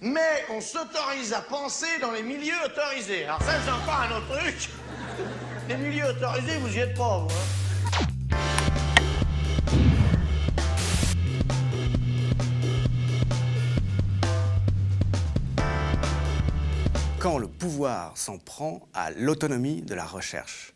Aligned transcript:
mais 0.00 0.44
on 0.50 0.60
s'autorise 0.60 1.32
à 1.32 1.40
penser 1.40 1.98
dans 2.00 2.12
les 2.12 2.22
milieux 2.22 2.54
autorisés. 2.64 3.24
Alors 3.24 3.42
ça, 3.42 3.60
c'est 3.64 3.70
encore 3.70 4.00
un 4.00 4.16
autre 4.16 4.38
truc. 4.38 4.68
Les 5.68 5.76
milieux 5.76 6.06
autorisés, 6.06 6.56
vous 6.58 6.74
y 6.74 6.78
êtes 6.78 6.96
pas, 6.96 7.18
vous. 7.18 7.28
hein. 7.28 8.08
Quand 17.18 17.38
le 17.38 17.48
pouvoir 17.48 18.16
s'en 18.16 18.38
prend 18.38 18.88
à 18.94 19.10
l'autonomie 19.10 19.82
de 19.82 19.94
la 19.94 20.04
recherche. 20.04 20.72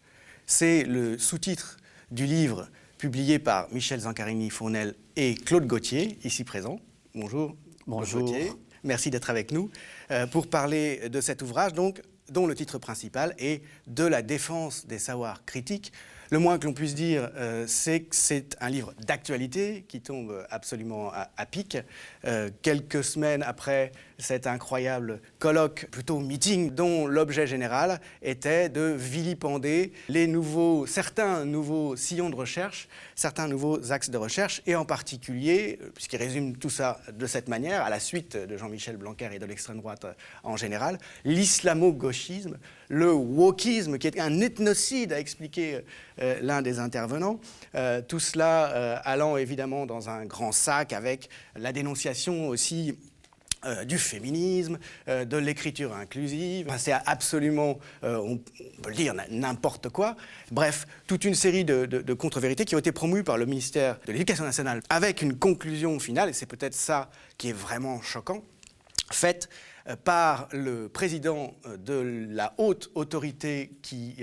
C'est 0.47 0.83
le 0.83 1.17
sous-titre 1.17 1.77
du 2.11 2.27
livre 2.27 2.69
publié 2.99 3.39
par 3.39 3.69
Michel 3.73 4.01
Zancarini-Fournel 4.01 4.95
et 5.17 5.35
Claude 5.35 5.67
Gauthier, 5.67 6.19
ici 6.25 6.45
présent. 6.45 6.79
Bonjour. 7.15 7.57
Bonjour. 7.87 8.21
Claude 8.29 8.33
Gauthier. 8.33 8.53
Merci 8.85 9.11
d'être 9.11 9.31
avec 9.31 9.53
nous 9.53 9.71
euh, 10.11 10.27
pour 10.27 10.49
parler 10.49 11.09
de 11.09 11.21
cet 11.21 11.43
ouvrage, 11.43 11.73
dont 11.73 12.47
le 12.47 12.55
titre 12.55 12.79
principal 12.79 13.35
est 13.39 13.63
De 13.87 14.05
la 14.05 14.23
défense 14.23 14.87
des 14.87 14.99
savoirs 14.99 15.45
critiques. 15.45 15.93
Le 16.31 16.39
moins 16.39 16.59
que 16.59 16.67
l'on 16.67 16.73
puisse 16.73 16.95
dire, 16.95 17.31
euh, 17.37 17.67
c'est 17.69 18.01
que 18.01 18.17
c'est 18.17 18.57
un 18.61 18.71
livre 18.71 18.95
d'actualité 19.07 19.85
qui 19.87 20.01
tombe 20.01 20.45
absolument 20.51 21.13
à, 21.13 21.31
à 21.37 21.47
pic. 21.47 21.77
Euh, 22.25 22.51
quelques 22.63 23.05
semaines 23.05 23.43
après 23.43 23.93
cet 24.23 24.47
incroyable 24.47 25.21
colloque, 25.39 25.89
plutôt 25.91 26.19
meeting, 26.21 26.71
dont 26.71 27.07
l'objet 27.07 27.47
général 27.47 28.01
était 28.23 28.69
de 28.69 28.95
vilipender 28.97 29.93
les 30.09 30.27
nouveaux, 30.27 30.87
certains 30.87 31.45
nouveaux 31.45 31.97
sillons 31.97 32.31
de 32.31 32.37
recherche, 32.37 32.89
certains 33.15 33.49
nouveaux 33.49 33.93
axes 33.93 34.11
de 34.11 34.19
recherche, 34.19 34.63
et 34.67 34.75
en 34.75 34.85
particulier, 34.85 35.79
puisqu'il 35.95 36.19
résume 36.19 36.57
tout 36.57 36.71
ça 36.71 37.01
de 37.13 37.27
cette 37.27 37.49
manière, 37.49 37.83
à 37.83 37.91
la 37.91 38.01
suite 38.01 38.37
de 38.37 38.57
Jean-Michel 38.57 38.97
Blanquer 38.97 39.31
et 39.33 39.39
de 39.39 39.47
l'extrême 39.47 39.79
droite 39.79 40.07
en 40.45 40.57
général, 40.57 40.99
l'islamo-gauchisme, 41.25 42.59
le 42.89 43.13
wokisme, 43.13 43.99
qui 43.99 44.07
est 44.07 44.21
un 44.21 44.41
ethnocide, 44.41 45.13
a 45.13 45.19
expliqué 45.19 45.81
euh, 46.21 46.39
l'un 46.43 46.63
des 46.63 46.79
intervenants. 46.79 47.41
Euh, 47.75 48.03
tout 48.03 48.21
cela 48.21 48.73
euh, 48.73 48.97
allant 49.05 49.37
évidemment 49.37 49.87
dans 49.87 50.11
un 50.11 50.27
grand 50.27 50.53
sac 50.53 50.93
avec 50.93 51.29
la 51.57 51.73
dénonciation 51.73 52.49
aussi 52.49 52.97
euh, 53.65 53.85
du 53.85 53.97
féminisme, 53.97 54.77
euh, 55.07 55.25
de 55.25 55.37
l'écriture 55.37 55.95
inclusive. 55.95 56.67
C'est 56.79 56.91
absolument, 57.07 57.79
euh, 58.03 58.17
on, 58.17 58.39
peut 58.39 58.91
le 58.91 58.95
dire, 58.97 59.15
n'importe 59.31 59.89
quoi. 59.89 60.17
Bref, 60.51 60.85
toute 61.07 61.25
une 61.25 61.37
série 61.37 61.65
de, 61.65 61.87
de- 61.87 62.15
contre-vérités 62.15 62.65
qui 62.65 62.75
ont 62.75 62.81
été 62.81 62.91
promues 62.91 63.23
par 63.23 63.39
le 63.39 63.47
ministère 63.47 64.01
de 64.05 64.11
l'Éducation 64.11 64.43
nationale 64.43 64.83
avec 64.91 65.23
une 65.23 65.39
conclusion 65.39 66.01
finale, 66.01 66.31
et 66.31 66.33
c'est 66.33 66.47
peut-être 66.47 66.75
ça 66.75 67.09
qui 67.39 67.51
est 67.51 67.53
vraiment 67.53 68.03
choquant, 68.03 68.43
faite 69.13 69.49
par 70.05 70.49
le 70.53 70.89
président 70.89 71.55
de 71.79 72.27
la 72.31 72.55
haute 72.59 72.91
autorité 72.95 73.73
qui 73.83 74.17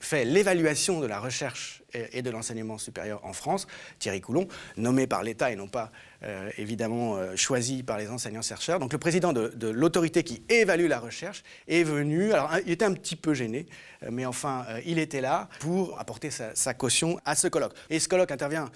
fait 0.00 0.24
l'évaluation 0.24 1.00
de 1.00 1.06
la 1.06 1.20
recherche 1.20 1.82
et 1.92 2.22
de 2.22 2.30
l'enseignement 2.30 2.78
supérieur 2.78 3.24
en 3.24 3.34
France, 3.34 3.66
Thierry 3.98 4.22
Coulon, 4.22 4.48
nommé 4.76 5.06
par 5.06 5.22
l'État 5.22 5.50
et 5.50 5.56
non 5.56 5.68
pas 5.68 5.92
euh, 6.24 6.50
évidemment 6.56 7.16
euh, 7.16 7.34
choisi 7.36 7.82
par 7.82 7.98
les 7.98 8.08
enseignants-chercheurs. 8.08 8.78
Donc 8.78 8.92
le 8.92 8.98
président 8.98 9.32
de, 9.32 9.68
l'autorité 9.68 10.22
qui 10.22 10.42
évalue 10.48 10.86
la 10.86 11.00
recherche 11.00 11.42
est 11.66 11.82
venu, 11.82 12.32
alors 12.32 12.50
il 12.64 12.72
était 12.72 12.84
un 12.84 12.94
petit 12.94 13.16
peu 13.16 13.34
gêné, 13.34 13.66
euh, 14.02 14.08
mais 14.12 14.24
enfin 14.24 14.64
euh, 14.68 14.80
il 14.86 14.98
était 14.98 15.20
là 15.20 15.48
pour 15.58 15.98
apporter 15.98 16.30
sa, 16.30 16.74
caution 16.74 17.18
à 17.24 17.34
ce 17.34 17.48
colloque. 17.48 17.74
Et 17.90 17.98
ce 17.98 18.08
colloque 18.08 18.30
intervient 18.30 18.70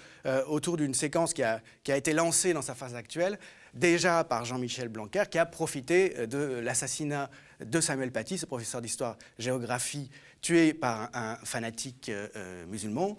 autour 0.47 0.77
d'une 0.77 0.93
séquence 0.93 1.33
qui 1.33 1.41
a, 1.41 1.61
été 1.87 2.13
lancée 2.13 2.53
dans 2.53 2.61
sa 2.61 2.75
phase 2.75 2.95
actuelle, 2.95 3.39
déjà 3.73 4.23
par 4.23 4.45
Jean-Michel 4.45 4.89
Blanquer, 4.89 5.23
qui 5.29 5.39
a 5.39 5.45
profité 5.45 6.27
de 6.27 6.59
l'assassinat 6.59 7.29
de 7.63 7.81
Samuel 7.81 8.11
Paty, 8.11 8.37
ce 8.37 8.45
professeur 8.45 8.81
d'histoire-géographie 8.81 10.09
tué 10.41 10.73
par 10.73 11.09
un, 11.13 11.37
fanatique 11.43 12.11
musulman, 12.67 13.17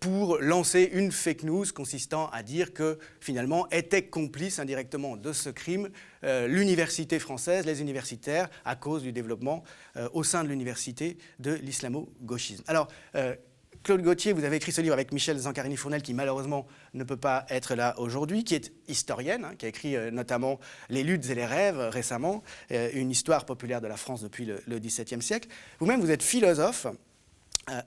pour 0.00 0.38
lancer 0.38 0.90
une 0.92 1.12
fake 1.12 1.44
news 1.44 1.66
consistant 1.74 2.28
à 2.30 2.42
dire 2.42 2.72
que 2.72 2.98
finalement 3.20 3.68
était 3.70 4.02
complice 4.02 4.58
indirectement 4.58 5.16
de 5.16 5.32
ce 5.32 5.48
crime 5.50 5.88
euh, 6.24 6.48
l'université 6.48 7.18
française, 7.18 7.66
les 7.66 7.80
universitaires, 7.80 8.48
à 8.64 8.76
cause 8.76 9.02
du 9.02 9.12
développement 9.12 9.62
euh, 9.96 10.08
au 10.12 10.22
sein 10.22 10.44
de 10.44 10.48
l'université 10.48 11.18
de 11.38 11.52
l'islamo-gauchisme. 11.52 12.64
Alors, 12.66 12.88
euh, 13.14 13.34
Claude 13.82 14.02
Gauthier, 14.02 14.34
vous 14.34 14.44
avez 14.44 14.56
écrit 14.56 14.72
ce 14.72 14.82
livre 14.82 14.92
avec 14.92 15.10
Michel 15.10 15.38
Zancarini-Fournel, 15.38 16.02
qui 16.02 16.12
malheureusement 16.12 16.66
ne 16.92 17.02
peut 17.02 17.16
pas 17.16 17.46
être 17.48 17.74
là 17.74 17.98
aujourd'hui, 17.98 18.44
qui 18.44 18.54
est 18.54 18.72
historienne, 18.88 19.46
hein, 19.46 19.54
qui 19.56 19.64
a 19.64 19.68
écrit 19.70 19.96
euh, 19.96 20.10
notamment 20.10 20.60
Les 20.90 21.02
luttes 21.02 21.30
et 21.30 21.34
les 21.34 21.46
rêves 21.46 21.78
euh, 21.78 21.88
récemment, 21.88 22.42
euh, 22.72 22.90
une 22.92 23.10
histoire 23.10 23.46
populaire 23.46 23.80
de 23.80 23.86
la 23.86 23.96
France 23.96 24.20
depuis 24.20 24.44
le, 24.44 24.60
le 24.66 24.78
XVIIe 24.78 25.22
siècle. 25.22 25.48
Vous-même, 25.78 26.00
vous 26.00 26.10
êtes 26.10 26.22
philosophe 26.22 26.86
euh, 26.86 26.92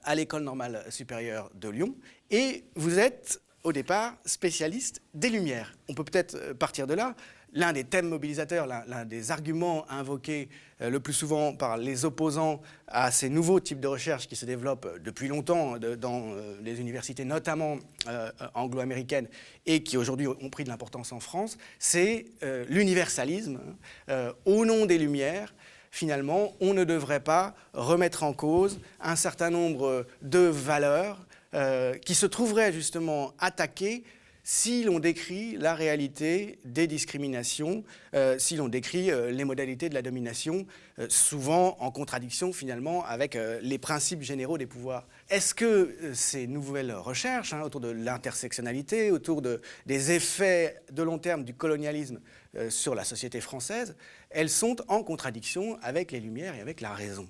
à 0.03 0.15
l'École 0.15 0.43
normale 0.43 0.83
supérieure 0.89 1.49
de 1.55 1.69
Lyon, 1.69 1.95
et 2.31 2.63
vous 2.75 2.99
êtes 2.99 3.41
au 3.63 3.71
départ 3.71 4.15
spécialiste 4.25 5.01
des 5.13 5.29
Lumières. 5.29 5.75
On 5.87 5.93
peut 5.93 6.03
peut-être 6.03 6.35
euh, 6.35 6.53
partir 6.53 6.85
de 6.85 6.93
là. 6.93 7.15
L'un 7.55 7.71
des 7.71 7.83
thèmes 7.83 8.09
mobilisateurs, 8.09 8.65
l'un 8.65 9.05
des 9.05 9.29
arguments 9.29 9.89
invoqués 9.89 10.49
euh, 10.81 10.89
le 10.89 10.99
plus 10.99 11.13
souvent 11.13 11.53
par 11.55 11.77
les 11.77 12.03
opposants 12.03 12.61
à 12.87 13.11
ces 13.11 13.29
nouveaux 13.29 13.59
types 13.59 13.79
de 13.79 13.87
recherche 13.87 14.27
qui 14.27 14.35
se 14.35 14.45
développent 14.45 14.87
euh, 14.87 14.99
depuis 14.99 15.27
longtemps 15.27 15.77
dans 15.77 16.31
euh, 16.31 16.57
les 16.61 16.81
universités, 16.81 17.25
notamment 17.25 17.77
euh, 18.07 18.31
euh, 18.41 18.47
anglo-américaines, 18.55 19.27
et 19.65 19.83
qui 19.83 19.97
aujourd'hui 19.97 20.27
ont 20.27 20.49
pris 20.49 20.63
de 20.63 20.69
l'importance 20.69 21.11
en 21.11 21.19
France, 21.19 21.57
c'est 21.79 22.25
euh, 22.41 22.65
l'universalisme. 22.67 23.59
hein. 23.63 23.75
Euh, 24.09 24.33
au 24.45 24.65
nom 24.65 24.85
des 24.87 24.97
Lumières, 24.97 25.53
finalement, 25.93 26.53
on 26.59 26.73
ne 26.73 26.83
devrait 26.85 27.19
pas 27.19 27.53
remettre 27.73 28.23
en 28.23 28.33
cause 28.33 28.79
un 28.99 29.15
certain 29.15 29.51
nombre 29.51 30.07
de 30.23 30.39
valeurs 30.39 31.19
euh, 31.53 31.93
qui 31.99 32.15
se 32.15 32.25
trouveraient 32.25 32.73
justement 32.73 33.31
attaquées 33.37 34.03
si 34.43 34.83
l'on 34.83 34.97
décrit 34.99 35.55
la 35.55 35.75
réalité 35.75 36.57
des 36.65 36.87
discriminations, 36.87 37.83
euh, 38.15 38.37
si 38.39 38.55
l'on 38.57 38.67
décrit 38.69 39.11
euh, 39.11 39.29
les 39.31 39.45
modalités 39.45 39.87
de 39.87 39.93
la 39.93 40.01
domination, 40.01 40.65
souvent 41.09 41.77
en 41.79 41.91
contradiction 41.91 42.53
finalement 42.53 43.05
avec 43.05 43.37
les 43.61 43.77
principes 43.77 44.21
généraux 44.21 44.57
des 44.57 44.65
pouvoirs. 44.67 45.07
Est-ce 45.29 45.53
que 45.55 45.95
ces 46.13 46.45
nouvelles 46.47 46.91
recherches 46.93 47.53
hein, 47.53 47.61
autour 47.61 47.81
de 47.81 47.89
l'intersectionnalité, 47.89 49.09
autour 49.11 49.41
de- 49.41 49.61
des 49.85 50.11
effets 50.11 50.75
de 50.91 51.01
long 51.03 51.17
terme 51.19 51.43
du 51.43 51.53
colonialisme 51.55 52.19
euh, 52.55 52.69
sur 52.69 52.95
la 52.95 53.03
société 53.03 53.41
française, 53.41 53.95
elles 54.29 54.49
sont 54.49 54.77
en 54.87 55.03
contradiction 55.03 55.77
avec 55.81 56.11
les 56.11 56.19
Lumières 56.19 56.55
et 56.55 56.61
avec 56.61 56.81
la 56.81 56.93
raison 56.93 57.27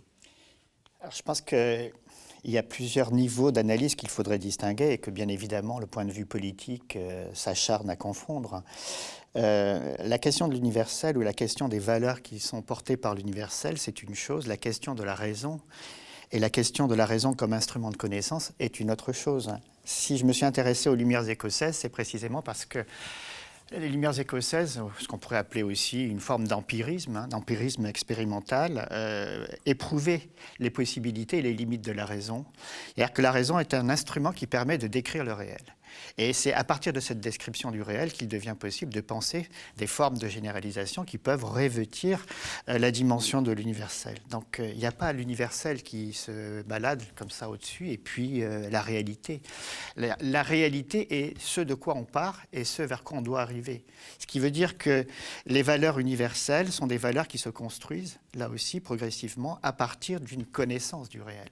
je 1.12 1.22
pense 1.22 1.42
qu'il 1.42 1.92
y 2.46 2.58
a 2.58 2.64
plusieurs 2.64 3.12
niveaux 3.12 3.52
d'analyse 3.52 3.96
qu'il 3.96 4.10
faudrait 4.10 4.40
distinguer 4.40 4.92
et 4.92 4.98
que 4.98 5.12
bien 5.12 5.28
évidemment 5.28 5.80
le 5.80 5.88
point 5.88 6.06
de 6.06 6.12
vue 6.12 6.26
politique 6.26 6.96
euh, 6.96 7.30
s'acharne 7.34 7.90
à 7.90 7.96
confondre. 7.96 8.64
Euh, 9.36 9.96
la 10.00 10.20
question 10.20 10.48
de 10.48 10.54
l'universel 10.54 11.18
ou 11.18 11.22
la 11.22 11.34
question 11.34 11.68
des 11.68 11.80
valeurs 11.80 12.22
qui 12.22 12.40
sont 12.40 12.62
portées 12.62 12.98
par 12.98 13.16
l'universel, 13.16 13.78
c'est 13.78 14.04
une 14.04 14.16
chose. 14.16 14.48
La 14.48 14.58
question 14.58 14.96
de 14.96 15.04
la 15.04 15.16
raison 15.16 15.60
et 16.32 16.40
la 16.40 16.50
question 16.50 16.88
de 16.88 16.96
la 16.96 17.06
raison 17.06 17.34
comme 17.34 17.54
instrument 17.54 17.90
de 17.90 17.98
connaissance 17.98 18.54
est 18.60 18.80
une 18.80 18.92
autre 18.92 19.12
chose. 19.12 19.54
Si 19.86 20.18
je 20.18 20.26
me 20.26 20.34
suis 20.34 20.46
intéressé 20.46 20.90
aux 20.90 20.96
Lumières 20.96 21.28
écossaises, 21.30 21.76
c'est 21.76 21.90
précisément 21.90 22.42
parce 22.42 22.66
que 22.66 22.86
les 23.80 23.90
Lumières 23.90 24.20
écossaises, 24.20 24.82
ce 25.00 25.08
qu'on 25.08 25.18
pourrait 25.18 25.38
appeler 25.38 25.64
aussi 25.64 26.04
une 26.04 26.20
forme 26.20 26.48
d'empirisme, 26.48 27.16
hein, 27.16 27.28
d'empirisme 27.28 27.86
expérimental, 27.86 28.88
euh, 28.92 29.46
éprouver 29.66 30.30
les 30.60 30.70
possibilités 30.70 31.40
et 31.40 31.42
les 31.42 31.54
limites 31.54 31.84
de 31.84 31.92
la 31.92 32.06
raison. 32.06 32.46
C'est-à-dire 32.96 33.14
que 33.14 33.22
la 33.22 33.32
raison 33.32 33.60
est 33.60 33.74
un 33.74 33.90
instrument 33.90 34.32
qui 34.32 34.48
permet 34.48 34.78
de 34.78 34.88
décrire 34.88 35.24
le 35.24 35.34
réel. 35.34 35.62
Et 36.18 36.34
c'est 36.34 36.54
à 36.54 36.64
partir 36.64 36.94
de 36.94 37.00
cette 37.00 37.20
description 37.20 37.72
du 37.72 37.82
réel 37.82 38.12
qu'il 38.12 38.28
devient 38.28 38.56
possible 38.58 38.94
de 38.94 39.02
penser 39.02 39.48
des 39.78 39.88
formes 39.88 40.18
de 40.18 40.28
généralisation 40.28 41.04
qui 41.04 41.18
peuvent 41.18 41.46
revêtir 41.46 42.26
euh, 42.70 42.78
la 42.78 42.92
dimension 42.92 43.42
de 43.42 43.52
l'universel. 43.52 44.18
Donc 44.30 44.60
euh, 44.60 44.70
il 44.72 44.78
n'y 44.78 44.86
a 44.86 44.92
pas 44.92 45.14
l'universel 45.14 45.84
qui 45.84 46.14
se 46.14 46.62
balade 46.64 47.04
comme 47.16 47.30
ça 47.30 47.50
au-dessus 47.50 47.90
et 47.90 47.98
puis 47.98 48.44
euh, 48.44 48.70
la 48.70 48.82
réalité. 48.82 49.42
La, 49.96 50.18
la 50.20 50.44
réalité 50.44 51.26
est 51.26 51.40
ce 51.40 51.62
de 51.62 51.74
quoi 51.74 51.96
on 51.96 52.06
part 52.06 52.42
et 52.52 52.64
ce 52.64 52.84
vers 52.84 53.04
quoi 53.04 53.18
on 53.18 53.22
doit 53.22 53.42
arriver. 53.42 53.84
Ce 54.20 54.28
qui 54.28 54.40
veut 54.40 54.52
dire 54.52 54.78
que 54.78 55.06
les 55.46 55.62
valeurs 55.62 56.00
universelles 56.00 56.72
sont 56.72 56.88
des 56.88 56.98
valeurs 56.98 57.28
qui 57.28 57.38
se 57.38 57.50
construisent, 57.50 58.20
là 58.34 58.50
aussi, 58.50 58.80
progressivement, 58.80 59.60
à 59.64 59.74
partir 59.74 60.20
d'une 60.20 60.46
connaissance 60.46 61.10
du 61.10 61.22
réel. 61.22 61.50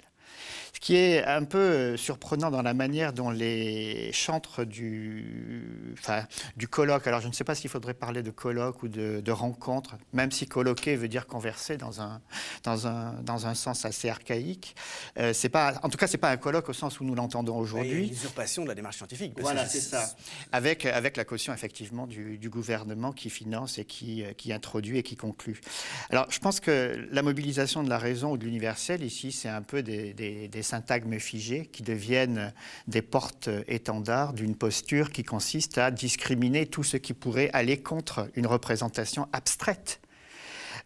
Ce 0.73 0.79
qui 0.79 0.95
est 0.95 1.23
un 1.23 1.43
peu 1.43 1.57
euh, 1.57 1.97
surprenant 1.97 2.49
dans 2.49 2.61
la 2.61 2.73
manière 2.73 3.13
dont 3.13 3.29
les 3.29 4.11
chantres 4.13 4.65
du, 4.65 5.93
enfin, 5.99 6.25
du 6.55 6.67
colloque, 6.67 7.07
alors 7.07 7.21
je 7.21 7.27
ne 7.27 7.33
sais 7.33 7.43
pas 7.43 7.55
s'il 7.55 7.69
faudrait 7.69 7.93
parler 7.93 8.23
de 8.23 8.31
colloque 8.31 8.83
ou 8.83 8.87
de, 8.87 9.31
rencontre, 9.31 9.97
même 10.13 10.31
si 10.31 10.47
colloquer 10.47 10.95
veut 10.95 11.07
dire 11.07 11.27
converser 11.27 11.77
dans 11.77 12.01
un, 12.01 12.21
dans 12.63 12.87
un, 12.87 13.13
dans 13.23 13.47
un 13.47 13.53
sens 13.53 13.85
assez 13.85 14.09
archaïque. 14.09 14.75
Euh, 15.17 15.33
c'est 15.33 15.49
pas, 15.49 15.79
en 15.83 15.89
tout 15.89 15.97
cas, 15.97 16.07
ce 16.07 16.13
n'est 16.13 16.19
pas 16.19 16.31
un 16.31 16.37
colloque 16.37 16.69
au 16.69 16.73
sens 16.73 16.99
où 16.99 17.03
nous 17.03 17.15
l'entendons 17.15 17.57
aujourd'hui. 17.57 18.07
L'usurpation 18.07 18.63
de 18.63 18.69
la 18.69 18.75
démarche 18.75 18.97
scientifique. 18.97 19.33
Voilà, 19.39 19.67
c'est 19.67 19.79
ça. 19.79 20.09
Avec, 20.51 20.85
avec 20.85 21.17
la 21.17 21.25
caution 21.25 21.53
effectivement 21.53 22.07
du, 22.07 22.37
du 22.37 22.49
gouvernement 22.49 23.11
qui 23.11 23.29
finance 23.29 23.77
et 23.77 23.85
qui, 23.85 24.23
euh, 24.23 24.33
qui 24.33 24.51
introduit 24.51 24.97
et 24.97 25.03
qui 25.03 25.15
conclut. 25.15 25.61
Alors 26.09 26.27
je 26.29 26.39
pense 26.39 26.59
que 26.59 27.07
la 27.11 27.21
mobilisation 27.21 27.83
de 27.83 27.89
la 27.89 27.97
raison 27.97 28.31
ou 28.31 28.37
de 28.37 28.45
l'universel 28.45 29.03
ici, 29.03 29.31
c'est 29.31 29.49
un 29.49 29.61
peu 29.61 29.83
des, 29.83 30.13
des, 30.13 30.30
des 30.47 30.63
syntagmes 30.63 31.19
figés 31.19 31.65
qui 31.65 31.83
deviennent 31.83 32.53
des 32.87 33.01
portes-étendards 33.01 34.33
d'une 34.33 34.55
posture 34.55 35.11
qui 35.11 35.23
consiste 35.23 35.77
à 35.77 35.91
discriminer 35.91 36.65
tout 36.65 36.83
ce 36.83 36.97
qui 36.97 37.13
pourrait 37.13 37.49
aller 37.53 37.77
contre 37.77 38.29
une 38.35 38.47
représentation 38.47 39.27
abstraite 39.33 40.01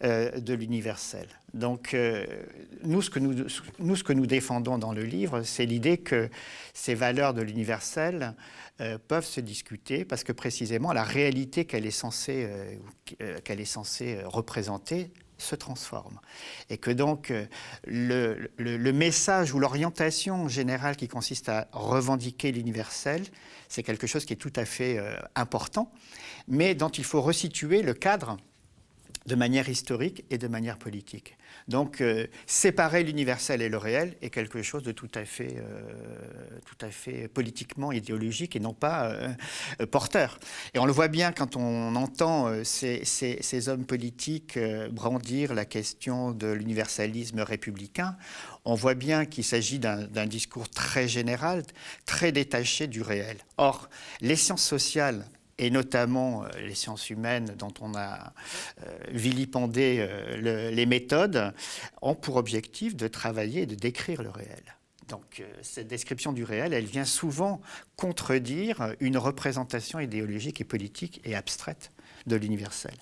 euh, 0.03 0.39
de 0.42 0.53
l'universel. 0.53 1.25
Donc, 1.53 1.94
euh, 1.94 2.25
nous, 2.83 3.01
ce 3.01 3.09
que 3.09 4.13
nous, 4.13 4.25
défendons 4.25 4.77
dans 4.77 4.92
le 4.92 5.03
livre, 5.03 5.44
c'est 5.44 5.65
l'idée 5.65 6.00
que 6.00 6.30
ces 6.74 6.95
valeurs 6.95 7.33
de 7.33 7.42
l'universel 7.42 8.36
euh, 8.81 8.97
peuvent 9.07 9.25
se 9.25 9.39
discuter 9.39 10.03
parce 10.03 10.25
que 10.25 10.33
précisément 10.33 10.92
la 10.92 11.03
réalité 11.03 11.63
qu'elle 11.63 11.86
est 11.86 12.06
qu'elle 13.45 13.62
est 13.62 13.65
censée 13.65 14.19
représenter 14.25 15.12
se 15.38 15.56
transforme. 15.56 16.20
Et 16.70 16.78
que 16.78 16.92
donc 16.92 17.34
le, 17.86 18.52
le, 18.58 18.94
message 18.94 19.54
ou 19.54 19.60
l'orientation 19.60 20.48
générale 20.48 20.96
qui 20.96 21.08
consiste 21.08 21.50
à 21.50 21.68
revendiquer 21.72 22.52
l'universel, 22.52 23.24
c'est 23.68 23.84
quelque 23.84 24.08
chose 24.08 24.26
qui 24.26 24.34
est 24.34 24.38
tout 24.38 24.54
à 24.56 24.66
fait 24.66 25.00
important, 25.36 25.92
mais 26.48 26.76
dont 26.76 26.90
il 26.90 27.04
faut 27.04 27.22
resituer 27.22 27.82
le 27.82 27.94
cadre 27.94 28.38
de 29.25 29.36
manière 29.36 29.69
historique 29.69 30.24
et 30.30 30.38
de 30.38 30.48
manière 30.48 30.77
politique. 30.77 31.38
Donc, 31.68 32.01
euh, 32.01 32.27
séparer 32.45 33.04
l'universel 33.04 33.62
et 33.62 33.69
le 33.69 33.77
réel 33.77 34.16
est 34.22 34.30
quelque 34.30 34.62
chose 34.62 34.83
de 34.83 34.92
tout 34.92 35.10
à 35.16 35.25
fait, 35.25 35.56
euh, 35.57 36.60
tout 36.66 36.86
à 36.86 36.92
fait 36.92 37.27
politiquement 37.27 37.92
idéologique 37.92 38.56
et 38.56 38.60
non 38.60 38.74
pas 38.74 39.10
euh, 39.10 39.86
porteur. 39.88 40.39
Et 40.74 40.80
on 40.80 40.86
le 40.86 40.92
voit 40.92 41.07
bien 41.07 41.31
quand 41.31 41.56
on 41.56 41.95
entend 41.95 42.63
ces, 42.63 43.04
ces, 43.04 43.69
hommes 43.69 43.86
politiques 43.86 44.60
brandir 44.92 45.54
la 45.54 45.66
question 45.66 46.31
de 46.31 46.48
l'universalisme 46.48 47.39
républicain. 47.39 48.16
On 48.63 48.75
voit 48.75 48.94
bien 48.94 49.25
qu'il 49.25 49.44
s'agit 49.44 49.80
d'un 49.80 50.25
discours 50.28 50.69
très 50.69 51.07
général, 51.07 51.63
très 52.06 52.31
détaché 52.31 52.88
du 52.88 53.01
réel. 53.01 53.38
Or, 53.57 53.89
les 54.21 54.36
sciences 54.36 54.63
sociales 54.63 55.25
et 55.57 55.69
notamment 55.69 56.44
euh, 56.44 56.48
les 56.60 56.75
sciences 56.75 57.10
humaines 57.10 57.56
dont 57.57 57.74
on 57.81 57.96
a 57.96 58.34
euh, 58.84 58.98
vilipendé 59.10 59.98
euh, 60.00 60.72
les 60.72 60.86
méthodes, 60.86 61.54
ont 62.02 62.16
pour 62.16 62.36
objectif 62.36 62.96
de 62.96 63.07
travailler 63.07 63.63
et 63.63 63.66
de 63.66 63.75
décrire 63.75 64.22
le 64.24 64.30
réel. 64.30 64.63
Donc 65.07 65.44
cette 65.62 65.88
description 65.88 66.34
du 66.34 66.44
réel, 66.44 66.74
elle 66.74 66.86
vient 66.86 67.06
souvent 67.06 67.62
contredire 67.96 68.96
une 69.00 69.18
représentation 69.18 70.00
idéologique 70.00 70.62
et 70.62 70.63
politique 70.63 71.22
et 71.25 71.36
abstraite 71.36 71.92
de 72.27 72.36
l'universel. 72.36 72.94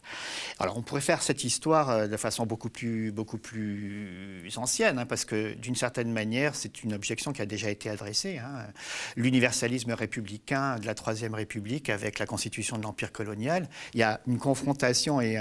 Alors 0.59 0.77
on 0.77 0.81
pourrait 0.81 1.01
faire 1.01 1.21
cette 1.21 1.43
histoire 1.43 1.89
euh, 1.89 2.07
de 2.07 2.17
façon 2.17 2.45
beaucoup 2.45 2.69
plus, 2.69 3.11
beaucoup 3.11 3.37
plus 3.37 4.49
ancienne, 4.57 4.99
hein, 4.99 5.05
parce 5.05 5.25
que 5.25 5.53
d'une 5.53 5.75
certaine 5.75 6.11
manière, 6.11 6.55
c'est 6.55 6.83
une 6.83 6.93
objection 6.93 7.33
qui 7.33 7.41
a 7.41 7.45
déjà 7.45 7.69
été 7.69 7.89
adressée. 7.89 8.37
Hein. 8.37 8.67
L'universalisme 9.15 9.91
républicain 9.91 10.77
de 10.77 10.85
la 10.85 10.95
Troisième 10.95 11.33
République 11.33 11.89
avec 11.89 12.19
la 12.19 12.25
constitution 12.25 12.77
de 12.77 12.83
l'Empire 12.83 13.11
colonial, 13.11 13.67
il 13.93 13.99
y 13.99 14.03
a 14.03 14.21
une 14.27 14.37
confrontation 14.37 15.21
et, 15.21 15.37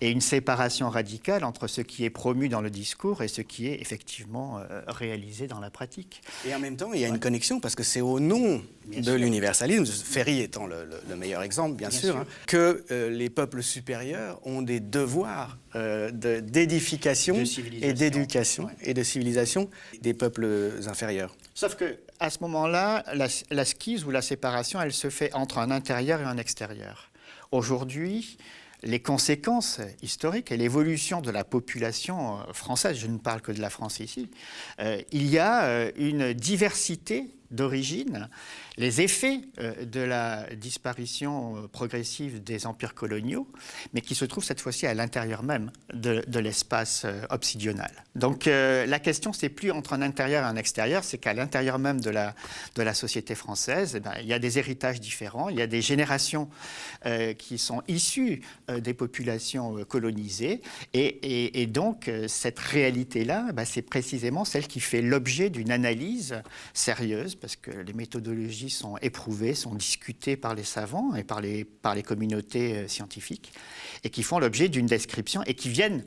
et, 0.00 0.10
une 0.10 0.20
séparation 0.20 0.90
radicale 0.90 1.44
entre 1.44 1.66
ce 1.66 1.80
qui 1.80 2.04
est 2.04 2.10
promu 2.10 2.48
dans 2.48 2.60
le 2.60 2.70
discours 2.70 3.22
et 3.22 3.28
ce 3.28 3.40
qui 3.40 3.68
est 3.68 3.80
effectivement 3.80 4.58
euh, 4.58 4.82
réalisé 4.86 5.46
dans 5.46 5.60
la 5.60 5.70
pratique. 5.70 6.22
Et 6.46 6.54
en 6.54 6.58
même 6.58 6.76
temps, 6.76 6.92
il 6.92 7.00
y 7.00 7.04
a 7.04 7.08
une 7.08 7.20
connexion, 7.20 7.60
parce 7.60 7.74
que 7.74 7.82
c'est 7.82 8.00
au 8.00 8.20
nom 8.20 8.62
de 8.86 9.12
l'universalisme, 9.12 9.86
Ferry 9.86 10.40
étant 10.40 10.66
le, 10.66 11.16
meilleur 11.16 11.42
exemple, 11.42 11.76
bien, 11.76 11.90
sûr, 11.90 12.16
hein, 12.16 12.26
que 12.46 12.84
euh, 12.90 13.10
les 13.12 13.30
peuples 13.30 13.62
supérieurs 13.62 14.40
ont 14.46 14.62
des 14.62 14.80
devoirs 14.80 15.58
euh, 15.74 16.10
d'édification 16.10 17.36
et 17.80 17.92
d'éducation 17.92 18.68
et 18.80 18.94
de 18.94 19.02
civilisation 19.02 19.70
des 20.00 20.14
peuples 20.14 20.72
inférieurs. 20.86 21.36
Sauf 21.54 21.76
que 21.76 21.98
à 22.20 22.30
ce 22.30 22.38
moment-là, 22.40 23.04
la, 23.14 23.28
la 23.50 23.64
skise 23.64 24.04
ou 24.04 24.10
la 24.10 24.22
séparation, 24.22 24.80
elle 24.80 24.92
se 24.92 25.10
fait 25.10 25.32
entre 25.34 25.58
un 25.58 25.70
intérieur 25.70 26.20
et 26.20 26.24
un 26.24 26.38
extérieur. 26.38 27.10
Aujourd'hui, 27.50 28.38
les 28.82 29.00
conséquences 29.00 29.80
historiques 30.02 30.50
et 30.50 30.56
l'évolution 30.56 31.20
de 31.20 31.30
la 31.30 31.44
population 31.44 32.38
euh, 32.40 32.52
française, 32.52 32.96
je 32.96 33.06
ne 33.06 33.18
parle 33.18 33.40
que 33.40 33.52
de 33.52 33.60
la 33.60 33.70
France 33.70 34.00
ici, 34.00 34.30
il 35.12 35.26
y 35.28 35.38
a 35.38 35.90
une 35.96 36.32
diversité 36.32 37.28
d'origine 37.52 38.28
les 38.78 39.00
effets 39.00 39.40
euh, 39.58 39.84
de 39.84 40.00
la 40.00 40.46
disparition 40.54 41.56
euh, 41.56 41.68
progressive 41.68 42.42
des 42.42 42.66
empires 42.66 42.94
coloniaux, 42.94 43.46
mais 43.92 44.00
qui 44.00 44.14
se 44.14 44.24
trouvent 44.24 44.44
cette 44.44 44.60
fois-ci 44.60 44.86
à 44.86 44.94
l'intérieur 44.94 45.42
même 45.42 45.70
de, 45.92 46.22
l'espace 46.38 47.02
euh, 47.04 47.22
obsidional. 47.30 47.90
Donc 48.14 48.46
la 48.46 48.98
question, 48.98 49.32
c'est 49.32 49.48
plus 49.48 49.70
entre 49.70 49.92
un 49.92 50.02
intérieur 50.02 50.44
et 50.44 50.46
un 50.46 50.56
extérieur, 50.56 51.04
c'est 51.04 51.18
qu'à 51.18 51.34
l'intérieur 51.34 51.78
même 51.78 52.00
de 52.00 52.10
la, 52.10 52.94
société 52.94 53.34
française, 53.34 53.94
eh 53.96 54.00
ben, 54.00 54.12
il 54.20 54.26
y 54.26 54.32
a 54.32 54.38
des 54.38 54.58
héritages 54.58 55.00
différents, 55.00 55.48
il 55.48 55.56
y 55.56 55.62
a 55.62 55.66
des 55.66 55.80
générations 55.80 56.48
qui 57.38 57.58
sont 57.58 57.82
issues 57.88 58.42
des 58.68 58.94
populations 58.94 59.84
colonisées, 59.84 60.60
et, 60.92 61.66
donc 61.66 62.10
cette 62.26 62.58
réalité-là, 62.58 63.52
ben, 63.52 63.64
c'est 63.64 63.82
précisément 63.82 64.44
celle 64.44 64.66
qui 64.66 64.80
fait 64.80 65.00
l'objet 65.00 65.48
d'une 65.48 65.70
analyse 65.70 66.42
sérieuse, 66.74 67.34
parce 67.42 67.56
que 67.56 67.72
les 67.72 67.92
méthodologies 67.92 68.70
sont 68.70 68.96
éprouvées, 68.98 69.54
sont 69.54 69.74
discutées 69.74 70.36
par 70.36 70.54
les 70.54 70.62
savants 70.62 71.16
et 71.16 71.24
par 71.24 71.40
les, 71.40 71.66
communautés 72.04 72.76
euh, 72.76 72.88
scientifiques, 72.88 73.52
et 74.04 74.10
qui 74.10 74.22
font 74.22 74.38
l'objet 74.38 74.68
d'une 74.68 74.86
description 74.86 75.42
et 75.42 75.54
qui 75.54 75.68
viennent 75.68 76.04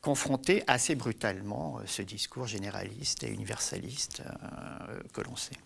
confronter 0.00 0.62
assez 0.68 0.94
brutalement 0.94 1.78
euh, 1.78 1.82
ce 1.86 2.02
discours 2.02 2.46
généraliste 2.46 3.24
et 3.24 3.32
universaliste 3.32 4.22
euh, 4.24 5.00
que 5.12 5.22
l'on 5.22 5.34
sait. 5.34 5.56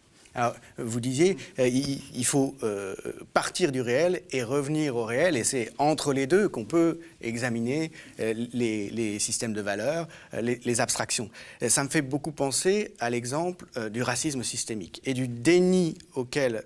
Vous 0.79 1.01
disiez, 1.01 1.37
euh, 1.59 1.69
il, 1.69 2.25
faut 2.25 2.55
euh, 2.63 2.95
partir 3.35 3.73
du 3.73 3.81
réel 3.81 4.23
et 4.31 4.43
revenir 4.43 4.97
au 4.97 5.05
réel, 5.05 5.37
et 5.37 5.45
c'est 5.45 5.73
entre 5.79 6.13
les 6.13 6.27
deux 6.27 6.49
qu'on 6.49 6.65
peut 6.65 7.01
examiner 7.21 7.91
euh, 8.21 8.33
les, 8.53 9.19
systèmes 9.19 9.53
de 9.53 9.61
valeurs, 9.61 10.07
les, 10.41 10.81
abstractions. 10.81 11.31
ça 11.69 11.85
me 11.85 11.89
fait 11.89 12.03
beaucoup 12.03 12.31
penser 12.33 12.95
à 13.01 13.11
l'exemple 13.11 13.67
du 13.91 14.03
racisme 14.03 14.43
systémique 14.43 15.03
et 15.05 15.15
du 15.15 15.29
déni 15.29 15.99
auquel 16.15 16.63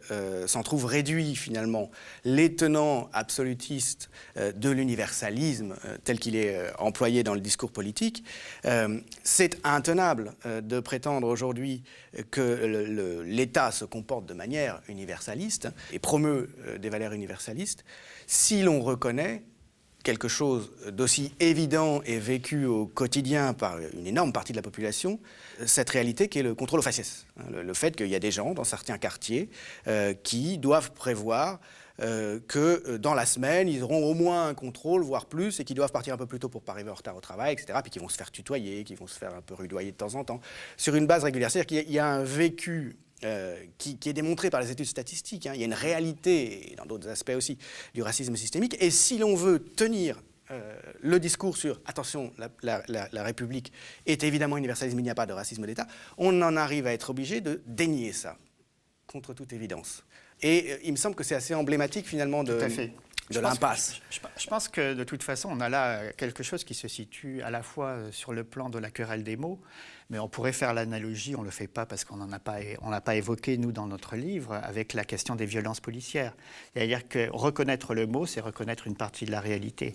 s'en 0.46 0.62
trouve 0.62 0.84
réduit 0.84 1.34
finalement 1.34 1.90
les 2.24 2.54
tenants 2.54 3.08
absolutistes 3.12 4.10
de 4.36 4.70
l'universalisme 4.70 5.74
tel 6.04 6.20
qu'il 6.20 6.36
est 6.36 6.58
employé 6.78 7.22
dans 7.24 7.34
le 7.34 7.40
discours 7.40 7.72
politique. 7.72 8.22
c'est 9.24 9.58
intenable 9.64 10.34
de 10.44 10.80
prétendre 10.80 11.26
aujourd'hui 11.26 11.82
que 12.30 13.22
l'État 13.24 13.53
se 13.70 13.84
comporte 13.84 14.26
de 14.26 14.34
manière 14.34 14.80
universaliste 14.88 15.68
et 15.92 15.98
promeut 15.98 16.50
euh, 16.66 16.78
des 16.78 16.88
valeurs 16.88 17.12
universalistes, 17.12 17.84
si 18.26 18.62
l'on 18.62 18.80
reconnaît 18.80 19.42
quelque 20.02 20.28
chose 20.28 20.70
d'aussi 20.92 21.32
évident 21.40 22.02
et 22.04 22.18
vécu 22.18 22.66
au 22.66 22.86
quotidien 22.86 23.54
par 23.54 23.78
une 23.78 24.06
énorme 24.06 24.32
partie 24.32 24.52
de 24.52 24.56
la 24.58 24.62
population, 24.62 25.18
cette 25.64 25.88
réalité 25.88 26.28
qui 26.28 26.38
est 26.38 26.42
le 26.42 26.54
contrôle 26.54 26.80
aux 26.80 26.82
faciès. 26.82 27.26
Hein, 27.40 27.62
le, 27.62 27.74
fait 27.74 27.96
qu'il 27.96 28.08
y 28.08 28.14
a 28.14 28.20
des 28.20 28.30
gens 28.30 28.52
dans 28.52 28.64
certains 28.64 28.98
quartiers 28.98 29.48
euh, 29.88 30.12
qui 30.12 30.58
doivent 30.58 30.92
prévoir 30.92 31.58
euh, 32.00 32.40
que 32.48 32.96
dans 32.96 33.14
la 33.14 33.24
semaine, 33.24 33.68
ils 33.68 33.82
auront 33.82 34.04
au 34.04 34.14
moins 34.14 34.48
un 34.48 34.54
contrôle, 34.54 35.02
voire 35.02 35.26
plus, 35.26 35.60
et 35.60 35.64
qu'ils 35.64 35.76
doivent 35.76 35.92
partir 35.92 36.14
un 36.14 36.16
peu 36.16 36.26
plus 36.26 36.38
tôt 36.38 36.48
pour 36.48 36.62
pas 36.62 36.72
arriver 36.72 36.90
en 36.90 36.94
retard 36.94 37.16
au 37.16 37.20
travail, 37.20 37.52
etc. 37.52 37.78
Puis 37.82 37.90
qu'ils 37.90 38.02
vont 38.02 38.08
se 38.08 38.16
faire 38.16 38.30
tutoyer, 38.30 38.84
qu'ils 38.84 38.98
vont 38.98 39.06
se 39.06 39.18
faire 39.18 39.34
un 39.34 39.40
peu 39.40 39.54
rudoyer 39.54 39.92
de 39.92 39.96
temps 39.96 40.14
en 40.16 40.24
temps, 40.24 40.40
sur 40.76 40.96
une 40.96 41.06
base 41.06 41.24
régulière. 41.24 41.50
C'est-à-dire 41.50 41.84
qu'il 41.84 41.92
y 41.92 41.98
a 41.98 42.06
un 42.06 42.24
vécu 42.24 42.96
euh, 43.22 43.62
qui, 43.78 43.98
est 44.04 44.12
démontré 44.12 44.50
par 44.50 44.60
les 44.60 44.70
études 44.70 44.86
statistiques. 44.86 45.46
Hein. 45.46 45.52
Il 45.54 45.60
y 45.60 45.62
a 45.62 45.66
une 45.66 45.74
réalité, 45.74 46.72
et 46.72 46.76
dans 46.76 46.86
d'autres 46.86 47.08
aspects 47.08 47.34
aussi, 47.36 47.58
du 47.94 48.02
racisme 48.02 48.36
systémique. 48.36 48.76
Et 48.80 48.90
si 48.90 49.18
l'on 49.18 49.34
veut 49.34 49.60
tenir 49.60 50.22
le 51.00 51.18
discours 51.18 51.56
sur 51.56 51.80
attention, 51.86 52.30
la, 52.62 52.82
la, 52.86 53.22
République 53.22 53.72
est 54.04 54.22
évidemment 54.22 54.58
universalisme, 54.58 54.98
il 54.98 55.02
n'y 55.02 55.10
a 55.10 55.14
pas 55.14 55.24
de 55.26 55.32
racisme 55.32 55.66
d'État, 55.66 55.86
on 56.18 56.42
en 56.42 56.56
arrive 56.56 56.86
à 56.86 56.92
être 56.92 57.10
obligé 57.10 57.40
de 57.40 57.62
dénier 57.66 58.12
ça, 58.12 58.36
contre 59.06 59.32
toute 59.32 59.54
évidence. 59.54 60.04
Et 60.42 60.72
euh, 60.72 60.76
il 60.84 60.92
me 60.92 60.96
semble 60.96 61.14
que 61.14 61.24
c'est 61.24 61.34
assez 61.34 61.54
emblématique 61.54 62.06
finalement 62.06 62.44
de, 62.44 62.58
de 63.30 63.40
l'impasse. 63.40 64.00
Je, 64.10 64.46
pense 64.46 64.68
que 64.68 64.94
de 64.94 65.04
toute 65.04 65.22
façon, 65.22 65.48
on 65.50 65.60
a 65.60 65.68
là 65.68 66.12
quelque 66.12 66.42
chose 66.42 66.64
qui 66.64 66.74
se 66.74 66.88
situe 66.88 67.42
à 67.42 67.50
la 67.50 67.62
fois 67.62 67.96
sur 68.10 68.32
le 68.32 68.44
plan 68.44 68.68
de 68.68 68.78
la 68.78 68.90
querelle 68.90 69.24
des 69.24 69.36
mots, 69.36 69.60
mais 70.10 70.18
on 70.18 70.28
pourrait 70.28 70.52
faire 70.52 70.74
l'analogie, 70.74 71.34
on 71.34 71.40
ne 71.40 71.46
le 71.46 71.50
fait 71.50 71.66
pas 71.66 71.86
parce 71.86 72.04
qu'on 72.04 72.16
n'en 72.16 72.30
a 72.32 72.38
pas, 72.38 72.58
on 72.82 72.90
l'a 72.90 73.00
pas 73.00 73.16
évoqué, 73.16 73.56
nous, 73.56 73.72
dans 73.72 73.86
notre 73.86 74.16
livre, 74.16 74.54
avec 74.62 74.92
la 74.92 75.04
question 75.04 75.34
des 75.34 75.46
violences 75.46 75.80
policières. 75.80 76.34
C'est-à-dire 76.74 77.08
que 77.08 77.28
reconnaître 77.32 77.94
le 77.94 78.06
mot, 78.06 78.26
c'est 78.26 78.40
reconnaître 78.40 78.86
une 78.86 78.96
partie 78.96 79.24
de 79.24 79.30
la 79.30 79.40
réalité. 79.40 79.94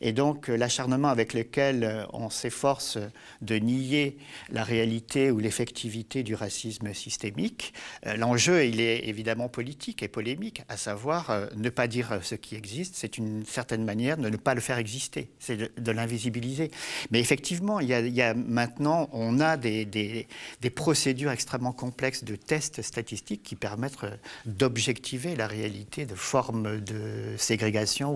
Et 0.00 0.12
donc, 0.12 0.50
euh, 0.50 0.56
l'acharnement 0.56 1.08
avec 1.08 1.32
lequel 1.32 1.84
euh, 1.84 2.04
on 2.12 2.28
s'efforce 2.28 2.98
de 3.40 3.56
nier 3.56 4.18
la 4.50 4.62
réalité 4.62 5.30
ou 5.30 5.38
l'effectivité 5.38 6.22
du 6.22 6.34
racisme 6.34 6.92
systémique, 6.92 7.72
euh, 8.06 8.16
l'enjeu, 8.16 8.66
il 8.66 8.80
est 8.80 9.08
évidemment 9.08 9.48
politique 9.48 10.02
et 10.02 10.08
polémique, 10.08 10.62
à 10.68 10.76
savoir 10.76 11.48
ne 11.56 11.70
pas 11.70 11.88
dire 11.88 12.20
ce 12.22 12.34
qui 12.34 12.56
existe, 12.56 12.65
c'est 12.94 13.18
une 13.18 13.44
certaine 13.44 13.84
manière 13.84 14.16
de 14.16 14.28
ne 14.28 14.36
pas 14.36 14.54
le 14.54 14.60
faire 14.60 14.78
exister, 14.78 15.30
c'est 15.38 15.56
de, 15.56 15.92
l'invisibiliser. 15.92 16.70
Mais 17.10 17.20
effectivement, 17.20 17.80
il 17.80 17.88
y, 17.88 18.22
a, 18.22 18.34
maintenant, 18.34 19.08
on 19.12 19.40
a 19.40 19.56
des, 19.56 20.26
procédures 20.74 21.30
extrêmement 21.30 21.72
complexes 21.72 22.24
de 22.24 22.36
tests 22.36 22.82
statistiques 22.82 23.42
qui 23.42 23.56
permettent 23.56 23.96
d'objectiver 24.44 25.36
la 25.36 25.46
réalité 25.46 26.04
de 26.04 26.14
formes 26.14 26.80
de 26.80 27.34
ségrégation 27.38 28.14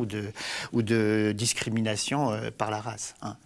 ou 0.73 0.83
de, 0.83 1.33
discrimination 1.33 2.33
euh, 2.33 2.51
par 2.51 2.71
la 2.71 2.81
race. 2.81 3.15
Hein. 3.23 3.37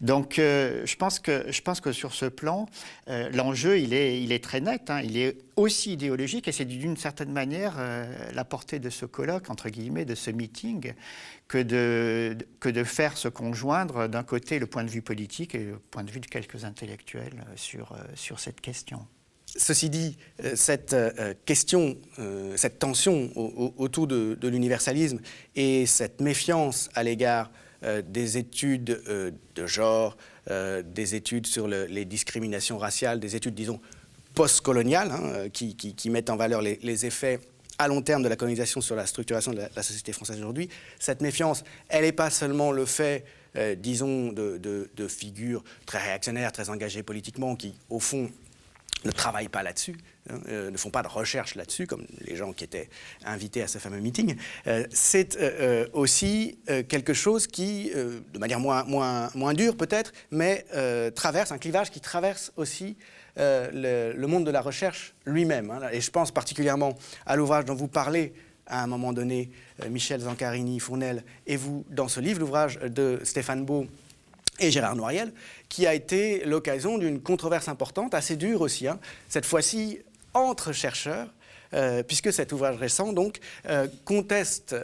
Donc 0.00 0.38
euh, 0.38 0.84
je, 0.84 0.96
pense 0.96 1.20
que, 1.20 1.92
sur 1.92 2.14
ce 2.14 2.26
plan, 2.26 2.66
euh, 3.08 3.30
l'enjeu, 3.30 3.78
il 3.78 3.92
est, 3.92 4.42
très 4.42 4.60
net. 4.60 4.90
Hein. 4.90 5.02
Aussi 5.56 5.94
idéologique 5.94 6.48
et 6.48 6.52
c'est 6.52 6.66
d'une 6.66 6.96
certaine 6.96 7.32
manière 7.32 7.76
la 8.32 8.44
portée 8.44 8.78
de 8.78 8.90
ce 8.90 9.06
colloque, 9.06 9.48
entre 9.50 9.70
guillemets, 9.70 10.04
de 10.04 10.14
ce 10.14 10.30
meeting, 10.30 10.92
que 11.48 11.58
de, 11.58 12.36
que 12.60 12.68
de 12.68 12.84
faire 12.84 13.16
se 13.16 13.28
conjoindre 13.28 14.08
d'un 14.08 14.22
côté 14.22 14.58
le 14.58 14.66
point 14.66 14.84
de 14.84 14.90
vue 14.90 15.02
politique 15.02 15.54
et 15.54 15.64
le 15.64 15.78
point 15.78 16.04
de 16.04 16.10
vue 16.10 16.20
de 16.20 16.26
quelques 16.26 16.64
intellectuels 16.64 17.44
euh, 17.48 17.52
sur, 17.56 17.92
euh, 17.92 17.96
sur 18.14 18.40
cette 18.40 18.60
question. 18.60 19.06
Ceci 19.46 19.88
dit, 19.88 20.18
euh, 20.44 20.54
cette 20.56 20.94
question, 21.46 21.96
cette 22.56 22.78
tension 22.78 23.30
autour 23.78 24.06
de, 24.06 24.36
l'universalisme 24.42 25.20
et 25.54 25.86
cette 25.86 26.20
méfiance 26.20 26.90
à 26.94 27.02
l'égard 27.02 27.50
des 28.08 28.38
études 28.38 29.00
de 29.54 29.66
genre, 29.66 30.16
des 30.48 31.14
études 31.14 31.46
sur 31.46 31.68
les 31.68 32.04
discriminations 32.04 32.78
raciales, 32.78 33.20
des 33.20 33.36
études, 33.36 33.54
disons, 33.54 33.80
postcoloniales, 34.36 35.10
hein, 35.10 35.48
qui, 35.52 35.74
qui, 35.74 36.10
mettent 36.10 36.30
en 36.30 36.36
valeur 36.36 36.62
les, 36.62 36.78
les 36.82 37.06
effets 37.06 37.40
à 37.78 37.88
long 37.88 38.02
terme 38.02 38.22
de 38.22 38.28
la 38.28 38.36
colonisation 38.36 38.80
sur 38.80 38.94
la 38.94 39.06
structuration 39.06 39.52
de 39.52 39.62
la, 39.74 39.82
société 39.82 40.12
française 40.12 40.38
aujourd'hui, 40.38 40.68
cette 40.98 41.20
méfiance, 41.20 41.64
elle 41.88 42.04
n'est 42.04 42.12
pas 42.12 42.30
seulement 42.30 42.70
le 42.70 42.84
fait, 42.84 43.24
euh, 43.56 43.74
disons, 43.74 44.32
de, 44.32 45.08
figures 45.08 45.64
très 45.86 45.98
réactionnaires, 45.98 46.52
très 46.52 46.70
engagées 46.70 47.02
politiquement, 47.02 47.56
qui, 47.56 47.74
au 47.90 47.98
fond, 47.98 48.30
ne 49.04 49.10
travaillent 49.10 49.48
pas 49.48 49.62
là-dessus, 49.62 49.96
euh, 50.48 50.70
ne 50.70 50.76
font 50.76 50.90
pas 50.90 51.02
de 51.02 51.08
recherche 51.08 51.54
là-dessus, 51.54 51.86
comme 51.86 52.06
les 52.20 52.36
gens 52.36 52.52
qui 52.52 52.64
étaient 52.64 52.88
invités 53.24 53.62
à 53.62 53.68
ce 53.68 53.78
fameux 53.78 54.00
meeting. 54.00 54.36
Euh, 54.66 54.84
c'est 54.90 55.36
aussi 55.92 56.58
quelque 56.88 57.12
chose 57.12 57.46
qui, 57.46 57.90
de 57.94 58.38
manière 58.38 58.60
moins, 58.60 58.84
moins, 58.84 59.30
moins 59.34 59.54
dure 59.54 59.76
peut-être, 59.76 60.12
mais 60.30 60.64
traverse, 61.14 61.52
un 61.52 61.58
clivage 61.58 61.90
qui 61.90 62.00
traverse 62.00 62.52
aussi 62.56 62.96
euh, 63.38 64.14
le, 64.16 64.26
monde 64.26 64.46
de 64.46 64.50
la 64.50 64.62
recherche 64.62 65.14
lui-même. 65.26 65.70
Hein. 65.70 65.80
et 65.92 66.00
je 66.00 66.10
pense 66.10 66.30
particulièrement 66.30 66.96
à 67.26 67.36
l'ouvrage 67.36 67.66
dont 67.66 67.74
vous 67.74 67.88
parlez 67.88 68.32
à 68.66 68.82
un 68.82 68.86
moment 68.86 69.12
donné, 69.12 69.50
euh, 69.82 69.90
Michel 69.90 70.22
Zancarini, 70.22 70.80
Fournel, 70.80 71.22
et 71.46 71.56
vous, 71.56 71.84
dans 71.90 72.08
ce 72.08 72.18
livre, 72.18 72.40
l'ouvrage 72.40 72.78
de 72.78 73.20
Stéphane 73.24 73.64
Beau 73.64 73.86
et 74.58 74.70
Gérard 74.70 74.96
Noiriel, 74.96 75.32
qui 75.68 75.86
a 75.86 75.92
été 75.92 76.44
l'occasion 76.46 76.96
d'une 76.96 77.20
controverse 77.20 77.68
importante, 77.68 78.14
assez 78.14 78.36
dure 78.36 78.62
aussi, 78.62 78.88
hein. 78.88 78.98
cette 79.28 79.44
fois-ci 79.44 80.00
entre 80.38 80.72
chercheurs, 80.72 81.28
euh, 81.74 82.02
puisque 82.02 82.32
cet 82.32 82.52
ouvrage 82.52 82.76
récent 82.76 83.12
donc 83.12 83.38
conteste 84.04 84.74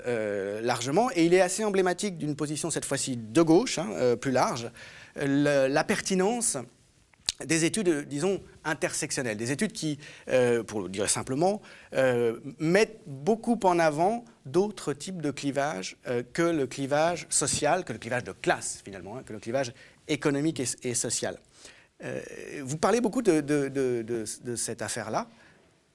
largement, 0.62 1.10
et 1.14 1.24
il 1.24 1.34
est 1.34 1.40
assez 1.40 1.64
emblématique 1.64 2.18
d'une 2.18 2.36
position 2.36 2.70
cette 2.70 2.84
fois-ci 2.84 3.16
de 3.16 3.42
gauche, 3.42 3.78
hein, 3.78 4.16
plus 4.20 4.32
large, 4.32 4.70
la 5.16 5.84
pertinence 5.84 6.58
des 7.46 7.64
études, 7.64 8.06
disons, 8.08 8.40
intersectionnelles, 8.64 9.36
des 9.36 9.52
études 9.52 9.72
qui, 9.72 9.98
euh, 10.28 10.62
pour 10.62 10.82
le 10.82 10.88
dire 10.88 11.08
simplement, 11.08 11.60
euh, 11.94 12.38
mettent 12.58 13.00
beaucoup 13.06 13.58
en 13.64 13.78
avant 13.78 14.24
d'autres 14.46 14.92
types 14.92 15.20
de 15.20 15.30
clivages 15.30 15.96
euh, 16.06 16.22
que 16.32 16.42
le 16.42 16.66
clivage 16.66 17.26
social, 17.28 17.84
que 17.84 17.92
le 17.92 17.98
clivage 17.98 18.24
de 18.24 18.32
classe 18.32 18.80
finalement, 18.84 19.16
hein, 19.16 19.22
que 19.24 19.32
le 19.32 19.40
clivage 19.40 19.72
économique 20.08 20.60
et, 20.82 20.94
social. 20.94 21.38
vous 22.62 22.76
parlez 22.76 23.00
beaucoup 23.00 23.22
de 23.22 24.24
cette 24.56 24.82
affaire-là. 24.82 25.28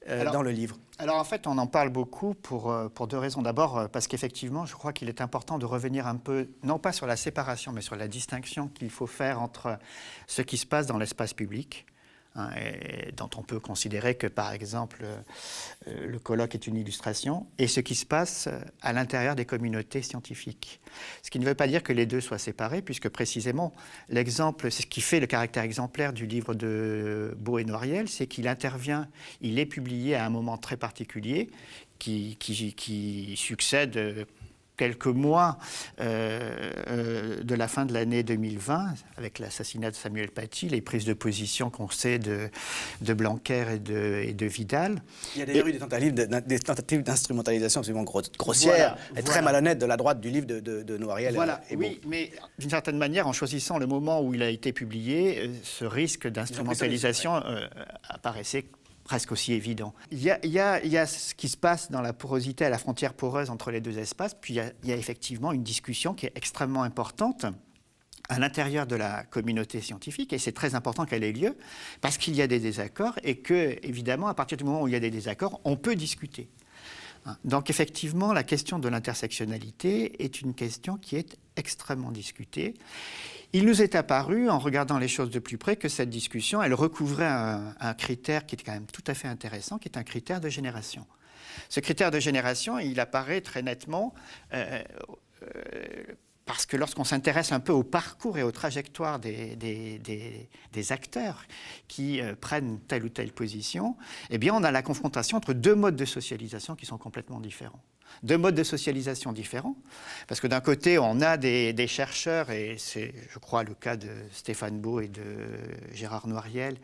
Euh, 0.08 0.30
dans 0.30 0.42
le 0.42 0.50
livre 0.50 0.76
Alors 0.98 1.16
en 1.16 1.24
fait, 1.24 1.46
on 1.46 1.58
en 1.58 1.66
parle 1.66 1.90
beaucoup 1.90 2.34
pour, 2.34 2.70
euh, 2.70 2.88
pour 2.88 3.08
deux 3.08 3.18
raisons. 3.18 3.42
D'abord, 3.42 3.78
euh, 3.78 3.88
parce 3.88 4.06
qu'effectivement, 4.06 4.64
je 4.64 4.74
crois 4.74 4.92
qu'il 4.92 5.08
est 5.08 5.20
important 5.20 5.58
de 5.58 5.66
revenir 5.66 6.06
un 6.06 6.16
peu, 6.16 6.48
non 6.62 6.78
pas 6.78 6.92
sur 6.92 7.06
la 7.06 7.16
séparation, 7.16 7.72
mais 7.72 7.82
sur 7.82 7.96
la 7.96 8.08
distinction 8.08 8.68
qu'il 8.68 8.90
faut 8.90 9.06
faire 9.06 9.42
entre 9.42 9.78
ce 10.26 10.42
qui 10.42 10.56
se 10.56 10.66
passe 10.66 10.86
dans 10.86 10.98
l'espace 10.98 11.34
public 11.34 11.84
Hein, 12.38 12.50
dont 13.16 13.30
on 13.36 13.42
peut 13.42 13.58
considérer 13.58 14.14
que, 14.14 14.28
par 14.28 14.52
exemple, 14.52 15.04
euh, 15.04 16.06
le 16.06 16.20
colloque 16.20 16.54
est 16.54 16.68
une 16.68 16.76
illustration, 16.76 17.48
et 17.58 17.66
ce 17.66 17.80
qui 17.80 17.96
se 17.96 18.06
passe 18.06 18.46
euh, 18.46 18.60
à 18.80 18.92
l'intérieur 18.92 19.34
des 19.34 19.44
communautés 19.44 20.02
scientifiques. 20.02 20.80
Ce 21.24 21.30
qui 21.30 21.40
ne 21.40 21.44
veut 21.44 21.56
pas 21.56 21.66
dire 21.66 21.82
que 21.82 21.92
les 21.92 22.06
deux 22.06 22.20
soient 22.20 22.38
séparés, 22.38 22.80
puisque 22.80 23.08
précisément, 23.08 23.72
l'exemple, 24.08 24.70
c'est 24.70 24.82
ce 24.82 24.86
qui 24.86 25.00
fait 25.00 25.18
le 25.18 25.26
caractère 25.26 25.64
exemplaire 25.64 26.12
du 26.12 26.26
livre 26.26 26.54
de 26.54 27.36
Beau 27.38 27.58
et 27.58 27.64
Noiriel, 27.64 28.08
c'est 28.08 28.28
qu'il 28.28 28.46
intervient, 28.46 29.08
il 29.40 29.58
est 29.58 29.66
publié 29.66 30.14
à 30.14 30.24
un 30.24 30.30
moment 30.30 30.58
très 30.58 30.76
particulier, 30.76 31.50
qui, 31.98 33.34
succède 33.36 34.26
quelques 34.78 35.06
mois 35.06 35.58
euh, 36.00 36.72
euh, 36.88 37.42
de 37.42 37.54
la 37.54 37.68
fin 37.68 37.84
de 37.84 37.92
l'année 37.92 38.22
2020, 38.22 38.94
avec 39.18 39.38
l'assassinat 39.38 39.90
de 39.90 39.96
Samuel 39.96 40.30
Paty, 40.30 40.70
les 40.70 40.80
prises 40.80 41.04
de 41.04 41.12
position 41.12 41.68
qu'on 41.68 41.90
sait 41.90 42.18
de, 42.18 42.48
de 43.02 43.12
Blanquer 43.12 43.74
et 43.74 43.78
de, 43.78 44.22
et 44.24 44.32
de, 44.32 44.46
Vidal. 44.46 45.02
Il 45.34 45.40
y 45.40 45.42
a 45.42 45.46
d'ailleurs 45.46 45.66
eu 45.66 45.72
des 45.72 46.58
tentatives 46.60 47.02
d'instrumentalisation 47.02 47.80
absolument 47.80 48.04
grossières 48.38 48.96
et 49.16 49.22
très 49.22 49.42
malhonnêtes 49.42 49.78
de 49.78 49.84
la 49.84 49.98
droite 49.98 50.20
du 50.20 50.30
livre 50.30 50.46
de, 50.46 50.60
de, 50.60 50.96
Noiriel. 50.96 51.34
Voilà, 51.34 51.60
oui, 51.76 52.00
mais 52.06 52.30
d'une 52.58 52.70
certaine 52.70 52.96
manière, 52.96 53.26
en 53.26 53.32
choisissant 53.32 53.78
le 53.78 53.86
moment 53.86 54.22
où 54.22 54.32
il 54.32 54.42
a 54.42 54.48
été 54.48 54.72
publié, 54.72 55.40
euh, 55.40 55.48
ce 55.64 55.84
risque 55.84 56.28
d'instrumentalisation 56.28 57.42
apparaissait 58.08 58.66
presque 59.08 59.32
aussi 59.32 59.54
évident. 59.54 59.94
Il 60.12 60.20
y, 60.20 60.30
a, 60.30 61.06
ce 61.06 61.34
qui 61.34 61.48
se 61.48 61.56
passe 61.56 61.90
dans 61.90 62.02
la 62.02 62.12
porosité 62.12 62.66
à 62.66 62.68
la 62.68 62.76
frontière 62.76 63.14
poreuse 63.14 63.48
entre 63.48 63.70
les 63.70 63.80
deux 63.80 63.98
espaces, 63.98 64.36
puis 64.38 64.54
il 64.54 64.88
y 64.88 64.92
a, 64.92 64.96
effectivement 64.96 65.50
une 65.50 65.62
discussion 65.62 66.12
qui 66.12 66.26
est 66.26 66.32
extrêmement 66.34 66.82
importante 66.82 67.46
à 68.28 68.38
l'intérieur 68.38 68.86
de 68.86 68.96
la 68.96 69.24
communauté 69.24 69.80
scientifique, 69.80 70.34
et 70.34 70.38
c'est 70.38 70.52
très 70.52 70.74
important 70.74 71.06
qu'elle 71.06 71.24
ait 71.24 71.32
lieu, 71.32 71.56
parce 72.02 72.18
qu'il 72.18 72.36
y 72.36 72.42
a 72.42 72.46
des 72.46 72.60
désaccords, 72.60 73.18
et 73.24 73.38
que, 73.38 73.78
évidemment, 73.82 74.28
à 74.28 74.34
partir 74.34 74.58
du 74.58 74.64
moment 74.64 74.82
où 74.82 74.88
il 74.88 74.92
y 74.92 74.96
a 74.96 75.00
des 75.00 75.10
désaccords, 75.10 75.58
on 75.64 75.76
peut 75.76 75.96
discuter. 75.96 76.50
Donc 77.44 77.70
effectivement, 77.70 78.34
la 78.34 78.42
question 78.42 78.78
de 78.78 78.88
l'intersectionnalité 78.88 80.22
est 80.22 80.42
une 80.42 80.54
question 80.54 80.98
qui 80.98 81.16
est 81.16 81.38
extrêmement 81.56 82.12
discutée. 82.12 82.74
Il 83.54 83.64
nous 83.64 83.80
est 83.80 83.94
apparu, 83.94 84.50
en 84.50 84.58
regardant 84.58 84.98
les 84.98 85.08
choses 85.08 85.30
de 85.30 85.38
plus 85.38 85.56
près, 85.56 85.76
que 85.76 85.88
cette 85.88 86.10
discussion, 86.10 86.62
elle 86.62 86.74
recouvrait 86.74 87.26
un, 87.26 87.94
critère 87.94 88.44
qui 88.44 88.56
est 88.56 88.62
quand 88.62 88.72
même 88.72 88.86
tout 88.86 89.04
à 89.06 89.14
fait 89.14 89.28
intéressant, 89.28 89.78
qui 89.78 89.88
est 89.88 89.96
un 89.96 90.02
critère 90.02 90.40
de 90.40 90.50
génération. 90.50 91.06
Ce 91.70 91.80
critère 91.80 92.10
de 92.10 92.20
génération, 92.20 92.78
il 92.78 93.00
apparaît 93.00 93.40
très 93.40 93.62
nettement 93.62 94.14
euh, 94.52 94.82
euh, 95.42 96.04
parce 96.44 96.66
que 96.66 96.76
lorsqu'on 96.76 97.04
s'intéresse 97.04 97.52
un 97.52 97.60
peu 97.60 97.72
au 97.72 97.82
parcours 97.82 98.38
et 98.38 98.42
aux 98.42 98.52
trajectoires 98.52 99.18
des, 99.18 99.58
acteurs 100.90 101.44
qui 101.88 102.20
euh, 102.20 102.34
prennent 102.34 102.80
telle 102.80 103.04
ou 103.04 103.08
telle 103.08 103.32
position, 103.32 103.96
eh 104.30 104.38
bien, 104.38 104.54
on 104.54 104.62
a 104.62 104.70
la 104.70 104.82
confrontation 104.82 105.36
entre 105.36 105.52
deux 105.52 105.74
modes 105.74 105.96
de 105.96 106.04
socialisation 106.04 106.76
qui 106.76 106.86
sont 106.86 106.98
complètement 106.98 107.40
différents 107.40 107.82
deux 108.22 108.38
modes 108.38 108.54
de 108.54 108.62
socialisation 108.62 109.32
différents. 109.32 109.76
Parce 110.26 110.40
que 110.40 110.46
d'un 110.46 110.60
côté, 110.60 110.98
on 110.98 111.20
a 111.20 111.36
des, 111.36 111.86
chercheurs, 111.86 112.50
et 112.50 112.76
c'est, 112.78 113.14
je 113.30 113.38
crois, 113.38 113.64
le 113.64 113.74
cas 113.74 113.96
de 113.96 114.08
Stéphane 114.32 114.80
Beau 114.80 115.00
et 115.00 115.08
de 115.08 115.22
Gérard 115.92 116.26
Noiriel, 116.26 116.76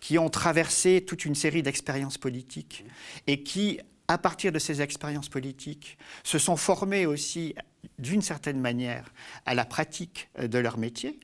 qui 0.00 0.18
ont 0.18 0.30
traversé 0.30 1.04
toute 1.06 1.24
une 1.24 1.34
série 1.34 1.62
d'expériences 1.62 2.18
politiques 2.18 2.84
et 3.26 3.42
qui, 3.42 3.80
à 4.08 4.18
partir 4.18 4.52
de 4.52 4.58
ces 4.58 4.80
expériences 4.80 5.28
politiques, 5.28 5.98
se 6.22 6.38
sont 6.38 6.56
formés 6.56 7.06
aussi, 7.06 7.54
d'une 7.98 8.22
certaine 8.22 8.60
manière, 8.60 9.12
à 9.46 9.54
la 9.54 9.64
pratique 9.64 10.28
de 10.40 10.58
leur 10.58 10.78
métier 10.78 11.18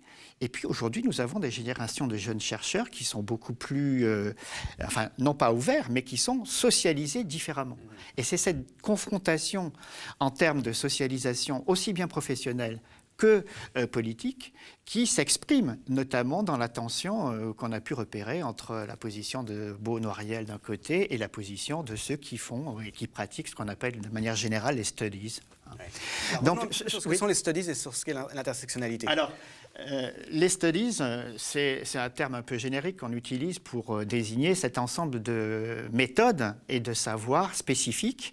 Et 0.45 0.49
puis 0.49 0.67
aujourd'hui, 0.67 1.03
nous 1.03 1.23
avons 1.23 1.41
des 1.41 1.51
générations 1.51 2.07
de 2.07 2.19
jeunes 2.19 2.39
chercheurs 2.39 2.91
qui 2.91 3.03
sont 3.03 3.23
beaucoup 3.23 3.55
plus, 3.55 4.05
euh, 4.05 4.35
enfin, 4.85 5.09
non 5.17 5.33
pas 5.33 5.55
ouverts, 5.55 5.87
mais 5.91 6.03
qui 6.03 6.19
sont 6.19 6.45
socialisés 6.45 7.25
différemment. 7.25 7.79
Et 8.19 8.23
c'est 8.23 8.37
cette 8.37 8.79
confrontation 8.83 9.73
en 10.21 10.31
termes 10.31 10.61
de 10.61 10.73
socialisation, 10.73 11.65
aussi 11.67 11.95
bien 11.95 12.09
professionnelle 12.09 12.83
que 13.17 13.47
euh, 13.79 13.87
politique, 13.87 14.53
qui 14.85 15.07
s'exprime 15.07 15.79
notamment 15.89 16.43
dans 16.43 16.59
la 16.59 16.69
tension 16.69 17.33
euh, 17.33 17.55
qu'on 17.55 17.73
a 17.73 17.81
pu 17.81 17.95
repérer 17.95 18.43
entre 18.43 18.85
la 18.87 18.99
position 18.99 19.45
de 19.45 19.75
Beau 19.81 19.99
Noiriel 19.99 20.45
d'un 20.45 20.59
côté 20.59 21.15
et 21.15 21.17
la 21.17 21.31
position 21.31 21.83
de 21.83 21.97
ceux 21.97 22.17
qui 22.17 22.37
font 22.37 22.81
et 22.81 22.93
qui 22.93 23.07
pratiquent 23.07 23.49
ce 23.49 23.55
qu'on 23.55 23.69
appelle 23.69 23.99
de 23.99 24.09
manière 24.11 24.37
générale 24.37 24.77
les 24.77 24.85
studies. 24.85 25.41
Donc, 26.43 26.73
sur 26.73 27.03
ce 27.03 27.09
que 27.09 27.15
sont 27.15 27.27
les 27.27 27.35
studies 27.35 27.71
et 27.71 27.75
sur 27.75 27.95
ce 27.95 28.05
qu'est 28.05 28.13
l'intersectionnalité. 28.13 29.07
Alors, 29.09 29.33
euh, 29.81 30.11
les 30.31 30.49
studies, 30.49 31.01
c'est 31.37 31.97
un 31.97 32.11
terme 32.11 32.35
un 32.35 32.43
peu 32.43 32.59
générique 32.59 32.99
qu'on 32.99 33.13
utilise 33.13 33.59
pour 33.59 34.05
désigner 34.05 34.55
cet 34.55 34.79
ensemble 34.79 35.23
de 35.23 35.89
méthodes 35.93 36.55
et 36.69 36.81
de 36.81 36.93
savoirs 36.93 37.55
spécifiques 37.55 38.33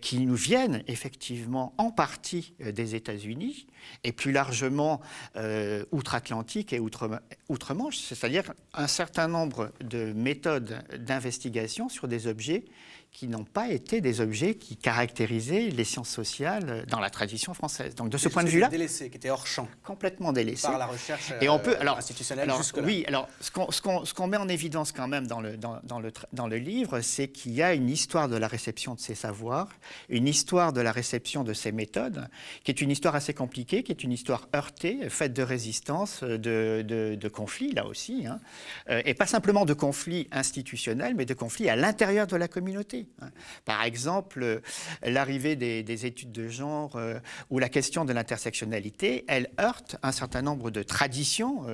qui 0.00 0.20
nous 0.20 0.34
viennent 0.34 0.84
effectivement 0.86 1.74
en 1.78 1.90
partie 1.90 2.52
des 2.60 2.94
États-Unis 2.94 3.66
et 4.04 4.12
plus 4.12 4.32
largement 4.32 5.00
euh, 5.36 5.84
outre-Atlantique 5.92 6.72
et 6.72 6.80
outre-Manche, 6.80 7.98
c'est-à-dire 7.98 8.52
un 8.74 8.86
certain 8.86 9.28
nombre 9.28 9.72
de 9.80 10.12
méthodes 10.12 10.82
d'investigation 10.98 11.88
sur 11.88 12.08
des 12.08 12.26
objets 12.26 12.64
qui 13.12 13.26
n'ont 13.26 13.44
pas 13.44 13.68
été 13.68 14.00
des 14.00 14.20
objets 14.20 14.54
qui 14.54 14.76
caractérisaient 14.76 15.68
les 15.70 15.84
sciences 15.84 16.10
sociales 16.10 16.84
dans 16.88 17.00
la 17.00 17.10
tradition 17.10 17.54
française. 17.54 17.94
Donc 17.94 18.08
de 18.08 18.16
ce 18.16 18.28
point 18.28 18.44
de 18.44 18.48
vue-là, 18.48 18.68
délaissé, 18.68 19.10
qui 19.10 19.16
était 19.16 19.30
hors 19.30 19.46
champ, 19.46 19.68
complètement 19.84 20.32
délaissé 20.32 20.68
par 20.68 20.78
la 20.78 20.86
recherche 20.86 21.32
et 21.40 21.48
on 21.48 21.58
peut, 21.58 21.76
alors, 21.80 21.98
institutionnelle. 21.98 22.48
Alors, 22.48 22.62
oui, 22.84 23.04
alors 23.08 23.28
ce 23.40 24.12
qu'on 24.12 24.26
met 24.28 24.36
en 24.36 24.48
évidence 24.48 24.92
quand 24.92 25.08
même 25.08 25.26
dans 25.26 25.40
le, 25.40 25.56
dans, 25.56 25.80
dans 25.82 25.98
le, 25.98 26.12
dans 26.32 26.46
le 26.46 26.56
livre, 26.56 27.00
c'est 27.00 27.28
qu'il 27.28 27.52
y 27.52 27.62
a 27.62 27.74
une 27.74 27.88
histoire 27.88 28.28
de 28.28 28.36
la 28.36 28.46
réception 28.46 28.94
de 28.94 29.00
ces 29.00 29.16
savoirs, 29.16 29.68
une 30.08 30.28
histoire 30.28 30.72
de 30.72 30.80
la 30.80 30.92
réception 30.92 31.42
de 31.42 31.52
ces 31.52 31.72
méthodes, 31.72 32.28
qui 32.62 32.70
est 32.70 32.80
une 32.80 32.90
histoire 32.90 33.16
assez 33.16 33.34
compliquée, 33.34 33.69
qui 33.70 33.92
est 33.92 34.02
une 34.02 34.12
histoire 34.12 34.48
heurtée, 34.54 35.08
faite 35.08 35.32
de 35.32 35.42
résistance, 35.42 36.24
de, 36.24 36.82
de, 36.82 37.28
conflits 37.28 37.72
là 37.72 37.86
aussi, 37.86 38.26
hein, 38.26 38.40
euh, 38.88 39.00
et 39.04 39.14
pas 39.14 39.26
simplement 39.26 39.64
de 39.64 39.74
conflits 39.74 40.26
institutionnels, 40.32 41.14
mais 41.14 41.24
de 41.24 41.34
conflits 41.34 41.68
à 41.68 41.76
l'intérieur 41.76 42.26
de 42.26 42.36
la 42.36 42.48
communauté. 42.48 43.06
Hein. 43.22 43.30
Par 43.64 43.84
exemple, 43.84 44.42
euh, 44.42 44.60
l'arrivée 45.04 45.54
des, 45.54 46.06
études 46.06 46.32
de 46.32 46.48
genre 46.48 46.96
euh, 46.96 47.20
ou 47.50 47.58
la 47.58 47.68
question 47.68 48.04
de 48.04 48.12
l'intersectionnalité, 48.12 49.24
elle 49.28 49.50
heurte 49.60 49.96
un 50.02 50.12
certain 50.12 50.42
nombre 50.42 50.70
de 50.70 50.82
traditions 50.82 51.66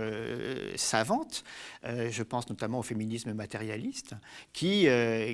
savantes. 0.75 1.45
je 1.85 2.23
pense 2.23 2.49
notamment 2.49 2.81
au 2.81 2.83
féminisme 2.83 3.33
matérialiste, 3.33 4.15
qui, 4.53 4.89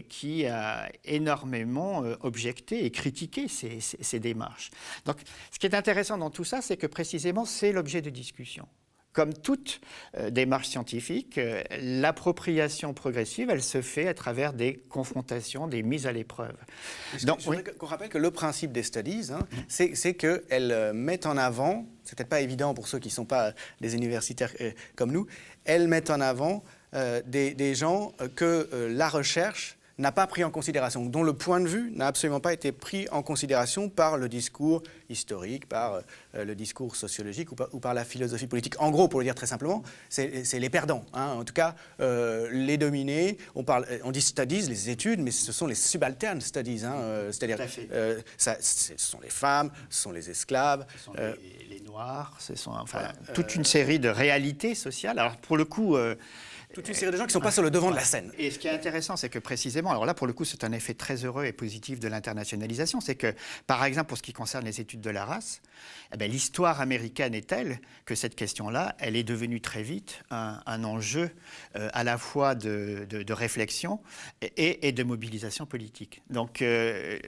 qui 0.08 0.46
a 0.46 0.90
énormément 1.04 2.02
objecté 2.20 2.84
et 2.84 2.90
critiqué 2.90 3.48
ces, 3.48 3.80
ces 3.80 4.20
démarches. 4.20 4.70
Donc, 5.06 5.16
ce 5.50 5.58
qui 5.58 5.66
est 5.66 5.74
intéressant 5.74 6.18
dans 6.18 6.30
tout 6.30 6.44
ça, 6.44 6.51
c'est 6.60 6.76
que 6.76 6.86
précisément, 6.86 7.44
c'est 7.44 7.72
l'objet 7.72 8.02
de 8.02 8.10
discussion. 8.10 8.68
Comme 9.12 9.34
toute 9.34 9.82
euh, 10.16 10.30
démarche 10.30 10.68
scientifique, 10.68 11.36
euh, 11.36 11.62
l'appropriation 11.80 12.94
progressive, 12.94 13.50
elle 13.50 13.62
se 13.62 13.82
fait 13.82 14.08
à 14.08 14.14
travers 14.14 14.54
des 14.54 14.74
confrontations, 14.88 15.66
des 15.68 15.82
mises 15.82 16.06
à 16.06 16.12
l'épreuve. 16.12 16.56
Donc, 17.24 17.40
je 17.40 17.72
qu'on 17.72 17.86
rappelle 17.86 18.08
que 18.08 18.16
le 18.16 18.30
principe 18.30 18.72
des 18.72 18.82
studies, 18.82 19.30
hein, 19.30 19.46
c'est 19.68 20.14
qu'elles 20.14 20.72
euh, 20.72 20.92
mettent 20.94 21.26
en 21.26 21.36
avant, 21.36 21.86
c'est 22.04 22.16
peut-être 22.16 22.30
pas 22.30 22.40
évident 22.40 22.72
pour 22.72 22.88
ceux 22.88 22.98
qui 22.98 23.08
ne 23.08 23.14
sont 23.14 23.26
pas 23.26 23.52
des 23.82 23.94
universitaires 23.94 24.52
comme 24.96 25.12
nous, 25.12 25.26
elles 25.64 25.88
mettent 25.88 26.10
en 26.10 26.20
avant 26.20 26.64
des, 27.26 27.54
des, 27.54 27.74
gens 27.74 28.12
que 28.36 28.68
la 28.90 29.08
recherche 29.08 29.78
n'a 30.02 30.12
pas 30.12 30.26
pris 30.26 30.44
en 30.44 30.50
considération, 30.50 31.06
dont 31.06 31.22
le 31.22 31.32
point 31.32 31.60
de 31.60 31.68
vue 31.68 31.92
n'a 31.94 32.08
absolument 32.08 32.40
pas 32.40 32.52
été 32.52 32.72
pris 32.72 33.08
en 33.10 33.22
considération 33.22 33.88
par 33.88 34.18
le 34.18 34.28
discours 34.28 34.82
historique, 35.08 35.68
par 35.68 36.00
euh, 36.34 36.44
le 36.44 36.54
discours 36.54 36.96
sociologique 36.96 37.50
ou 37.52 37.78
par, 37.80 37.94
la 37.94 38.04
philosophie 38.04 38.46
politique. 38.46 38.74
En 38.80 38.90
gros, 38.90 39.08
pour 39.08 39.20
le 39.20 39.24
dire 39.24 39.34
très 39.34 39.46
simplement, 39.46 39.82
c'est 40.08 40.58
les 40.58 40.70
perdants. 40.70 41.04
Hein. 41.14 41.34
En 41.38 41.44
tout 41.44 41.54
cas, 41.54 41.74
euh, 42.00 42.48
les 42.52 42.76
dominés, 42.78 43.38
on, 43.54 43.64
parle, 43.64 43.86
on 44.04 44.10
dit 44.10 44.20
studies, 44.20 44.62
les 44.62 44.90
études, 44.90 45.20
mais 45.20 45.30
ce 45.30 45.52
sont 45.52 45.66
les 45.66 45.74
subalternes 45.74 46.40
studies. 46.40 46.84
Hein, 46.84 46.94
euh, 46.94 47.32
C'est-à-dire, 47.32 47.58
ce 48.38 48.92
sont 48.96 49.20
les 49.20 49.30
femmes, 49.30 49.70
ce 49.88 50.02
sont 50.02 50.12
les 50.12 50.30
esclaves. 50.30 50.84
Ce 50.96 51.04
sont 51.04 51.12
les, 51.14 51.80
Noirs, 51.86 52.36
ce 52.38 52.54
sont 52.54 52.70
enfin, 52.70 53.00
toute 53.34 53.54
une 53.54 53.64
série 53.64 53.98
de 53.98 54.08
réalités 54.08 54.74
sociales. 54.74 55.18
Alors, 55.18 55.36
pour 55.36 55.56
le 55.56 55.64
coup 55.64 55.96
toute 56.72 56.88
une 56.88 56.94
série 56.94 57.12
de 57.12 57.16
gens 57.16 57.24
qui 57.24 57.28
ne 57.28 57.32
sont 57.32 57.40
pas 57.40 57.50
sur 57.50 57.62
le 57.62 57.70
devant 57.70 57.90
de 57.90 57.96
la 57.96 58.04
scène. 58.04 58.32
Et 58.38 58.50
ce 58.50 58.58
qui 58.58 58.66
est 58.66 58.70
intéressant, 58.70 59.16
c'est 59.16 59.28
que 59.28 59.38
précisément, 59.38 59.90
alors 59.90 60.06
là, 60.06 60.14
pour 60.14 60.26
le 60.26 60.32
coup, 60.32 60.44
c'est 60.44 60.64
un 60.64 60.72
effet 60.72 60.94
très 60.94 61.24
heureux 61.24 61.44
et 61.44 61.52
positif 61.52 62.00
de 62.00 62.08
l'internationalisation, 62.08 63.00
c'est 63.00 63.14
que, 63.14 63.34
par 63.66 63.84
exemple, 63.84 64.08
pour 64.08 64.18
ce 64.18 64.22
qui 64.22 64.32
concerne 64.32 64.64
les 64.64 64.80
études 64.80 65.00
de 65.00 65.10
la 65.10 65.24
race, 65.24 65.60
eh 66.12 66.16
ben, 66.16 66.30
l'histoire 66.30 66.80
américaine 66.80 67.34
est 67.34 67.46
telle 67.46 67.80
que 68.06 68.14
cette 68.14 68.34
question-là, 68.34 68.96
elle 68.98 69.16
est 69.16 69.22
devenue 69.22 69.60
très 69.60 69.82
vite 69.82 70.22
un, 70.30 70.84
enjeu 70.84 71.30
euh, 71.76 71.88
à 71.92 72.04
la 72.04 72.18
fois 72.18 72.54
de, 72.54 73.32
réflexion 73.32 74.00
et, 74.56 74.92
de 74.92 75.02
mobilisation 75.02 75.66
politique. 75.66 76.22
Donc, 76.30 76.62
euh, 76.62 77.18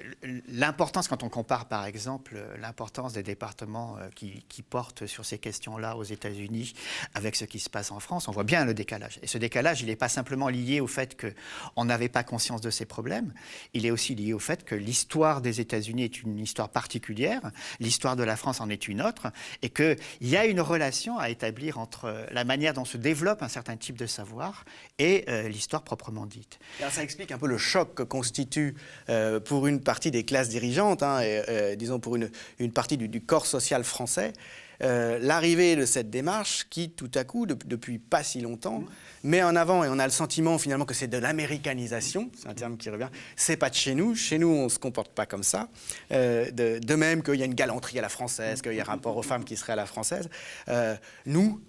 l'importance, 0.49 1.09
quand 1.09 1.23
on 1.23 1.29
compare, 1.29 1.67
par 1.67 1.85
exemple, 1.85 2.37
l'importance 2.61 3.13
des 3.13 3.23
départements 3.23 3.97
euh, 3.99 4.09
qui, 4.15 4.45
qui, 4.49 4.63
portent 4.63 5.07
sur 5.07 5.25
ces 5.25 5.39
questions-là 5.39 5.97
aux 5.97 6.05
États-Unis 6.05 6.73
avec 7.15 7.37
ce 7.37 7.45
qui 7.45 7.59
se 7.59 7.69
passe 7.69 7.91
en 7.91 8.01
France, 8.01 8.29
on 8.29 8.33
voit 8.33 8.45
bien 8.45 8.65
le 8.65 8.73
décalage 8.73 9.21
ce 9.35 9.39
décalage, 9.39 9.81
il 9.81 9.87
n'est 9.87 9.97
pas 9.97 10.09
simplement 10.09 10.49
lié 10.49 10.81
au 10.81 10.87
fait 10.87 11.21
qu'on 11.21 11.85
n'avait 11.85 12.09
pas 12.09 12.23
conscience 12.23 12.61
de 12.61 12.71
ces 12.71 12.87
problèmes, 12.87 13.35
il 13.73 13.85
est 13.85 13.91
aussi 13.91 14.15
lié 14.15 14.33
au 14.33 14.39
fait 14.39 14.65
que 14.65 14.77
l'histoire 14.77 15.41
des 15.41 15.61
États-Unis 15.61 16.05
est 16.05 16.23
une 16.23 16.39
histoire 16.39 16.69
particulière, 16.69 17.51
l'histoire 17.81 18.15
de 18.15 18.23
la 18.23 18.37
France 18.37 18.61
en 18.61 18.71
est 18.71 18.87
une 18.87 19.03
autre, 19.03 19.33
et 19.63 19.71
qu'il 19.71 19.97
y 20.21 20.37
a 20.37 20.47
une 20.47 20.61
relation 20.61 21.19
à 21.19 21.31
établir 21.31 21.79
entre 21.79 22.27
la 22.31 22.45
manière 22.45 22.75
dont 22.75 22.85
se 22.85 22.97
développe 22.97 23.43
un 23.43 23.49
certain 23.49 23.77
type 23.77 23.99
de 23.99 24.07
savoir 24.07 24.65
et 25.01 25.25
euh, 25.29 25.49
l'histoire 25.49 25.83
proprement 25.83 26.27
dite. 26.27 26.61
Ça 26.91 27.03
explique 27.03 27.33
un 27.33 27.39
peu 27.39 27.49
le 27.49 27.59
choc 27.59 27.95
que 27.95 28.05
constitue 28.05 28.77
euh, 29.09 29.41
pour 29.41 29.67
une 29.67 29.81
partie 29.81 30.13
des 30.13 30.25
classes 30.25 30.49
dirigeantes, 30.49 31.03
hein, 31.03 31.19
euh, 31.23 31.75
disons 31.75 31.99
pour 31.99 32.15
une, 32.15 32.31
partie 32.73 32.97
du, 32.97 33.21
corps 33.21 33.47
social 33.47 33.83
français, 33.83 34.33
l'arrivée 34.81 35.77
de 35.77 35.87
cette 35.87 36.11
démarche 36.11 36.67
qui, 36.71 36.91
tout 36.91 37.11
à 37.15 37.25
coup, 37.25 37.47
depuis 37.47 37.99
pas 37.99 38.23
si 38.23 38.41
longtemps, 38.41 38.85
met 39.25 39.43
en 39.43 39.57
avant, 39.57 39.83
et 39.83 39.89
on 39.89 39.99
a 39.99 40.05
le 40.05 40.13
sentiment 40.13 40.59
finalement 40.59 40.85
que 40.85 40.95
c'est 40.95 41.09
de 41.09 41.17
l'américanisation, 41.17 42.31
c'est 42.37 42.47
un 42.47 42.55
terme 42.55 42.77
qui 42.77 42.91
revient, 42.91 43.09
c'est 43.37 43.57
pas 43.57 43.71
de 43.71 43.75
chez 43.75 43.95
nous, 43.95 44.15
chez 44.15 44.39
nous 44.39 44.49
on 44.49 44.65
ne 44.65 44.69
se 44.69 44.79
comporte 44.79 45.13
pas 45.13 45.27
comme 45.27 45.43
ça, 45.43 45.69
euh, 46.13 46.51
de, 46.51 46.95
même 46.95 47.23
qu'il 47.23 47.37
y 47.37 47.43
a 47.43 47.47
une 47.47 47.55
galanterie 47.55 47.99
à 47.99 48.03
la 48.03 48.11
française, 48.11 48.63
qu'il 48.63 48.75
y 48.75 48.81
a 48.81 48.83
un 48.83 48.87
rapport 48.87 49.17
aux 49.17 49.23
femmes 49.23 49.45
qui 49.45 49.57
serait 49.57 49.73
à 49.73 49.77
la 49.77 49.87
française, 49.87 50.29
euh, 50.69 50.95
nous, 51.25 51.61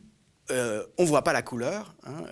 euh, 0.52 0.84
on 0.98 1.04
ne 1.04 1.08
voit 1.08 1.24
pas 1.24 1.34
la 1.34 1.41
couleur, 1.41 1.96
hein, 2.06 2.26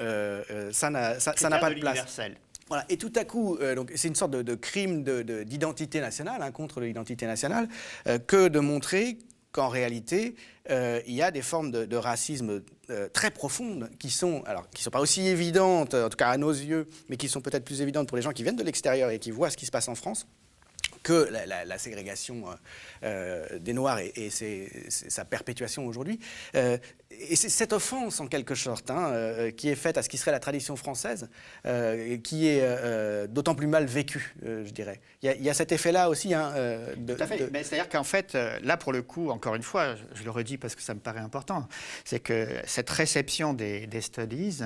ça 0.71 0.89
n'a 0.89 1.15
pas 1.15 1.69
de, 1.73 1.79
place. 1.79 2.19
Voilà. 2.67 2.85
Et 2.89 2.97
tout 2.97 3.11
à 3.15 3.23
coup, 3.23 3.57
c'est 3.95 4.07
une 4.07 4.15
sorte 4.15 4.31
de, 4.31 4.55
crime 4.55 5.03
d'identité 5.45 6.01
nationale, 6.01 6.41
hein, 6.41 6.51
contre 6.51 6.81
l'identité 6.81 7.25
nationale, 7.27 7.69
que 8.27 8.49
de 8.49 8.59
montrer 8.59 9.17
qu'en 9.53 9.69
réalité, 9.69 10.35
euh, 10.69 10.99
il 11.07 11.13
y 11.13 11.21
a 11.21 11.31
des 11.31 11.41
formes 11.41 11.71
de, 11.71 11.95
racisme 11.95 12.61
euh, 12.89 13.07
très 13.13 13.31
profondes 13.31 13.89
qui 13.99 14.09
sont, 14.09 14.43
alors, 14.45 14.69
qui 14.71 14.83
sont 14.83 14.89
pas 14.89 14.99
aussi 14.99 15.25
évidentes, 15.27 15.93
en 15.93 16.09
tout 16.09 16.17
cas 16.17 16.29
à 16.29 16.37
nos 16.37 16.51
yeux, 16.51 16.89
mais 17.07 17.15
qui 17.15 17.29
sont 17.29 17.39
peut-être 17.39 17.63
plus 17.63 17.81
évidentes 17.81 18.09
pour 18.09 18.17
les 18.17 18.23
gens 18.23 18.31
qui 18.31 18.43
viennent 18.43 18.57
de 18.57 18.63
l'extérieur 18.63 19.11
et 19.11 19.19
qui 19.19 19.31
voient 19.31 19.49
ce 19.49 19.55
qui 19.55 19.65
se 19.65 19.71
passe 19.71 19.87
en 19.87 19.95
France 19.95 20.27
que 21.03 21.29
la, 21.45 21.77
ségrégation 21.77 22.45
euh, 23.03 23.59
des 23.59 23.73
Noirs 23.73 23.99
et, 23.99 24.29
sa 24.29 25.25
perpétuation 25.25 25.85
aujourd'hui. 25.85 26.19
Euh, 26.55 26.77
et 27.11 27.35
c'est 27.35 27.49
cette 27.49 27.73
offense, 27.73 28.19
en 28.19 28.27
quelque 28.27 28.55
sorte, 28.55 28.89
hein, 28.89 29.09
euh, 29.11 29.51
qui 29.51 29.69
est 29.69 29.75
faite 29.75 29.97
à 29.97 30.01
ce 30.01 30.09
qui 30.09 30.17
serait 30.17 30.31
la 30.31 30.39
tradition 30.39 30.75
française, 30.75 31.29
qui 32.23 32.47
est 32.47 33.27
d'autant 33.27 33.53
plus 33.55 33.67
mal 33.67 33.85
vécue, 33.85 34.35
je 34.43 34.71
dirais. 34.71 34.99
Il 35.21 35.41
y, 35.41 35.49
a 35.49 35.53
cet 35.53 35.71
effet-là 35.71 36.09
aussi. 36.09 36.33
Hein, 36.33 36.53
Tout 37.07 37.15
à 37.19 37.27
fait. 37.27 37.37
C'est-à-dire 37.63 37.89
qu'en 37.89 38.03
fait, 38.03 38.37
là, 38.63 38.77
pour 38.77 38.93
le 38.93 39.01
coup, 39.01 39.29
encore 39.29 39.55
une 39.55 39.63
fois, 39.63 39.95
je, 40.13 40.23
le 40.23 40.31
redis 40.31 40.57
parce 40.57 40.75
que 40.75 40.81
ça 40.81 40.93
me 40.93 40.99
paraît 40.99 41.19
important, 41.19 41.67
c'est 42.05 42.19
que 42.19 42.47
cette 42.65 42.89
réception 42.89 43.53
des, 43.53 43.87
des 43.87 44.01
studies, 44.01 44.61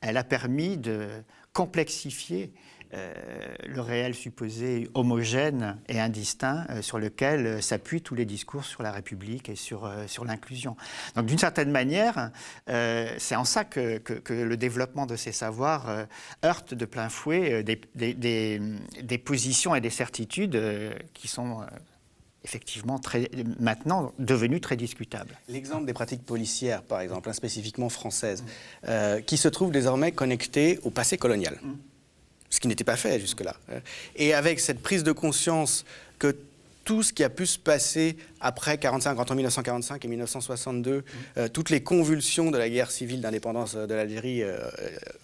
elle 0.00 0.16
a 0.16 0.24
permis 0.24 0.76
de 0.76 1.08
complexifier 1.52 2.52
euh, 2.52 2.77
le 2.92 3.80
réel 3.80 4.14
supposé 4.14 4.88
homogène 4.94 5.76
et 5.88 6.00
indistinct 6.00 6.66
euh, 6.70 6.82
sur 6.82 6.98
lequel 6.98 7.46
euh, 7.46 7.60
s'appuient 7.60 8.02
tous 8.02 8.14
les 8.14 8.24
discours 8.24 8.64
sur 8.64 8.82
la 8.82 8.92
République 8.92 9.48
et 9.48 9.56
sur, 9.56 9.90
sur 10.06 10.24
l'inclusion. 10.24 10.76
Donc 11.14 11.26
d'une 11.26 11.38
certaine 11.38 11.70
manière, 11.70 12.30
c'est 12.66 13.36
en 13.36 13.44
ça 13.44 13.64
que, 13.64 13.98
que, 13.98 14.32
le 14.32 14.56
développement 14.56 15.06
de 15.06 15.16
ces 15.16 15.32
savoirs 15.32 16.06
heurte 16.44 16.74
de 16.74 16.84
plein 16.84 17.08
fouet 17.08 17.62
des, 17.62 17.80
des, 17.94 18.14
des, 18.14 18.60
des, 19.02 19.18
positions 19.18 19.74
et 19.74 19.80
des 19.80 19.90
certitudes 19.90 20.60
qui 21.14 21.28
sont 21.28 21.62
effectivement 22.44 22.98
très, 22.98 23.30
maintenant 23.58 24.12
devenu 24.18 24.60
très 24.60 24.76
discutable. 24.76 25.38
L'exemple 25.48 25.86
des 25.86 25.92
pratiques 25.92 26.24
policières, 26.24 26.82
par 26.82 27.00
exemple, 27.00 27.28
hein, 27.28 27.32
spécifiquement 27.32 27.88
françaises, 27.88 28.44
euh, 28.86 29.20
qui 29.20 29.36
se 29.36 29.48
trouvent 29.48 29.72
désormais 29.72 30.12
connectées 30.12 30.78
au 30.82 30.90
passé 30.90 31.18
colonial, 31.18 31.58
ce 32.50 32.60
qui 32.60 32.68
n'était 32.68 32.84
pas 32.84 32.96
fait 32.96 33.20
jusque-là. 33.20 33.54
Et 34.16 34.34
avec 34.34 34.60
cette 34.60 34.80
prise 34.80 35.04
de 35.04 35.12
conscience 35.12 35.84
que 36.18 36.34
tout 36.88 37.02
ce 37.02 37.12
qui 37.12 37.22
a 37.22 37.28
pu 37.28 37.44
se 37.44 37.58
passer 37.58 38.16
après 38.40 38.78
45, 38.78 39.18
entre 39.18 39.34
1945 39.34 40.02
et 40.02 40.08
1962, 40.08 41.04
euh, 41.36 41.48
toutes 41.48 41.68
les 41.68 41.82
convulsions 41.82 42.50
de 42.50 42.56
la 42.56 42.70
guerre 42.70 42.90
civile 42.90 43.20
d'indépendance 43.20 43.74
de 43.74 43.94
l'Algérie 43.94 44.42
euh, 44.42 44.58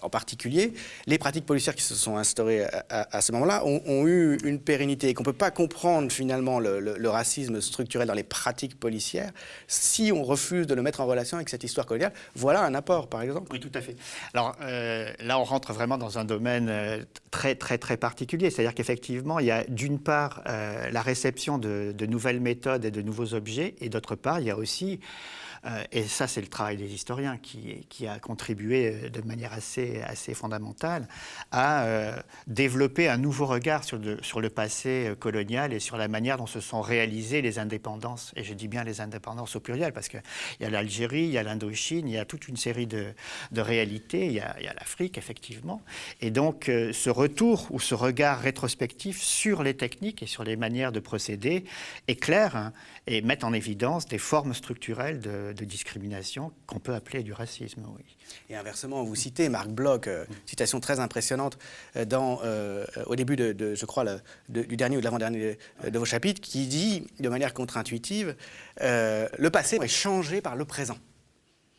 en 0.02 0.10
particulier, 0.10 0.74
les 1.06 1.16
pratiques 1.16 1.46
policières 1.46 1.74
qui 1.74 1.82
se 1.82 1.94
sont 1.94 2.18
instaurées 2.18 2.66
à, 2.90 3.22
ce 3.22 3.32
moment-là 3.32 3.64
ont, 3.64 4.06
eu 4.06 4.36
une 4.44 4.60
pérennité 4.60 5.08
et 5.08 5.14
qu'on 5.14 5.22
ne 5.22 5.24
peut 5.24 5.32
pas 5.32 5.50
comprendre 5.50 6.12
finalement 6.12 6.60
le, 6.60 7.08
racisme 7.08 7.62
structurel 7.62 8.08
dans 8.08 8.12
les 8.12 8.24
pratiques 8.24 8.78
policières 8.78 9.32
si 9.66 10.12
on 10.12 10.22
refuse 10.22 10.66
de 10.66 10.74
le 10.74 10.82
mettre 10.82 11.00
en 11.00 11.06
relation 11.06 11.38
avec 11.38 11.48
cette 11.48 11.64
histoire 11.64 11.86
coloniale. 11.86 12.12
Voilà 12.34 12.62
un 12.62 12.74
apport, 12.74 13.08
par 13.08 13.22
exemple. 13.22 13.50
Oui, 13.50 13.60
tout 13.60 13.72
à 13.72 13.80
fait. 13.80 13.96
Alors 14.34 14.54
euh, 14.60 15.10
là, 15.20 15.38
on 15.38 15.44
rentre 15.44 15.72
vraiment 15.72 15.96
dans 15.96 16.18
un 16.18 16.26
domaine 16.26 17.06
très, 17.34 17.56
très, 17.56 17.78
très 17.78 17.96
particulier. 17.96 18.48
C'est-à-dire 18.48 18.74
qu'effectivement, 18.74 19.40
il 19.40 19.46
y 19.46 19.50
a 19.50 19.64
d'une 19.64 19.98
part 19.98 20.42
la 20.46 21.02
réception 21.02 21.58
de, 21.58 22.06
nouvelles 22.06 22.40
méthodes 22.40 22.84
et 22.84 22.92
de 22.92 23.02
nouveaux 23.02 23.34
objets, 23.34 23.74
et 23.80 23.88
d'autre 23.88 24.14
part, 24.14 24.38
il 24.38 24.46
y 24.46 24.50
a 24.50 24.56
aussi 24.56 25.00
euh, 25.00 25.43
et 25.92 26.04
ça, 26.04 26.26
c'est 26.26 26.40
le 26.40 26.46
travail 26.46 26.76
des 26.76 26.92
historiens 26.92 27.38
qui, 27.38 28.06
a 28.06 28.18
contribué 28.18 28.88
euh, 28.88 29.08
de 29.08 29.22
manière 29.22 29.52
assez, 29.52 30.34
fondamentale 30.34 31.08
à 31.50 31.84
euh, 31.84 32.16
développer 32.46 33.08
un 33.08 33.16
nouveau 33.16 33.46
regard 33.46 33.82
sur 33.84 33.98
le, 33.98 34.50
passé 34.50 35.12
colonial 35.18 35.72
et 35.72 35.80
sur 35.80 35.96
la 35.96 36.06
manière 36.06 36.36
dont 36.36 36.46
se 36.46 36.60
sont 36.60 36.80
réalisées 36.80 37.40
les 37.40 37.58
indépendances. 37.58 38.32
Et 38.36 38.44
je 38.44 38.52
dis 38.52 38.68
bien 38.68 38.84
les 38.84 39.00
indépendances 39.00 39.56
au 39.56 39.60
pluriel, 39.60 39.92
parce 39.92 40.08
qu'il 40.08 40.22
y 40.60 40.64
a 40.64 40.70
l'Algérie, 40.70 41.24
il 41.24 41.30
y 41.30 41.38
a 41.38 41.42
l'Indochine, 41.42 42.08
il 42.08 42.14
y 42.14 42.18
a 42.18 42.24
toute 42.24 42.48
une 42.48 42.56
série 42.56 42.86
de, 42.86 43.14
réalités, 43.56 44.26
il 44.26 44.32
y 44.32 44.40
a, 44.40 44.74
l'Afrique, 44.74 45.16
effectivement. 45.16 45.80
Et 46.20 46.30
donc, 46.30 46.64
ce 46.66 47.10
retour 47.10 47.68
ou 47.70 47.80
ce 47.80 47.94
regard 47.94 48.40
rétrospectif 48.40 49.22
sur 49.22 49.62
les 49.62 49.74
techniques 49.74 50.22
et 50.22 50.26
sur 50.26 50.44
les 50.44 50.56
manières 50.56 50.92
de 50.92 51.00
procéder 51.00 51.64
éclaire 52.08 52.56
hein, 52.56 52.72
et 53.06 53.20
met 53.22 53.44
en 53.44 53.52
évidence 53.52 54.06
des 54.06 54.18
formes 54.18 54.54
structurelles 54.54 55.20
de, 55.20 55.52
de 55.52 55.64
discrimination 55.64 56.52
qu'on 56.66 56.78
peut 56.78 56.94
appeler 56.94 57.22
du 57.22 57.32
racisme, 57.32 57.82
oui. 57.96 58.16
Et 58.48 58.56
inversement, 58.56 59.04
vous 59.04 59.14
citez 59.14 59.48
Marc 59.48 59.68
Bloch, 59.68 60.06
euh, 60.06 60.24
citation 60.46 60.80
très 60.80 61.00
impressionnante 61.00 61.58
euh, 61.96 62.04
dans, 62.04 62.40
euh, 62.44 62.84
au 63.06 63.16
début 63.16 63.36
de, 63.36 63.74
je 63.74 63.86
crois, 63.86 64.04
du 64.48 64.76
dernier 64.76 64.96
ou 64.96 65.00
de 65.00 65.04
l'avant-dernier 65.04 65.58
de 65.86 65.98
vos 65.98 66.04
chapitres, 66.04 66.40
qui 66.40 66.66
dit 66.66 67.06
de 67.20 67.28
manière 67.28 67.54
contre-intuitive, 67.54 68.36
le 68.80 69.48
passé 69.48 69.78
est 69.80 69.88
changé 69.88 70.40
par 70.40 70.56
le 70.56 70.64
présent 70.64 70.96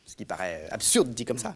ce 0.05 0.15
qui 0.15 0.25
paraît 0.25 0.67
absurde 0.71 1.09
dit 1.09 1.25
comme 1.25 1.37
ça. 1.37 1.53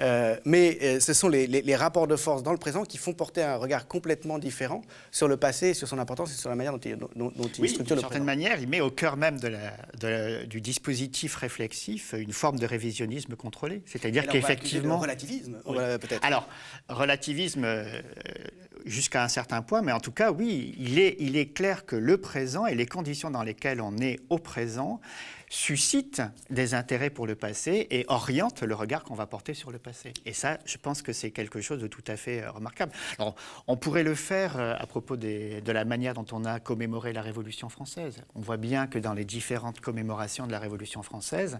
Euh, 0.00 0.36
mais 0.44 0.78
euh, 0.82 1.00
ce 1.00 1.12
sont 1.12 1.28
les, 1.28 1.76
rapports 1.76 2.06
de 2.06 2.16
force 2.16 2.42
dans 2.42 2.52
le 2.52 2.58
présent 2.58 2.84
qui 2.84 2.98
font 2.98 3.14
porter 3.14 3.42
un 3.42 3.56
regard 3.56 3.86
complètement 3.86 4.38
différent 4.38 4.82
sur 5.10 5.28
le 5.28 5.36
passé, 5.36 5.72
sur 5.74 5.88
son 5.88 5.98
importance 5.98 6.32
et 6.32 6.36
sur 6.36 6.50
la 6.50 6.56
manière 6.56 6.72
dont 6.72 6.78
il, 6.78 6.96
dont, 6.96 7.32
il 7.36 7.68
structure 7.68 7.68
le 7.68 7.84
présent. 7.84 8.00
certaine 8.00 8.24
manière, 8.24 8.60
il 8.60 8.68
met 8.68 8.80
au 8.80 8.90
cœur 8.90 9.16
même 9.16 9.38
de 9.38 9.48
la, 9.48 10.44
du 10.44 10.60
dispositif 10.60 11.36
réflexif 11.36 12.14
une 12.16 12.32
forme 12.32 12.58
de 12.58 12.66
révisionnisme 12.66 13.36
contrôlé. 13.36 13.82
C'est-à-dire 13.86 14.26
qu'effectivement... 14.26 14.98
Relativisme, 14.98 15.58
peut-être. 15.64 16.24
Alors, 16.24 16.48
relativisme 16.88 17.64
euh, 17.64 18.00
jusqu'à 18.84 19.22
un 19.22 19.28
certain 19.28 19.62
point, 19.62 19.82
mais 19.82 19.92
en 19.92 20.00
tout 20.00 20.12
cas, 20.12 20.32
oui, 20.32 20.74
il 20.78 20.98
est, 20.98 21.16
il 21.20 21.36
est 21.36 21.52
clair 21.52 21.86
que 21.86 21.96
le 21.96 22.16
présent 22.18 22.66
et 22.66 22.74
les 22.74 22.86
conditions 22.86 23.30
dans 23.30 23.42
lesquelles 23.42 23.80
on 23.80 23.96
est 23.98 24.18
au 24.28 24.38
présent 24.38 25.00
suscite 25.52 26.22
des 26.48 26.72
intérêts 26.72 27.10
pour 27.10 27.26
le 27.26 27.34
passé 27.34 27.86
et 27.90 28.06
oriente 28.08 28.62
le 28.62 28.74
regard 28.74 29.04
qu'on 29.04 29.14
va 29.14 29.26
porter 29.26 29.52
sur 29.52 29.70
le 29.70 29.78
passé. 29.78 30.14
Et 30.24 30.32
ça, 30.32 30.58
je 30.64 30.78
pense 30.78 31.02
que 31.02 31.12
c'est 31.12 31.30
quelque 31.30 31.60
chose 31.60 31.78
de 31.78 31.86
tout 31.86 32.02
à 32.06 32.16
fait 32.16 32.40
euh, 32.40 32.50
remarquable. 32.50 32.90
On 33.66 33.76
pourrait 33.76 34.02
le 34.02 34.14
faire 34.14 34.58
euh, 34.58 34.74
à 34.78 34.86
propos 34.86 35.18
de 35.18 35.60
la 35.70 35.84
manière 35.84 36.14
dont 36.14 36.24
on 36.32 36.46
a 36.46 36.58
commémoré 36.58 37.12
la 37.12 37.20
Révolution 37.20 37.68
française. 37.68 38.22
On 38.34 38.40
voit 38.40 38.56
bien 38.56 38.86
que 38.86 38.98
dans 38.98 39.12
les 39.12 39.26
différentes 39.26 39.80
commémorations 39.80 40.46
de 40.46 40.52
la 40.52 40.58
Révolution 40.58 41.02
française, 41.02 41.58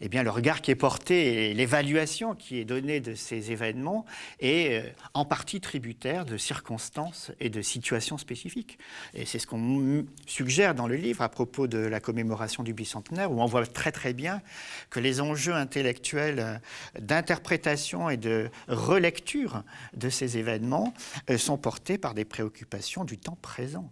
eh 0.00 0.08
bien, 0.08 0.24
le 0.24 0.30
regard 0.30 0.60
qui 0.60 0.72
est 0.72 0.76
porté 0.76 1.50
et 1.50 1.54
l'évaluation 1.54 2.34
qui 2.34 2.58
est 2.58 2.64
donnée 2.64 2.98
de 2.98 3.14
ces 3.14 3.52
événements 3.52 4.04
est 4.40 4.82
euh, 4.82 4.90
en 5.14 5.24
partie 5.24 5.60
tributaire 5.60 6.24
de 6.24 6.36
circonstances 6.38 7.30
et 7.38 7.50
de 7.50 7.62
situations 7.62 8.18
spécifiques. 8.18 8.80
Et 9.14 9.26
c'est 9.26 9.38
ce 9.38 9.46
qu'on 9.46 10.04
suggère 10.26 10.74
dans 10.74 10.88
le 10.88 10.96
livre 10.96 11.22
à 11.22 11.28
propos 11.28 11.68
de 11.68 11.78
la 11.78 12.00
commémoration 12.00 12.64
du 12.64 12.74
bicentenaire 12.74 13.27
où 13.28 13.40
on 13.40 13.46
voit 13.46 13.66
très 13.66 13.92
très 13.92 14.12
bien 14.12 14.42
que 14.90 15.00
les 15.00 15.20
enjeux 15.20 15.54
intellectuels 15.54 16.40
euh, 16.40 16.54
d'interprétation 17.00 18.10
et 18.10 18.16
de 18.16 18.50
relecture 18.68 19.62
de 19.94 20.08
ces 20.08 20.38
événements 20.38 20.94
euh, 21.30 21.38
sont 21.38 21.58
portés 21.58 21.98
par 21.98 22.14
des 22.14 22.24
préoccupations 22.24 23.04
du 23.04 23.18
temps 23.18 23.38
présent. 23.40 23.90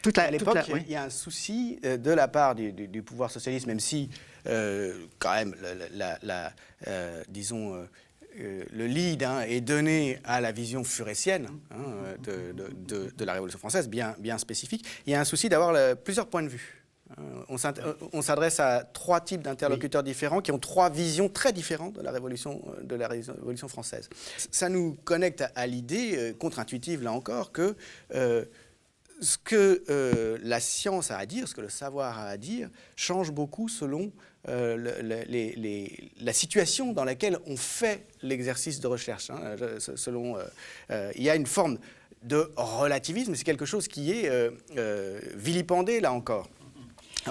Toute 0.00 0.16
à 0.18 0.30
l'époque, 0.30 0.58
il 0.68 0.92
y 0.92 0.94
a 0.94 1.04
un 1.04 1.10
souci 1.10 1.80
euh, 1.84 1.96
de 1.96 2.12
la 2.12 2.28
part 2.28 2.54
du, 2.54 3.02
pouvoir 3.02 3.30
socialiste, 3.30 3.66
même 3.66 3.80
si, 3.80 4.10
quand 4.44 5.34
même, 5.34 5.56
la, 5.92 6.52
disons, 7.28 7.88
le 8.36 8.86
lead 8.86 9.24
hein, 9.24 9.40
est 9.40 9.60
donné 9.60 10.20
à 10.24 10.40
la 10.40 10.52
vision 10.52 10.84
furétienne 10.84 11.48
hein, 11.72 11.82
de, 12.22 12.54
de, 13.16 13.24
la 13.24 13.32
Révolution 13.32 13.58
française, 13.58 13.88
bien, 13.88 14.14
bien 14.20 14.38
spécifique. 14.38 14.86
Il 15.06 15.12
y 15.12 15.16
a 15.16 15.20
un 15.20 15.24
souci 15.24 15.48
d'avoir 15.48 15.96
plusieurs 15.96 16.28
points 16.28 16.42
de 16.44 16.48
vue. 16.48 16.81
Euh, 17.18 17.94
on 18.12 18.22
s'adresse 18.22 18.60
à 18.60 18.84
trois 18.84 19.20
types 19.20 19.42
d'interlocuteurs 19.42 20.02
différents 20.02 20.40
qui 20.40 20.52
ont 20.52 20.58
trois 20.58 20.90
visions 20.90 21.28
très 21.28 21.52
différentes 21.52 21.94
de 21.94 22.02
la 22.02 22.10
Révolution, 22.10 22.62
euh, 22.78 22.82
de 22.82 22.94
la 22.94 23.08
révolution 23.08 23.68
française. 23.68 24.08
Ça 24.50 24.68
nous 24.68 24.96
connecte 25.04 25.44
à, 25.54 25.66
l'idée, 25.66 26.12
euh, 26.16 26.32
contre-intuitive 26.32 27.02
là 27.02 27.12
encore, 27.12 27.52
que 27.52 27.76
ce 29.20 29.38
que 29.38 30.40
la 30.42 30.58
science 30.58 31.12
a 31.12 31.18
à 31.18 31.26
dire, 31.26 31.46
ce 31.46 31.54
que 31.54 31.60
le 31.60 31.68
savoir 31.68 32.18
a 32.18 32.24
à 32.24 32.36
dire, 32.36 32.68
change 32.96 33.30
beaucoup 33.30 33.68
selon 33.68 34.10
la 34.46 36.32
situation 36.32 36.92
dans 36.92 37.04
laquelle 37.04 37.38
on 37.46 37.56
fait 37.56 38.04
l'exercice 38.22 38.80
de 38.80 38.88
recherche. 38.88 39.30
Hein. 39.30 39.56
selon, 39.78 40.38
il 40.90 41.22
y 41.22 41.30
a 41.30 41.36
une 41.36 41.46
forme 41.46 41.78
de 42.24 42.50
relativisme, 42.56 43.36
c'est 43.36 43.44
quelque 43.44 43.64
chose 43.64 43.86
qui 43.86 44.10
est 44.10 44.28
vilipendé 45.36 46.00
là 46.00 46.12
encore 46.12 46.48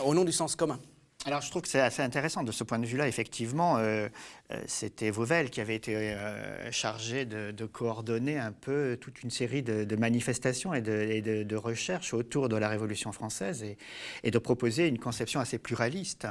au 0.04 0.13
nom 0.13 0.23
du 0.23 0.32
sens 0.32 0.56
commun. 0.56 0.80
Alors, 1.25 1.41
je 1.41 1.51
trouve 1.51 1.62
que 1.62 1.67
c'est 1.67 1.80
assez 1.80 2.01
intéressant 2.01 2.41
de 2.41 2.51
ce 2.51 2.63
point 2.63 2.80
de 2.80 2.86
vue-là. 2.88 3.08
Effectivement, 3.08 3.77
euh, 3.77 4.10
euh, 4.51 4.60
c'était 4.65 5.12
Vauvel 5.12 5.51
qui 5.51 5.62
avait 5.62 5.75
été 5.75 5.95
euh, 5.95 6.71
chargé 6.71 7.25
de, 7.25 7.65
coordonner 7.67 8.39
un 8.39 8.51
peu 8.51 8.97
toute 8.99 9.21
une 9.21 9.30
série 9.30 9.62
de, 9.62 9.95
manifestations 9.95 10.73
et, 10.73 10.82
de, 10.82 11.56
recherches 11.56 12.15
autour 12.15 12.49
de 12.49 12.56
la 12.56 12.67
Révolution 12.67 13.12
française 13.12 13.63
et, 14.23 14.32
de 14.32 14.38
proposer 14.39 14.88
une 14.88 14.97
conception 14.97 15.39
assez 15.39 15.60
pluraliste. 15.60 16.25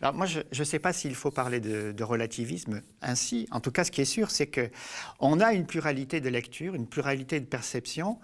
Alors, 0.00 0.14
moi, 0.14 0.24
je 0.24 0.40
ne 0.58 0.64
sais 0.64 0.78
pas 0.78 0.94
s'il 0.94 1.14
faut 1.14 1.30
parler 1.30 1.60
de, 1.60 2.02
relativisme 2.02 2.80
ainsi. 3.02 3.46
En 3.50 3.60
tout 3.60 3.70
cas, 3.70 3.84
ce 3.84 3.90
qui 3.90 4.00
est 4.00 4.06
sûr, 4.06 4.30
c'est 4.30 4.46
qu'on 4.46 5.38
a 5.40 5.52
une 5.52 5.66
pluralité 5.66 6.22
de 6.22 6.30
lecture, 6.30 6.74
une 6.74 6.86
pluralité 6.86 7.40
de 7.40 7.46
perception, 7.46 8.18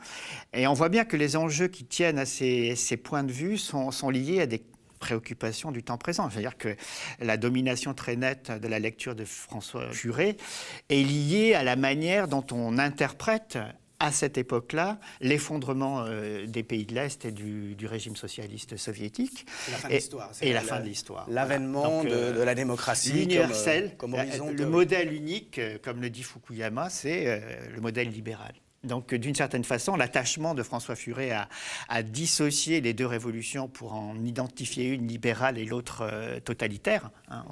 et 0.54 0.66
on 0.66 0.72
voit 0.72 0.88
bien 0.88 1.04
que 1.04 1.18
les 1.18 1.36
enjeux 1.36 1.68
qui 1.68 1.84
tiennent 1.84 2.18
à 2.18 2.24
ces, 2.24 2.74
points 3.04 3.22
de 3.22 3.32
vue 3.32 3.58
sont, 3.58 3.90
sont 3.90 4.08
liés 4.08 4.40
à 4.40 4.46
des 4.46 4.62
préoccupation 4.98 5.72
du 5.72 5.82
temps 5.82 5.98
présent. 5.98 6.28
C'est-à-dire 6.30 6.56
que 6.56 6.76
la 7.20 7.36
domination 7.36 7.94
très 7.94 8.16
nette 8.16 8.50
de 8.50 8.68
la 8.68 8.78
lecture 8.78 9.14
de 9.14 9.24
François 9.24 9.90
Furet 9.92 10.36
est 10.88 11.02
liée 11.02 11.54
à 11.54 11.62
la 11.62 11.76
manière 11.76 12.28
dont 12.28 12.44
on 12.52 12.78
interprète 12.78 13.58
à 13.98 14.12
cette 14.12 14.36
époque-là, 14.36 14.98
l'effondrement 15.20 16.04
euh, 16.04 16.46
des 16.46 16.62
pays 16.62 16.84
de 16.84 16.94
l'Est 16.94 17.24
et 17.24 17.32
du, 17.32 17.86
régime 17.86 18.16
socialiste 18.16 18.76
soviétique. 18.76 19.46
Et 19.68 19.72
la 19.72 19.78
fin 19.78 19.88
de 19.88 19.94
l'histoire. 19.94 20.30
Et 20.42 20.52
la, 20.52 20.60
fin 20.60 20.80
de 20.80 20.84
l'histoire. 20.84 21.26
L'avènement 21.30 22.04
de, 22.04 22.10
euh, 22.10 22.44
la 22.44 22.54
démocratie. 22.54 23.22
Universel. 23.22 23.94
Comme, 23.96 24.14
le 24.14 24.66
modèle 24.66 25.12
unique, 25.12 25.58
euh, 25.58 25.78
comme 25.82 26.00
le 26.00 26.10
dit 26.10 26.22
Fukuyama, 26.22 26.90
c'est 26.90 27.42
le 27.74 27.80
modèle 27.80 28.10
libéral. 28.10 28.52
Donc, 28.86 29.14
d'une 29.14 29.34
certaine 29.34 29.64
façon, 29.64 29.96
l'attachement 29.96 30.54
de 30.54 30.62
François 30.62 30.96
Furet 30.96 31.32
à, 31.88 32.02
dissocier 32.02 32.80
les 32.80 32.94
deux 32.94 33.06
révolutions 33.06 33.68
pour 33.68 33.94
en 33.94 34.16
identifier 34.24 34.88
une 34.88 35.08
libérale 35.08 35.58
et 35.58 35.64
l'autre 35.64 36.02
euh, 36.02 36.40
totalitaire. 36.40 37.10
Hein, 37.28 37.44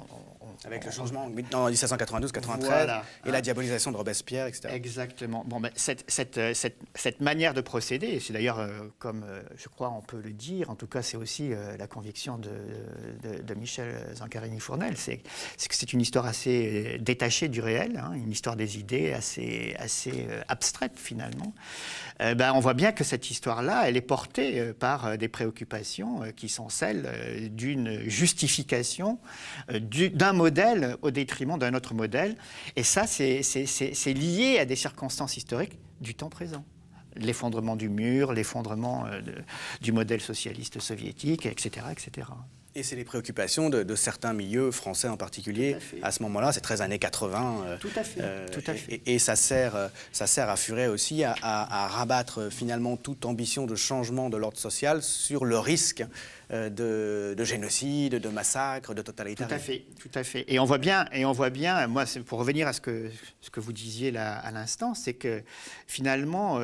avec 0.65 0.85
le 0.85 0.91
changement 0.91 1.25
en 1.25 1.69
1792-93 1.69 3.01
et 3.25 3.31
la 3.31 3.41
diabolisation 3.41 3.91
de 3.91 3.97
Robespierre, 3.97 4.47
etc. 4.47 4.69
Exactement. 4.73 5.43
Bon, 5.45 5.59
ben, 5.59 5.71
cette, 5.75 6.03
cette, 6.07 6.37
euh, 6.37 6.53
cette, 6.53 6.77
cette, 6.93 7.21
manière 7.21 7.53
de 7.53 7.61
procéder, 7.61 8.19
c'est 8.19 8.33
d'ailleurs, 8.33 8.59
euh, 8.59 8.69
comme 8.99 9.23
euh, 9.27 9.41
je 9.57 9.67
crois 9.67 9.91
on 9.91 10.01
peut 10.01 10.21
le 10.23 10.31
dire, 10.31 10.69
en 10.69 10.75
tout 10.75 10.87
cas 10.87 11.01
c'est 11.01 11.17
aussi 11.17 11.51
la 11.77 11.87
conviction 11.87 12.37
de, 12.37 12.49
de, 13.41 13.53
Michel 13.55 13.95
Zancarini-Fournel, 14.15 14.97
c'est 14.97 15.17
que 15.17 15.75
c'est 15.75 15.93
une 15.93 16.01
histoire 16.01 16.25
assez 16.25 16.97
détachée 16.99 17.47
du 17.47 17.61
réel, 17.61 17.97
hein, 17.97 18.13
une 18.13 18.31
histoire 18.31 18.55
des 18.55 18.77
idées 18.77 19.13
assez, 19.13 19.75
assez 19.79 20.27
abstraite 20.47 20.93
finalement 20.95 21.53
euh, 22.21 22.33
ben, 22.33 22.53
on 22.53 22.59
voit 22.59 22.73
bien 22.73 22.91
que 22.91 23.03
cette 23.03 23.29
histoire-là, 23.29 23.87
elle 23.87 23.97
est 23.97 24.01
portée 24.01 24.59
euh, 24.59 24.73
par 24.73 25.17
des 25.17 25.27
préoccupations 25.27 26.21
qui 26.35 26.47
sont 26.49 26.69
celles 26.69 27.49
d'une 27.51 27.99
justification 28.09 29.19
d'un 29.69 30.33
modèle 30.33 30.54
au 31.01 31.11
détriment 31.11 31.57
d'un 31.57 31.73
autre 31.73 31.93
modèle. 31.93 32.35
Et 32.75 32.83
ça, 32.83 33.07
c'est 33.07 34.13
lié 34.13 34.59
à 34.59 34.65
des 34.65 34.75
circonstances 34.75 35.37
historiques 35.37 35.77
du 36.01 36.15
temps 36.15 36.29
présent 36.29 36.63
l'effondrement 37.17 37.77
du 37.77 37.87
mur, 37.87 38.33
l'effondrement 38.33 39.05
du 39.81 39.93
modèle 39.93 40.19
socialiste 40.19 40.81
soviétique, 40.81 41.45
etc. 41.45 41.85
etc. 41.91 42.27
Et 42.77 42.83
c'est 42.83 42.97
les 42.97 43.05
préoccupations 43.05 43.69
de, 43.69 43.95
certains 43.95 44.33
milieux 44.33 44.69
français 44.69 45.07
en 45.07 45.15
particulier. 45.15 45.77
À, 46.01 46.11
ce 46.11 46.21
moment-là, 46.23 46.51
c'est 46.51 46.59
13 46.59 46.81
années 46.81 46.99
80. 46.99 47.63
Euh, 47.65 47.77
tout 47.77 47.87
à 47.95 48.03
fait. 48.03 48.19
Euh, 48.21 48.47
tout 48.49 48.63
à 48.67 48.73
fait. 48.73 49.01
Et, 49.05 49.17
ça, 49.17 49.37
sert, 49.37 49.77
euh, 49.77 49.87
ça 50.11 50.27
sert 50.27 50.49
à 50.49 50.57
Furet 50.57 50.87
aussi 50.87 51.23
à, 51.23 51.33
rabattre 51.87 52.51
finalement 52.51 52.97
toute 52.97 53.25
ambition 53.25 53.65
de 53.65 53.75
changement 53.75 54.29
de 54.29 54.35
l'ordre 54.35 54.57
social 54.57 55.01
sur 55.01 55.45
le 55.45 55.57
risque 55.57 56.03
de, 56.51 57.43
génocide, 57.43 58.15
de 58.15 58.29
massacre, 58.29 58.93
de 58.93 59.01
totalitarisme. 59.01 59.47
Tout 59.47 59.55
à 59.55 59.59
fait, 59.59 59.85
tout 59.97 60.11
à 60.13 60.23
fait. 60.25 60.43
Et 60.49 60.59
on 60.59 60.65
voit 60.65 60.77
bien, 60.77 61.05
et 61.13 61.23
on 61.23 61.31
voit 61.31 61.49
bien 61.49 61.87
moi, 61.87 62.03
pour 62.25 62.39
revenir 62.39 62.67
à 62.67 62.73
ce 62.73 62.81
que, 62.81 63.09
ce 63.39 63.49
que 63.51 63.61
vous 63.61 63.71
disiez 63.71 64.11
là 64.11 64.35
à 64.35 64.51
l'instant, 64.51 64.93
c'est 64.95 65.13
que 65.13 65.43
finalement, 65.87 66.59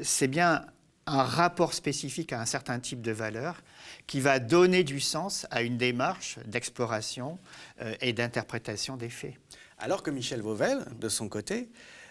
c'est 0.00 0.28
bien 0.28 0.64
un 1.06 1.22
rapport 1.22 1.72
spécifique 1.72 2.32
à 2.32 2.40
un 2.40 2.46
certain 2.46 2.80
type 2.80 3.00
de 3.00 3.12
valeur 3.12 3.62
qui 4.06 4.20
va 4.20 4.38
donner 4.38 4.84
du 4.84 5.00
sens 5.00 5.46
à 5.50 5.62
une 5.62 5.78
démarche 5.78 6.38
d'exploration 6.46 7.38
euh, 7.80 7.94
et 8.00 8.12
d'interprétation 8.12 8.96
des 8.96 9.08
faits. 9.08 9.34
Alors 9.78 10.02
que 10.02 10.10
Michel 10.10 10.40
Vauvel, 10.40 10.84
de 11.00 11.08
son 11.08 11.28
côté, 11.28 11.68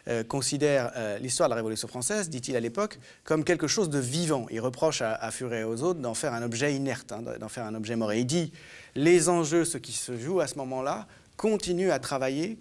euh, 0.07 0.23
considère 0.23 0.91
euh, 0.95 1.17
l'histoire 1.17 1.49
de 1.49 1.51
la 1.51 1.55
Révolution 1.55 1.87
française, 1.87 2.29
dit-il 2.29 2.55
à 2.55 2.59
l'époque, 2.59 2.99
comme 3.23 3.43
quelque 3.43 3.67
chose 3.67 3.89
de 3.89 3.97
vivant. 3.97 4.45
Il 4.51 4.61
reproche 4.61 5.01
à, 5.01 5.31
Furet 5.31 5.61
et 5.61 5.63
aux 5.63 5.81
autres 5.81 5.99
d'en 5.99 6.13
faire 6.13 6.33
un 6.33 6.43
objet 6.43 6.75
inerte, 6.75 7.11
hein, 7.11 7.23
d'en 7.39 7.49
faire 7.49 7.65
un 7.65 7.73
objet 7.73 7.95
mort. 7.95 8.11
Et 8.11 8.19
il 8.19 8.25
dit, 8.25 8.53
les 8.93 9.29
enjeux, 9.29 9.65
ce 9.65 9.79
qui 9.79 9.93
se 9.93 10.15
joue 10.17 10.39
à 10.41 10.47
ce 10.47 10.55
moment-là, 10.55 11.07
continuent 11.37 11.89
à 11.89 11.99
travailler, 11.99 12.59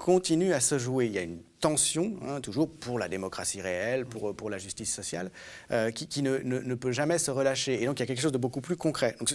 continuent 0.00 0.54
à 0.54 0.60
se 0.60 0.78
jouer. 0.78 1.06
Il 1.06 1.12
y 1.12 1.18
a 1.18 1.22
une 1.22 1.42
tension, 1.60 2.16
hein, 2.26 2.40
toujours 2.40 2.70
pour 2.70 2.98
la 2.98 3.06
démocratie 3.06 3.60
réelle, 3.60 4.06
pour, 4.06 4.34
pour 4.34 4.48
la 4.48 4.56
justice 4.56 4.92
sociale, 4.92 5.30
euh, 5.70 5.90
qui, 5.90 6.06
qui 6.06 6.22
ne, 6.22 6.38
ne, 6.38 6.74
peut 6.74 6.90
jamais 6.90 7.18
se 7.18 7.30
relâcher. 7.30 7.82
Et 7.82 7.84
donc 7.84 7.98
il 7.98 8.00
y 8.00 8.04
a 8.04 8.06
quelque 8.06 8.22
chose 8.22 8.32
de 8.32 8.38
beaucoup 8.38 8.62
plus 8.62 8.76
concret. 8.76 9.14
Donc, 9.18 9.30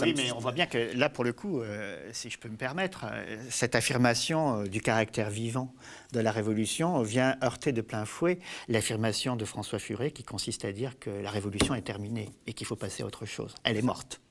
oui, 0.00 0.14
mais 0.16 0.32
on 0.32 0.38
voit 0.38 0.52
bien 0.52 0.64
que 0.64 0.96
là, 0.96 1.10
pour 1.10 1.24
le 1.24 1.34
coup, 1.34 1.60
euh, 1.60 2.08
si 2.12 2.30
je 2.30 2.38
peux 2.38 2.48
me 2.48 2.56
permettre, 2.56 3.04
euh, 3.12 3.36
cette 3.50 3.74
affirmation 3.74 4.62
du 4.62 4.80
caractère 4.80 5.28
vivant 5.28 5.74
de 6.12 6.20
la 6.20 6.32
Révolution 6.32 7.02
vient 7.02 7.36
heurter 7.44 7.72
de 7.72 7.82
plein 7.82 8.06
fouet 8.06 8.38
l'affirmation 8.68 9.36
de 9.36 9.44
François 9.44 9.78
Furet 9.78 10.10
qui 10.10 10.22
consiste 10.22 10.64
à 10.64 10.72
dire 10.72 10.98
que 10.98 11.10
la 11.10 11.30
Révolution 11.30 11.74
est 11.74 11.82
terminée 11.82 12.30
et 12.46 12.54
qu'il 12.54 12.66
faut 12.66 12.76
passer 12.76 13.02
à 13.02 13.06
autre 13.06 13.26
chose. 13.26 13.54
Elle 13.64 13.76
est 13.76 13.82
morte 13.82 14.22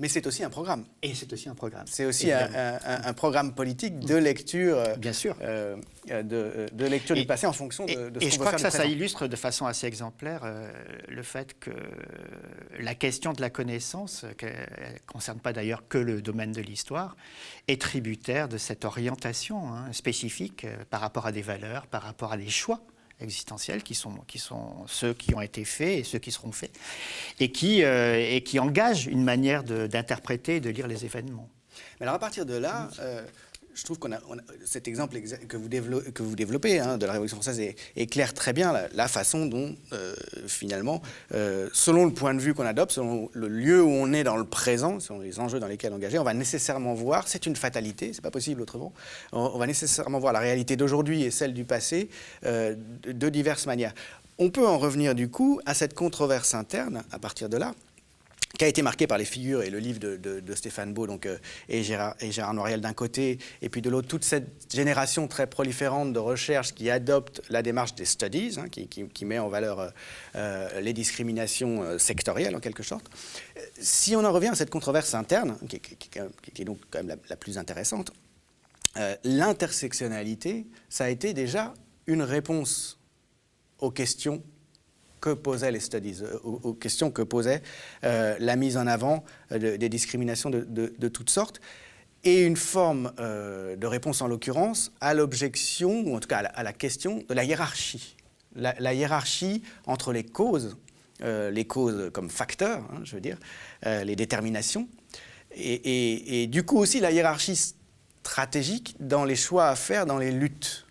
mais 0.00 0.08
c'est 0.08 0.26
aussi 0.26 0.44
un 0.44 0.50
programme. 0.50 0.84
Et 1.02 1.14
c'est 1.14 1.32
aussi 1.32 1.48
un 1.48 1.54
programme. 1.54 1.86
C'est 1.88 2.04
aussi 2.04 2.30
un, 2.30 3.12
programme 3.14 3.54
politique 3.54 3.98
de 3.98 4.14
lecture, 4.14 4.78
euh, 4.78 4.94
Bien 4.96 5.12
sûr. 5.12 5.36
Euh, 5.42 5.76
de, 6.08 6.66
de, 6.72 6.86
lecture 6.86 7.16
du 7.16 7.26
passé 7.26 7.46
en 7.46 7.52
fonction 7.52 7.84
de, 7.84 8.08
de 8.10 8.20
ce 8.20 8.26
Et 8.26 8.30
je 8.30 8.38
crois 8.38 8.52
que 8.52 8.60
ça, 8.60 8.70
ça 8.70 8.86
illustre 8.86 9.26
de 9.26 9.36
façon 9.36 9.66
assez 9.66 9.86
exemplaire 9.86 10.40
euh, 10.44 10.70
le 11.08 11.22
fait 11.22 11.58
que 11.58 11.70
la 12.78 12.94
question 12.94 13.32
de 13.32 13.40
la 13.40 13.50
connaissance, 13.50 14.24
qui 14.38 14.46
ne 14.46 14.50
concerne 15.06 15.40
pas 15.40 15.52
d'ailleurs 15.52 15.86
que 15.88 15.98
le 15.98 16.22
domaine 16.22 16.52
de 16.52 16.62
l'histoire, 16.62 17.16
est 17.66 17.80
tributaire 17.80 18.48
de 18.48 18.56
cette 18.56 18.84
orientation 18.84 19.74
hein, 19.74 19.92
spécifique 19.92 20.66
par 20.90 21.00
rapport 21.00 21.26
à 21.26 21.32
des 21.32 21.42
valeurs, 21.42 21.86
par 21.88 22.02
rapport 22.02 22.32
à 22.32 22.36
des 22.36 22.48
choix 22.48 22.80
existentiels 23.20 23.82
qui 23.82 23.94
sont, 23.94 24.14
qui 24.26 24.38
sont 24.38 24.86
ceux 24.86 25.14
qui 25.14 25.34
ont 25.34 25.40
été 25.40 25.64
faits 25.64 25.98
et 25.98 26.04
ceux 26.04 26.18
qui 26.18 26.30
seront 26.30 26.52
faits, 26.52 26.72
et 27.40 27.50
qui, 27.50 27.82
euh, 27.82 28.16
et 28.18 28.42
qui 28.42 28.58
engagent 28.58 29.06
une 29.06 29.24
manière 29.24 29.64
d'interpréter 29.64 30.56
et 30.56 30.60
de 30.60 30.70
lire 30.70 30.86
les 30.86 31.04
événements. 31.04 31.48
Mais 31.98 32.04
alors 32.04 32.16
à 32.16 32.18
partir 32.18 32.46
de 32.46 32.54
là, 32.54 32.88
euh, 33.00 33.24
je 33.78 33.84
trouve 33.84 33.98
qu'on 34.00 34.10
a, 34.10 34.18
cet 34.64 34.88
exemple 34.88 35.20
que 35.20 35.56
vous 35.56 35.68
développez, 36.34 36.80
hein, 36.80 36.98
de 36.98 37.06
la 37.06 37.12
Révolution 37.12 37.36
française 37.36 37.74
éclaire 37.94 38.34
très 38.34 38.52
bien 38.52 38.74
la, 38.92 39.08
façon 39.08 39.46
dont, 39.46 39.76
euh, 39.92 40.14
finalement, 40.48 41.00
euh, 41.32 41.68
selon 41.72 42.04
le 42.04 42.12
point 42.12 42.34
de 42.34 42.40
vue 42.40 42.54
qu'on 42.54 42.66
adopte, 42.66 42.90
selon 42.90 43.30
le 43.32 43.46
lieu 43.46 43.80
où 43.80 43.88
on 43.88 44.12
est 44.12 44.24
dans 44.24 44.36
le 44.36 44.44
présent, 44.44 44.98
selon 44.98 45.20
les 45.20 45.38
enjeux 45.38 45.60
dans 45.60 45.68
lesquels 45.68 45.92
engager, 45.92 46.18
on 46.18 46.24
va 46.24 46.34
nécessairement 46.34 46.94
voir, 46.94 47.28
c'est 47.28 47.46
une 47.46 47.54
fatalité, 47.54 48.12
c'est 48.12 48.20
pas 48.20 48.32
possible 48.32 48.62
autrement, 48.62 48.92
on, 49.30 49.56
va 49.58 49.66
nécessairement 49.68 50.18
voir 50.18 50.32
la 50.32 50.40
réalité 50.40 50.76
d'aujourd'hui 50.76 51.22
et 51.22 51.30
celle 51.30 51.54
du 51.54 51.64
passé 51.64 52.08
euh, 52.46 52.74
de 53.06 53.28
diverses 53.28 53.66
manières. 53.66 53.94
On 54.38 54.50
peut 54.50 54.66
en 54.66 54.78
revenir 54.78 55.14
du 55.14 55.28
coup 55.28 55.60
à 55.66 55.74
cette 55.74 55.94
controverse 55.94 56.54
interne 56.54 57.04
à 57.12 57.20
partir 57.20 57.48
de 57.48 57.56
là 57.56 57.74
qui 58.56 58.64
a 58.64 58.68
été 58.68 58.82
marqué 58.82 59.06
par 59.06 59.18
les 59.18 59.24
figures 59.24 59.62
et 59.62 59.70
le 59.70 59.78
livre 59.78 59.98
de, 59.98 60.54
Stéphane 60.54 60.94
Beau 60.94 61.06
donc, 61.06 61.26
euh, 61.26 61.38
et, 61.68 61.82
Gérard, 61.82 62.16
et 62.20 62.30
Noiriel 62.52 62.80
d'un 62.80 62.94
côté, 62.94 63.38
et 63.60 63.68
puis 63.68 63.82
de 63.82 63.90
l'autre, 63.90 64.08
toute 64.08 64.24
cette 64.24 64.72
génération 64.72 65.28
très 65.28 65.46
proliférante 65.46 66.12
de 66.12 66.18
recherche 66.18 66.74
qui 66.74 66.90
adopte 66.90 67.42
la 67.50 67.62
démarche 67.62 67.94
des 67.94 68.06
studies, 68.06 68.58
hein, 68.58 68.68
qui, 68.68 69.24
met 69.24 69.38
en 69.38 69.48
valeur 69.48 69.80
euh, 69.80 69.88
euh, 70.36 70.80
les 70.80 70.92
discriminations 70.92 71.98
sectorielles 71.98 72.56
en 72.56 72.60
quelque 72.60 72.82
sorte. 72.82 73.06
Si 73.78 74.16
on 74.16 74.24
en 74.24 74.32
revient 74.32 74.48
à 74.48 74.54
cette 74.54 74.70
controverse 74.70 75.14
interne, 75.14 75.58
qui, 75.68 75.76
est 76.62 76.64
donc 76.64 76.78
quand 76.90 77.04
même 77.04 77.18
la 77.28 77.36
plus 77.36 77.58
intéressante, 77.58 78.12
l'intersectionnalité, 79.22 80.66
ça 80.88 81.04
a 81.04 81.08
été 81.08 81.32
déjà 81.32 81.74
une 82.06 82.22
réponse 82.22 82.98
aux 83.78 83.90
questions 83.90 84.42
que 85.20 85.30
posaient 85.30 85.72
les 85.72 85.80
studies, 85.80 86.22
euh, 86.22 86.38
aux, 86.42 86.74
questions 86.74 87.10
que 87.10 87.22
posait 87.22 87.62
euh, 88.04 88.36
la 88.38 88.56
mise 88.56 88.76
en 88.76 88.86
avant 88.86 89.24
euh, 89.52 89.76
des 89.76 89.88
discriminations 89.88 90.50
de, 90.50 91.08
toutes 91.08 91.30
sortes, 91.30 91.60
et 92.24 92.42
une 92.42 92.56
forme 92.56 93.12
de 93.16 93.86
réponse 93.86 94.20
en 94.22 94.26
l'occurrence 94.26 94.92
à 95.00 95.14
l'objection, 95.14 96.00
ou 96.00 96.16
en 96.16 96.20
tout 96.20 96.28
cas 96.28 96.38
à 96.38 96.62
la, 96.64 96.72
question 96.72 97.22
de 97.28 97.34
la 97.34 97.44
hiérarchie. 97.44 98.16
La, 98.56 98.92
hiérarchie 98.92 99.62
entre 99.86 100.12
les 100.12 100.24
causes, 100.24 100.76
les 101.20 101.64
causes 101.64 102.10
comme 102.12 102.28
facteurs, 102.28 102.80
hein, 102.92 103.02
je 103.04 103.14
veux 103.14 103.20
dire, 103.20 103.38
les 103.84 104.16
déterminations, 104.16 104.88
et, 105.54 106.42
et, 106.42 106.46
du 106.48 106.64
coup 106.64 106.78
aussi 106.78 106.98
la 106.98 107.12
hiérarchie 107.12 107.74
stratégique 108.24 108.96
dans 108.98 109.24
les 109.24 109.36
choix 109.36 109.68
à 109.68 109.76
faire, 109.76 110.04
dans 110.04 110.18
les 110.18 110.32
luttes 110.32 110.87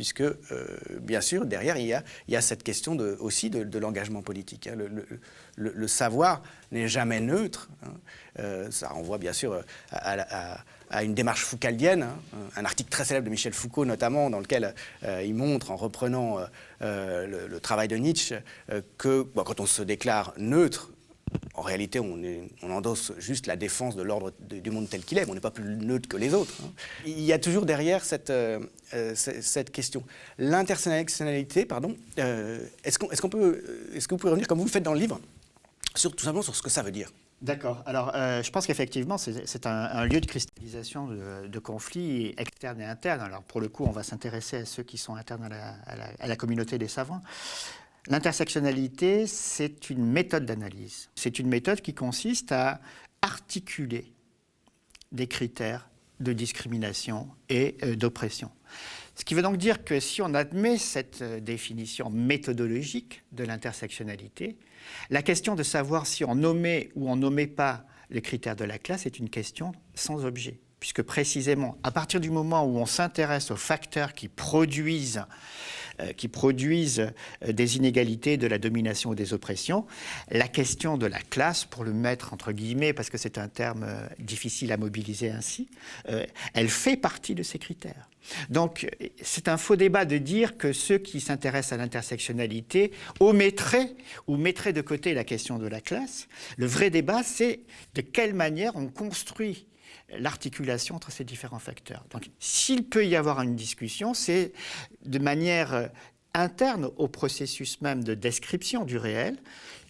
puisque, 0.00 0.22
euh, 0.22 0.34
bien 1.02 1.20
sûr, 1.20 1.44
derrière, 1.44 1.76
il 1.76 1.84
y 1.86 2.36
a, 2.36 2.40
cette 2.40 2.62
question 2.62 2.96
aussi 3.18 3.50
de, 3.50 3.78
l'engagement 3.78 4.22
politique. 4.22 4.66
Hein. 4.66 4.88
Le, 5.56 5.88
savoir 5.88 6.42
n'est 6.72 6.88
jamais 6.88 7.20
neutre. 7.20 7.68
Hein. 7.84 7.92
Euh, 8.38 8.70
ça 8.70 8.88
renvoie, 8.88 9.18
bien 9.18 9.34
sûr, 9.34 9.62
à, 9.92 10.64
une 11.02 11.12
démarche 11.12 11.44
foucaldienne, 11.44 12.04
hein. 12.04 12.38
un 12.56 12.64
article 12.64 12.88
très 12.88 13.04
célèbre 13.04 13.26
de 13.26 13.30
Michel 13.30 13.52
Foucault, 13.52 13.84
notamment, 13.84 14.30
dans 14.30 14.40
lequel 14.40 14.74
euh, 15.04 15.22
il 15.22 15.34
montre, 15.34 15.70
en 15.70 15.76
reprenant 15.76 16.38
le, 16.80 17.58
travail 17.58 17.88
de 17.88 17.96
Nietzsche, 17.96 18.36
que 18.96 19.24
quand 19.34 19.60
on 19.60 19.66
se 19.66 19.82
déclare 19.82 20.32
neutre, 20.38 20.92
en 21.54 21.62
réalité, 21.62 22.00
on, 22.00 22.70
endosse 22.70 23.12
juste 23.18 23.46
la 23.46 23.56
défense 23.56 23.96
de 23.96 24.02
l'ordre 24.02 24.32
du 24.48 24.70
monde 24.70 24.88
tel 24.88 25.04
qu'il 25.04 25.18
est, 25.18 25.24
mais 25.24 25.30
on 25.30 25.34
n'est 25.34 25.40
pas 25.40 25.50
plus 25.50 25.76
neutre 25.76 26.08
que 26.08 26.16
les 26.16 26.32
autres. 26.32 26.54
Hein. 26.64 26.70
Il 27.04 27.20
y 27.20 27.32
a 27.32 27.38
toujours 27.38 27.66
derrière 27.66 28.04
cette, 28.04 28.30
euh, 28.30 28.60
euh, 28.94 29.14
question. 29.72 30.02
L'intersectionnalité, 30.38 31.66
pardon, 31.66 31.96
euh, 32.18 32.60
est-ce 32.84 32.98
qu'on 32.98 33.28
peut, 33.28 33.62
que 33.92 34.10
vous 34.10 34.16
pouvez 34.16 34.30
revenir, 34.30 34.48
comme 34.48 34.58
vous 34.58 34.64
le 34.64 34.70
faites 34.70 34.82
dans 34.82 34.94
le 34.94 35.00
livre, 35.00 35.20
tout 35.94 36.10
simplement 36.18 36.42
sur 36.42 36.54
ce 36.54 36.62
que 36.62 36.70
ça 36.70 36.82
veut 36.82 36.92
dire? 36.92 37.12
D'accord. 37.42 37.82
Alors, 37.86 38.12
je 38.14 38.50
pense 38.50 38.66
qu'effectivement, 38.66 39.16
c'est 39.16 39.66
un, 39.66 40.04
lieu 40.04 40.20
de 40.20 40.26
cristallisation 40.26 41.08
de, 41.08 41.58
conflits 41.58 42.34
externes 42.36 42.80
et 42.82 42.84
internes. 42.84 43.22
Alors, 43.22 43.42
pour 43.42 43.60
le 43.62 43.68
coup, 43.68 43.84
on 43.84 43.90
va 43.90 44.02
s'intéresser 44.02 44.58
à 44.58 44.64
ceux 44.66 44.82
qui 44.82 44.98
sont 44.98 45.14
internes 45.14 45.48
à 45.50 46.26
la 46.26 46.36
communauté 46.36 46.76
des 46.76 46.88
savants. 46.88 47.22
L'intersectionnalité, 48.08 49.26
c'est 49.26 49.90
une 49.90 50.04
méthode 50.04 50.46
d'analyse. 50.46 51.10
C'est 51.14 51.38
une 51.38 51.48
méthode 51.48 51.80
qui 51.80 51.94
consiste 51.94 52.52
à 52.52 52.80
articuler 53.22 54.12
des 55.12 55.26
critères 55.26 55.90
de 56.20 56.32
discrimination 56.32 57.28
et 57.48 57.76
euh, 57.82 57.96
d'oppression. 57.96 58.50
Ce 59.14 59.24
qui 59.24 59.34
veut 59.34 59.42
donc 59.42 59.56
dire 59.56 59.84
que 59.84 60.00
si 60.00 60.22
on 60.22 60.34
admet 60.34 60.78
cette 60.78 61.22
euh, 61.22 61.40
définition 61.40 62.10
méthodologique 62.10 63.22
de 63.32 63.44
l'intersectionnalité, 63.44 64.58
la 65.10 65.22
question 65.22 65.54
de 65.54 65.62
savoir 65.62 66.06
si 66.06 66.24
on 66.24 66.34
nommait 66.34 66.90
ou 66.94 67.10
on 67.10 67.16
nommait 67.16 67.46
pas 67.46 67.84
les 68.10 68.22
critères 68.22 68.56
de 68.56 68.64
la 68.64 68.78
classe 68.78 69.06
est 69.06 69.18
une 69.18 69.30
question 69.30 69.72
sans 69.94 70.24
objet. 70.24 70.60
Puisque 70.78 71.02
précisément, 71.02 71.76
à 71.82 71.90
partir 71.90 72.20
du 72.20 72.30
moment 72.30 72.64
où 72.64 72.78
on 72.78 72.86
s'intéresse 72.86 73.50
aux 73.50 73.56
facteurs 73.56 74.14
qui 74.14 74.28
produisent 74.28 75.22
qui 76.16 76.28
produisent 76.28 77.12
des 77.46 77.76
inégalités, 77.76 78.36
de 78.36 78.46
la 78.46 78.58
domination 78.58 79.10
ou 79.10 79.14
des 79.14 79.32
oppressions. 79.32 79.86
La 80.30 80.48
question 80.48 80.98
de 80.98 81.06
la 81.06 81.20
classe, 81.20 81.64
pour 81.64 81.84
le 81.84 81.92
mettre 81.92 82.32
entre 82.32 82.52
guillemets, 82.52 82.92
parce 82.92 83.10
que 83.10 83.18
c'est 83.18 83.38
un 83.38 83.48
terme 83.48 83.86
difficile 84.18 84.72
à 84.72 84.76
mobiliser 84.76 85.30
ainsi, 85.30 85.68
elle 86.54 86.68
fait 86.68 86.96
partie 86.96 87.34
de 87.34 87.42
ces 87.42 87.58
critères. 87.58 88.08
Donc 88.50 88.88
c'est 89.22 89.48
un 89.48 89.56
faux 89.56 89.76
débat 89.76 90.04
de 90.04 90.18
dire 90.18 90.58
que 90.58 90.72
ceux 90.72 90.98
qui 90.98 91.20
s'intéressent 91.20 91.72
à 91.72 91.76
l'intersectionnalité 91.78 92.92
omettraient 93.18 93.94
ou 94.26 94.36
mettraient 94.36 94.72
de 94.72 94.82
côté 94.82 95.14
la 95.14 95.24
question 95.24 95.58
de 95.58 95.66
la 95.66 95.80
classe. 95.80 96.28
Le 96.56 96.66
vrai 96.66 96.90
débat, 96.90 97.22
c'est 97.22 97.60
de 97.94 98.02
quelle 98.02 98.34
manière 98.34 98.76
on 98.76 98.88
construit 98.88 99.66
l'articulation 100.18 100.96
entre 100.96 101.10
ces 101.10 101.24
différents 101.24 101.58
facteurs. 101.58 102.04
Donc 102.10 102.30
s'il 102.38 102.84
peut 102.84 103.06
y 103.06 103.16
avoir 103.16 103.40
une 103.42 103.56
discussion, 103.56 104.14
c'est 104.14 104.52
de 105.04 105.18
manière 105.18 105.74
euh, 105.74 105.86
interne 106.34 106.90
au 106.96 107.08
processus 107.08 107.80
même 107.80 108.04
de 108.04 108.14
description 108.14 108.84
du 108.84 108.96
réel, 108.96 109.36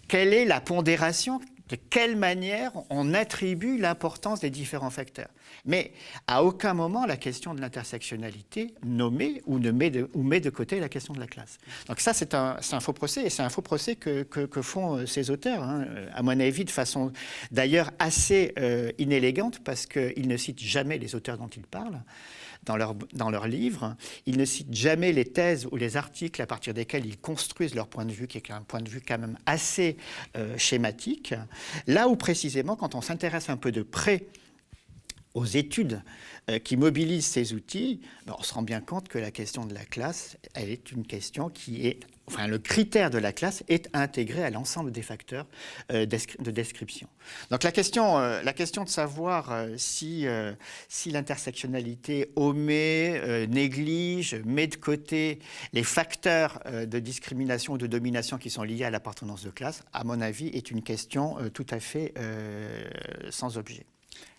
quelle 0.09 0.35
est 0.35 0.45
la 0.45 0.61
pondération 0.61 1.41
de 1.71 1.77
quelle 1.89 2.17
manière 2.17 2.73
on 2.91 3.15
attribue 3.15 3.79
l'importance 3.79 4.41
des 4.41 4.51
différents 4.51 4.91
facteurs. 4.91 5.29
Mais 5.65 5.93
à 6.27 6.43
aucun 6.45 6.75
moment 6.75 7.07
la 7.07 7.17
question 7.17 7.55
de 7.55 7.61
l'intersectionnalité 7.61 8.75
nommée 8.85 9.43
ou, 9.47 9.59
ne 9.59 9.71
met 9.71 9.91
de, 9.91 10.51
côté 10.51 10.81
la 10.81 10.89
question 10.89 11.15
de 11.15 11.21
la 11.21 11.27
classe. 11.27 11.59
Donc 11.87 12.01
ça, 12.01 12.13
c'est 12.13 12.35
un, 12.35 12.59
faux 12.81 12.93
procès, 12.93 13.25
et 13.25 13.31
c'est 13.31 13.43
un 13.43 13.49
faux 13.49 13.63
procès 13.63 13.95
que, 13.97 14.23
que, 14.23 14.63
font 14.63 14.97
euh, 14.97 15.07
ces 15.07 15.31
auteurs, 15.31 15.63
hein, 15.63 15.87
à 16.15 16.23
mon 16.23 16.39
avis, 16.39 16.65
de 16.65 16.71
façon 16.71 17.13
d'ailleurs 17.51 17.91
assez 17.99 18.53
euh, 18.59 18.91
inélégante, 18.99 19.61
parce 19.61 19.87
qu'ils 19.87 20.29
ne 20.29 20.37
citent 20.37 20.61
jamais 20.61 20.99
les 20.99 21.15
auteurs 21.15 21.39
dont 21.39 21.49
ils 21.49 21.67
parlent 21.67 22.03
dans 22.65 22.77
leurs 22.77 22.95
dans 22.95 23.31
leur 23.31 23.47
livres. 23.47 23.97
Ils 24.27 24.37
ne 24.37 24.45
citent 24.45 24.75
jamais 24.75 25.13
les 25.13 25.25
thèses 25.25 25.67
ou 25.71 25.77
les 25.77 25.97
articles 25.97 26.41
à 26.43 26.47
partir 26.47 26.75
desquels 26.75 27.07
ils 27.07 27.19
construisent 27.19 27.75
leur 27.75 27.89
point 27.89 28.05
de 28.05 28.13
vue, 28.13 28.27
qui 28.27 28.39
est 28.39 28.51
un 28.51 28.63
point 28.63 28.81
de 28.81 28.89
vue 28.89 29.01
quand 29.07 29.19
même 29.19 29.39
assez 29.47 29.97
euh, 30.37 30.57
schématique. 30.59 31.35
Là 31.87 32.09
où 32.09 32.17
précisément, 32.17 32.77
quand 32.77 32.95
on 32.95 33.01
s'intéresse 33.01 33.49
un 33.49 33.57
peu 33.57 33.73
de 33.73 33.83
près 33.83 34.27
aux 35.35 35.45
études 35.45 36.03
euh, 36.51 36.59
qui 36.59 36.77
mobilisent 36.77 37.27
ces 37.27 37.55
outils, 37.55 38.01
ben, 38.27 38.35
on 38.39 38.43
se 38.43 38.53
rend 38.55 38.63
bien 38.63 38.81
compte 38.81 39.09
que 39.09 39.19
la 39.19 39.31
question 39.31 39.65
de 39.65 39.75
la 39.75 39.85
classe, 39.85 40.37
elle 40.55 40.71
est 40.71 40.91
une 40.93 41.07
question 41.07 41.49
qui 41.49 41.87
est, 41.87 42.01
enfin, 42.31 42.47
le 42.47 42.59
critère 42.59 43.11
de 43.11 43.19
la 43.19 43.33
classe 43.33 43.63
est 43.69 43.89
intégré 43.93 44.45
à 44.45 44.51
l'ensemble 44.51 44.93
des 44.93 45.03
facteurs 45.03 45.47
euh, 45.93 46.07
de 46.07 46.51
description. 46.51 47.09
Donc 47.51 47.63
la 47.63 47.73
question, 47.73 48.19
euh, 48.19 48.43
la 48.43 48.53
question 48.53 48.85
de 48.85 48.89
savoir 48.89 49.67
si, 49.77 50.27
si 50.89 51.11
l'intersectionnalité 51.11 52.31
omet, 52.37 53.47
néglige, 53.49 54.35
met 54.45 54.67
de 54.67 54.77
côté 54.77 55.39
les 55.73 55.83
facteurs 55.83 56.61
de 56.67 56.99
discrimination 56.99 57.75
ou 57.75 57.79
de 57.79 57.87
domination 57.87 58.39
qui 58.39 58.51
sont 58.51 58.63
liés 58.63 58.85
à 58.85 58.91
l'appartenance 58.91 59.45
de 59.45 59.51
classe, 59.51 59.83
à 59.93 60.05
mon 60.05 60.21
avis, 60.21 60.49
est 60.49 60.71
une 60.71 60.83
question 60.83 61.37
tout 61.53 61.67
à 61.71 61.81
fait 61.81 62.15
sans 63.31 63.59
objet. 63.59 63.87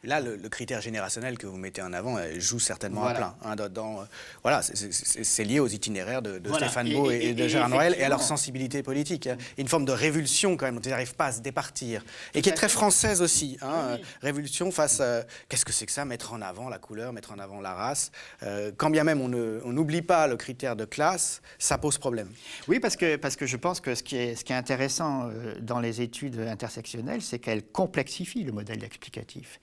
Là, 0.04 0.20
le, 0.20 0.38
critère 0.50 0.82
générationnel 0.82 1.38
que 1.38 1.46
vous 1.46 1.58
mettez 1.58 1.82
en 1.82 1.94
avant 1.94 2.18
joue 2.38 2.60
certainement 2.60 3.06
à 3.06 3.14
plein. 3.14 3.36
Hein, 3.44 3.56
dans, 3.56 4.06
voilà, 4.42 4.62
c'est 4.64 5.44
lié 5.44 5.60
aux 5.60 5.68
itinéraires 5.68 6.22
de, 6.22 6.42
Stéphane 6.56 6.92
Beau 6.92 7.12
et, 7.12 7.34
de 7.34 7.48
Gérard 7.48 7.70
Noël 7.70 7.96
et 7.98 8.04
à 8.04 8.10
leur 8.10 8.22
sensibilité 8.22 8.82
politique. 8.82 9.28
Hein. 9.28 9.38
Une 9.58 9.68
forme 9.68 9.86
de 9.86 9.92
révulsion 9.92 10.58
quand 10.58 10.66
même 10.66 10.76
dont 10.76 10.82
ils 10.82 10.90
n'arrivent 10.90 11.16
pas 11.16 11.28
à 11.28 11.32
se 11.32 11.42
départir. 11.42 12.04
Et 12.34 12.42
qui 12.42 12.50
est 12.50 12.54
très 12.54 12.70
française 12.70 13.22
aussi. 13.22 13.58
Hein, 13.62 13.98
révulsion 14.22 14.72
face 14.72 15.00
à... 15.02 15.24
Qu'est-ce 15.50 15.66
que 15.66 15.72
c'est 15.72 15.86
que 15.86 15.92
ça 15.92 16.04
Mettre 16.04 16.34
en 16.34 16.42
avant 16.42 16.68
la 16.68 16.80
couleur, 16.80 17.14
mettre 17.14 17.32
en 17.32 17.40
avant 17.40 17.62
la 17.62 17.74
race. 17.74 18.12
Euh, 18.44 18.72
quand 18.76 18.90
bien 18.90 19.04
même 19.04 19.22
on 19.22 19.30
n'oublie 19.72 20.02
pas 20.02 20.28
le 20.28 20.36
critère 20.36 20.76
de 20.76 20.86
classe, 20.86 21.42
ça 21.60 21.78
pose 21.78 21.98
problème. 21.98 22.30
Oui, 22.68 22.80
parce 22.80 22.96
que, 22.96 23.18
parce 23.18 23.36
que 23.36 23.46
je 23.46 23.58
pense 23.58 23.80
que 23.80 23.94
ce 23.94 24.04
qui 24.04 24.18
est, 24.18 24.36
ce 24.36 24.44
qui 24.44 24.54
est 24.54 24.56
intéressant 24.56 25.30
euh, 25.30 25.56
dans 25.62 25.80
les 25.80 26.02
études 26.02 26.40
intersectionnelles, 26.40 27.22
c'est 27.22 27.40
qu'elles 27.40 27.64
complexifient 27.64 28.44
le 28.44 28.52
modèle 28.52 28.84
explicatif. 28.84 29.60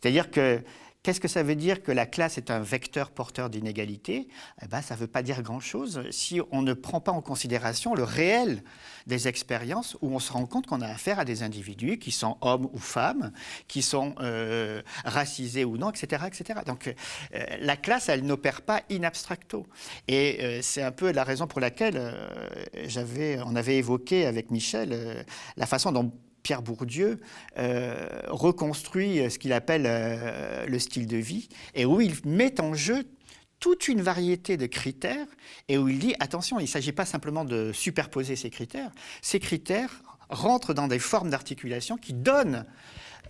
C'est-à-dire 0.00 0.30
que 0.30 0.62
Qu'est-ce 1.02 1.20
que 1.20 1.28
ça 1.28 1.42
veut 1.42 1.54
dire 1.54 1.82
que 1.82 1.92
la 1.92 2.04
classe 2.04 2.36
est 2.36 2.50
un 2.50 2.60
vecteur 2.60 3.10
porteur 3.10 3.48
d'inégalité? 3.48 4.28
Eh 4.62 4.66
ben, 4.66 4.82
Ça 4.82 4.94
ne 4.94 5.00
veut 5.00 5.06
pas 5.06 5.22
dire 5.22 5.40
grand-chose 5.42 6.02
si 6.10 6.42
on 6.50 6.60
ne 6.60 6.74
prend 6.74 7.00
pas 7.00 7.12
en 7.12 7.22
considération 7.22 7.94
le 7.94 8.04
réel 8.04 8.62
des 9.06 9.26
expériences 9.26 9.96
où 10.02 10.14
on 10.14 10.18
se 10.18 10.30
rend 10.30 10.44
compte 10.44 10.66
qu'on 10.66 10.82
a 10.82 10.86
affaire 10.86 11.18
à 11.18 11.24
des 11.24 11.42
individus 11.42 11.98
qui 11.98 12.10
sont 12.10 12.36
hommes 12.42 12.68
ou 12.74 12.78
femmes, 12.78 13.32
qui 13.66 13.80
sont 13.80 14.14
euh, 14.20 14.82
racisés 15.06 15.64
ou 15.64 15.78
non, 15.78 15.90
etc. 15.90 16.24
etc. 16.26 16.60
Donc 16.66 16.88
euh, 16.88 17.44
la 17.60 17.78
classe, 17.78 18.10
elle 18.10 18.26
n'opère 18.26 18.60
pas 18.60 18.82
in 18.90 19.02
abstracto. 19.02 19.66
Et 20.06 20.38
euh, 20.42 20.58
c'est 20.60 20.82
un 20.82 20.92
peu 20.92 21.12
la 21.12 21.24
raison 21.24 21.46
pour 21.46 21.60
laquelle 21.60 21.98
on 23.46 23.56
avait 23.56 23.78
évoqué 23.78 24.26
avec 24.26 24.50
Michel 24.50 25.24
la 25.56 25.66
façon 25.66 25.92
dont 25.92 26.12
Pierre 26.42 26.62
Bourdieu 26.62 27.20
euh, 27.58 28.06
reconstruit 28.28 29.30
ce 29.30 29.38
qu'il 29.38 29.52
appelle 29.52 29.84
euh, 29.86 30.66
le 30.66 30.78
style 30.78 31.06
de 31.06 31.16
vie 31.16 31.48
et 31.74 31.84
où 31.84 32.00
il 32.00 32.14
met 32.24 32.60
en 32.60 32.74
jeu 32.74 33.06
toute 33.58 33.88
une 33.88 34.00
variété 34.00 34.56
de 34.56 34.66
critères 34.66 35.26
et 35.68 35.76
où 35.76 35.88
il 35.88 35.98
dit 35.98 36.14
attention, 36.18 36.58
il 36.58 36.62
ne 36.62 36.68
s'agit 36.68 36.92
pas 36.92 37.04
simplement 37.04 37.44
de 37.44 37.72
superposer 37.72 38.36
ces 38.36 38.50
critères, 38.50 38.90
ces 39.20 39.38
critères 39.38 40.02
rentrent 40.30 40.74
dans 40.74 40.88
des 40.88 40.98
formes 40.98 41.30
d'articulation 41.30 41.96
qui 41.96 42.14
donnent 42.14 42.64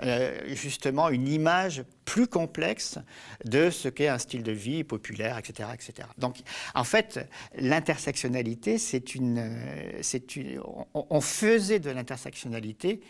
euh, 0.03 0.55
justement 0.55 1.11
une 1.11 1.29
image 1.29 1.85
plus 2.05 2.27
complexe 2.27 2.99
de 3.45 3.71
ce 3.71 3.89
qu'est 3.89 4.09
un 4.09 4.19
style 4.19 4.43
de 4.43 4.53
vie 4.53 4.83
populaire, 4.83 5.39
etc. 5.39 5.69
etc. 5.75 6.09
Donc, 6.19 6.39
en 6.75 6.85
fait, 6.85 7.29
l'intersectionnalité, 7.57 8.79
c'est 8.79 9.15
une, 9.15 9.57
c'est 10.01 10.37
une, 10.37 10.61
on, 10.95 11.21
faisait 11.21 11.79
de 11.79 11.91
l'intersectionnalité 11.91 13.01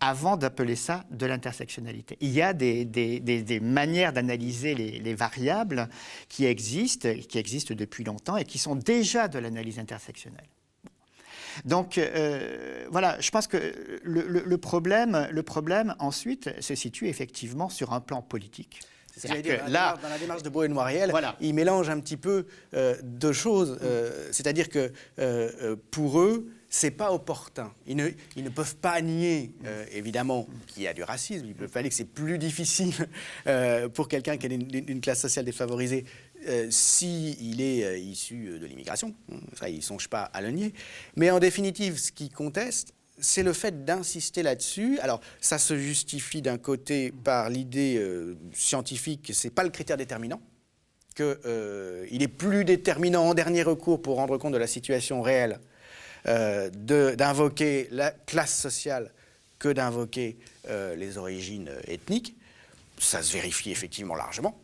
avant 0.00 0.36
d'appeler 0.36 0.74
ça 0.74 1.04
de 1.10 1.26
l'intersectionnalité. 1.26 2.16
Il 2.20 2.30
y 2.30 2.42
a 2.42 2.52
des, 2.52 2.84
des, 2.84 3.20
des, 3.20 3.60
manières 3.60 4.12
d'analyser 4.12 4.74
les, 4.74 5.14
variables 5.14 5.88
qui 6.28 6.46
existent, 6.46 7.08
qui 7.28 7.38
existent 7.38 7.74
depuis 7.74 8.02
longtemps 8.02 8.36
et 8.36 8.44
qui 8.44 8.58
sont 8.58 8.74
déjà 8.74 9.28
de 9.28 9.38
l'analyse 9.38 9.78
intersectionnelle. 9.78 10.48
Donc 11.64 11.98
euh, 11.98 12.86
voilà, 12.90 13.20
je 13.20 13.30
pense 13.30 13.46
que 13.46 13.74
le, 14.02 14.56
problème, 14.56 15.28
le 15.30 15.42
problème 15.42 15.94
ensuite 15.98 16.50
se 16.60 16.74
situe 16.74 17.08
effectivement 17.08 17.68
sur 17.68 17.92
un 17.92 18.00
plan 18.00 18.22
politique. 18.22 18.80
C'est 19.14 19.28
ce 19.28 19.34
que 19.34 19.70
là, 19.70 19.98
dans 20.02 20.08
la 20.08 20.16
démarche 20.16 20.42
de 20.42 20.48
Beau 20.48 20.62
et 20.62 20.68
Noiriel, 20.68 21.12
il 21.40 21.52
mélange 21.52 21.90
un 21.90 22.00
petit 22.00 22.16
peu 22.16 22.46
euh, 22.72 22.96
deux 23.02 23.34
choses. 23.34 23.78
Euh, 23.82 24.28
c'est-à-dire 24.32 24.70
que 24.70 24.90
pour 25.90 26.20
eux, 26.20 26.48
c'est 26.70 26.90
pas 26.90 27.12
opportun. 27.12 27.70
Ils 27.86 27.96
ne, 27.96 28.08
ils 28.36 28.44
ne, 28.44 28.48
peuvent 28.48 28.76
pas 28.76 28.98
nier, 29.02 29.54
évidemment, 29.92 30.48
qu'il 30.66 30.84
y 30.84 30.88
a 30.88 30.94
du 30.94 31.02
racisme. 31.02 31.44
Il 31.46 31.54
peut 31.54 31.66
fallait 31.66 31.90
que 31.90 31.94
c'est 31.94 32.06
plus 32.06 32.38
difficile 32.38 32.94
pour 33.92 34.08
quelqu'un 34.08 34.38
qui 34.38 34.46
est 34.46 34.56
d'une 34.56 35.00
classe 35.02 35.20
sociale 35.20 35.44
défavorisée 35.44 36.06
euh, 36.46 36.68
s'il 36.70 37.60
est 37.60 37.84
euh, 37.84 37.98
issu 37.98 38.48
euh, 38.48 38.58
de 38.58 38.66
l'immigration, 38.66 39.14
ça, 39.58 39.68
ils 39.68 39.76
ne 39.76 39.82
songent 39.82 40.08
pas 40.08 40.22
à 40.22 40.40
le 40.40 40.50
nier. 40.50 40.74
Mais 41.16 41.30
en 41.30 41.38
définitive, 41.38 41.98
ce 41.98 42.12
qu'ils 42.12 42.32
contestent, 42.32 42.94
c'est 43.18 43.42
le 43.42 43.52
fait 43.52 43.84
d'insister 43.84 44.42
là-dessus. 44.42 44.98
Alors, 45.00 45.20
ça 45.40 45.58
se 45.58 45.76
justifie 45.76 46.42
d'un 46.42 46.58
côté 46.58 47.12
par 47.12 47.50
l'idée 47.50 48.04
scientifique 48.52 49.22
que 49.22 49.32
ce 49.32 49.46
n'est 49.46 49.52
pas 49.52 49.62
le 49.62 49.70
critère 49.70 49.96
déterminant, 49.96 50.40
qu'il 51.14 51.24
est 52.22 52.28
plus 52.36 52.64
déterminant 52.64 53.28
en 53.28 53.34
dernier 53.34 53.62
recours 53.62 54.02
pour 54.02 54.16
rendre 54.16 54.38
compte 54.38 54.54
de 54.54 54.58
la 54.58 54.66
situation 54.66 55.22
réelle 55.22 55.60
d'invoquer 56.24 57.86
la 57.92 58.10
classe 58.10 58.58
sociale 58.58 59.12
que 59.60 59.68
d'invoquer 59.68 60.38
les 60.96 61.16
origines 61.16 61.70
ethniques. 61.86 62.34
Ça 62.98 63.22
se 63.22 63.34
vérifie 63.34 63.70
effectivement 63.70 64.16
largement 64.16 64.61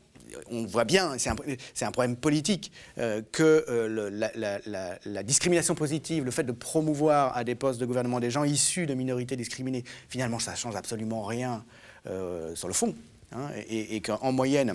on 0.51 0.65
voit 0.65 0.85
bien, 0.85 1.17
c'est 1.19 1.85
un, 1.85 1.91
problème 1.91 2.17
politique, 2.17 2.73
euh, 2.99 3.23
que 3.33 3.65
euh, 3.69 4.99
la, 5.05 5.23
discrimination 5.23 5.75
positive, 5.75 6.25
le 6.25 6.31
fait 6.31 6.45
de 6.45 6.53
promouvoir 6.53 7.37
à 7.37 7.45
des 7.45 7.55
postes 7.55 7.81
de 7.81 7.87
gouvernement 7.87 8.21
des 8.21 8.31
gens 8.31 8.45
issus 8.45 8.87
de 8.87 8.95
minorités 8.95 9.37
discriminées, 9.37 9.85
finalement, 10.09 10.39
ça 10.39 10.53
ne 10.53 10.57
change 10.57 10.77
absolument 10.77 11.25
rien 11.25 11.65
euh, 12.07 12.55
sur 12.55 12.69
le 12.69 12.75
fond. 12.75 12.95
Hein, 13.33 13.51
et, 13.69 14.01
qu'en 14.01 14.33
moyenne, 14.33 14.75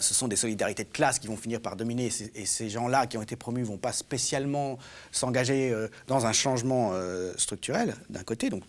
ce 0.00 0.14
sont 0.14 0.28
des 0.28 0.36
solidarités 0.36 0.84
de 0.84 0.88
classe 0.88 1.18
qui 1.18 1.28
vont 1.28 1.36
finir 1.36 1.60
par 1.60 1.76
dominer, 1.76 2.10
et 2.34 2.46
ces 2.46 2.68
gens-là 2.68 3.06
qui 3.06 3.16
ont 3.16 3.22
été 3.22 3.36
promus 3.36 3.62
ne 3.62 3.66
vont 3.66 3.78
pas 3.78 3.92
spécialement 3.92 4.78
s'engager 5.12 5.74
dans 6.08 6.26
un 6.26 6.32
changement 6.32 6.92
structurel, 7.36 7.94
d'un 8.08 8.24
côté. 8.24 8.50
Donc, 8.50 8.62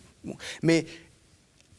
Mais 0.62 0.86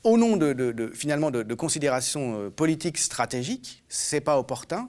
au 0.04 0.18
nom 0.18 0.36
de, 0.36 0.90
finalement 0.94 1.30
de, 1.30 1.54
considérations 1.54 2.38
euh, 2.38 2.50
politiques 2.50 2.98
stratégiques, 2.98 3.82
c'est 3.88 4.20
pas 4.20 4.38
opportun. 4.38 4.88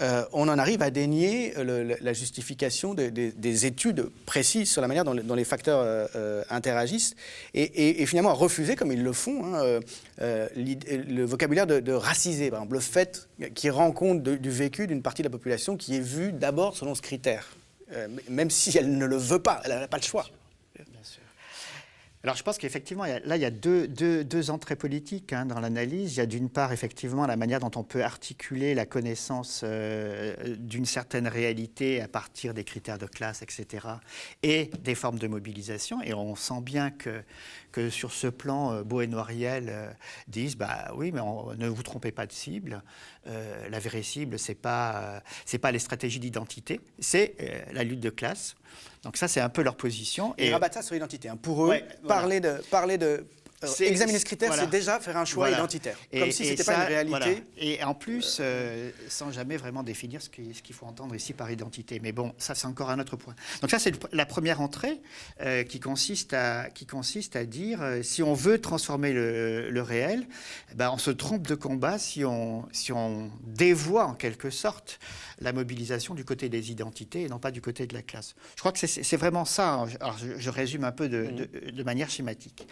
Euh, 0.00 0.24
on 0.32 0.48
en 0.48 0.58
arrive 0.58 0.82
à 0.82 0.90
dénier 0.90 1.52
euh, 1.58 1.96
la 2.00 2.12
justification 2.12 2.94
des 2.94 3.66
études 3.66 4.08
précises 4.24 4.70
sur 4.70 4.80
la 4.80 4.88
manière 4.88 5.04
dont, 5.04 5.34
les 5.34 5.44
facteurs 5.44 6.08
interagissent 6.48 7.16
et, 7.54 8.06
finalement 8.06 8.30
à 8.30 8.34
refuser, 8.34 8.76
comme 8.76 8.92
ils 8.92 9.02
le 9.02 9.12
font, 9.12 9.54
hein, 9.54 9.80
le 10.18 11.24
vocabulaire 11.24 11.66
de, 11.66 11.92
raciser, 11.92 12.50
le 12.70 12.80
fait 12.80 13.28
qui 13.54 13.68
rend 13.68 13.92
compte 13.92 14.22
du 14.22 14.50
vécu 14.50 14.86
d'une 14.86 15.02
partie 15.02 15.22
de 15.22 15.26
la 15.26 15.32
population 15.32 15.76
qui 15.76 15.96
est 15.96 16.00
vue 16.00 16.32
d'abord 16.32 16.76
selon 16.76 16.94
ce 16.94 17.02
critère 17.02 17.56
même 18.28 18.50
si 18.50 18.76
elle 18.78 18.96
ne 18.96 19.04
le 19.04 19.16
veut 19.16 19.40
pas, 19.40 19.60
elle 19.64 19.72
n'a 19.72 19.88
pas 19.88 19.96
le 19.96 20.02
choix. 20.02 20.26
Alors 22.22 22.36
je 22.36 22.42
pense 22.42 22.58
qu'effectivement, 22.58 23.04
là, 23.04 23.36
il 23.36 23.40
y 23.40 23.46
a 23.46 23.50
deux, 23.50 23.88
deux, 23.88 24.24
deux 24.24 24.50
entrées 24.50 24.76
politiques 24.76 25.32
hein, 25.32 25.46
dans 25.46 25.58
l'analyse. 25.58 26.16
Il 26.16 26.18
y 26.18 26.20
a 26.20 26.26
d'une 26.26 26.50
part, 26.50 26.70
effectivement, 26.70 27.26
la 27.26 27.36
manière 27.36 27.60
dont 27.60 27.70
on 27.76 27.82
peut 27.82 28.04
articuler 28.04 28.74
la 28.74 28.84
connaissance 28.84 29.62
euh, 29.64 30.34
d'une 30.58 30.84
certaine 30.84 31.26
réalité 31.26 32.02
à 32.02 32.08
partir 32.08 32.52
des 32.52 32.62
critères 32.62 32.98
de 32.98 33.06
classe, 33.06 33.40
etc., 33.40 33.86
et 34.42 34.70
des 34.82 34.94
formes 34.94 35.18
de 35.18 35.28
mobilisation. 35.28 36.02
Et 36.02 36.12
on 36.12 36.36
sent 36.36 36.60
bien 36.60 36.90
que, 36.90 37.22
que 37.70 37.90
sur 37.90 38.12
ce 38.12 38.26
plan, 38.26 38.72
euh, 38.72 38.82
Beau 38.82 39.00
et 39.00 39.06
Noiriel 39.06 39.66
euh, 39.68 39.90
disent, 40.28 40.56
bah 40.56 40.92
oui, 40.94 41.12
mais 41.12 41.20
on, 41.20 41.54
ne 41.54 41.68
vous 41.68 41.82
trompez 41.82 42.12
pas 42.12 42.26
de 42.26 42.32
cible. 42.32 42.82
Euh, 43.26 43.68
la 43.68 43.78
vraie 43.78 44.02
cible, 44.02 44.38
c'est 44.38 44.54
pas, 44.54 45.22
c'est 45.44 45.58
pas 45.58 45.70
les 45.72 45.78
stratégies 45.78 46.20
d'identité, 46.20 46.80
c'est 46.98 47.34
la 47.72 47.84
lutte 47.84 48.00
de 48.00 48.10
classe. 48.10 48.54
Donc 49.02 49.16
ça, 49.16 49.28
c'est 49.28 49.40
un 49.40 49.48
peu 49.48 49.62
leur 49.62 49.76
position. 49.76 50.34
Ils 50.38 50.52
rabattent 50.52 50.74
ça 50.74 50.82
sur 50.82 50.94
l'identité. 50.94 51.28
hein. 51.28 51.36
Pour 51.36 51.64
eux, 51.64 51.68
Ouais, 51.68 51.84
voilà. 52.02 52.20
parler 52.20 52.40
de, 52.40 52.52
parler 52.70 52.98
de 52.98 53.26
examiner 53.80 54.18
ce 54.18 54.24
critère, 54.24 54.48
voilà. 54.48 54.62
c'est 54.64 54.70
déjà 54.70 54.98
faire 55.00 55.16
un 55.16 55.24
choix 55.24 55.44
Voilà. 55.46 55.58
identitaire. 55.58 55.96
Et- 56.12 56.20
comme 56.20 56.30
si 56.30 56.42
et 56.44 56.46
c'était 56.46 56.62
ça, 56.62 56.72
pas 56.74 56.80
une 56.82 56.88
réalité. 56.88 57.10
voilà. 57.18 57.34
Et 57.58 57.82
en 57.84 57.94
plus, 57.94 58.38
euh, 58.40 58.90
sans 59.08 59.30
jamais 59.30 59.56
vraiment 59.56 59.82
définir 59.82 60.22
ce 60.22 60.30
qui- 60.30 60.54
ce 60.54 60.62
qu'il 60.62 60.74
faut 60.74 60.86
entendre 60.86 61.14
ici 61.14 61.32
par 61.34 61.50
identité. 61.50 62.00
Mais 62.00 62.12
bon, 62.12 62.32
ça 62.38 62.54
c'est 62.54 62.66
encore 62.66 62.90
un 62.90 62.98
autre 62.98 63.16
point. 63.16 63.34
Donc 63.60 63.70
ça 63.70 63.78
c'est 63.78 63.92
la 64.12 64.26
première 64.26 64.60
entrée 64.60 65.00
euh, 65.42 65.62
qui, 65.64 65.78
consiste 65.80 66.32
à, 66.32 66.68
qui 66.70 66.86
consiste 66.86 67.36
à 67.36 67.44
dire 67.44 67.82
euh, 67.82 68.02
si 68.02 68.22
on 68.22 68.32
veut 68.34 68.60
transformer 68.60 69.12
le, 69.12 69.70
le 69.70 69.82
réel, 69.82 70.26
eh 70.72 70.74
ben, 70.74 70.90
on 70.92 70.98
se 70.98 71.10
trompe 71.10 71.46
de 71.46 71.54
combat 71.54 71.98
si 71.98 72.24
on, 72.24 72.66
si 72.72 72.92
on 72.92 73.30
dévoie 73.44 74.06
en 74.06 74.14
quelque 74.14 74.50
sorte 74.50 74.98
la 75.40 75.52
mobilisation 75.52 76.14
du 76.14 76.24
côté 76.24 76.48
des 76.48 76.70
identités 76.70 77.22
et 77.22 77.28
non 77.28 77.38
pas 77.38 77.50
du 77.50 77.60
côté 77.60 77.86
de 77.86 77.94
la 77.94 78.02
classe. 78.02 78.34
Je 78.56 78.60
crois 78.60 78.72
que 78.72 78.78
c'est- 78.78 79.16
vraiment 79.16 79.44
ça. 79.44 79.74
hein. 79.74 79.86
Alors, 80.00 80.16
je, 80.18 80.38
je 80.38 80.50
résume 80.50 80.84
un 80.84 80.92
peu 80.92 81.08
de, 81.08 81.26
de- 81.26 81.70
de 81.70 81.82
manière 81.82 82.08
schématique. 82.10 82.66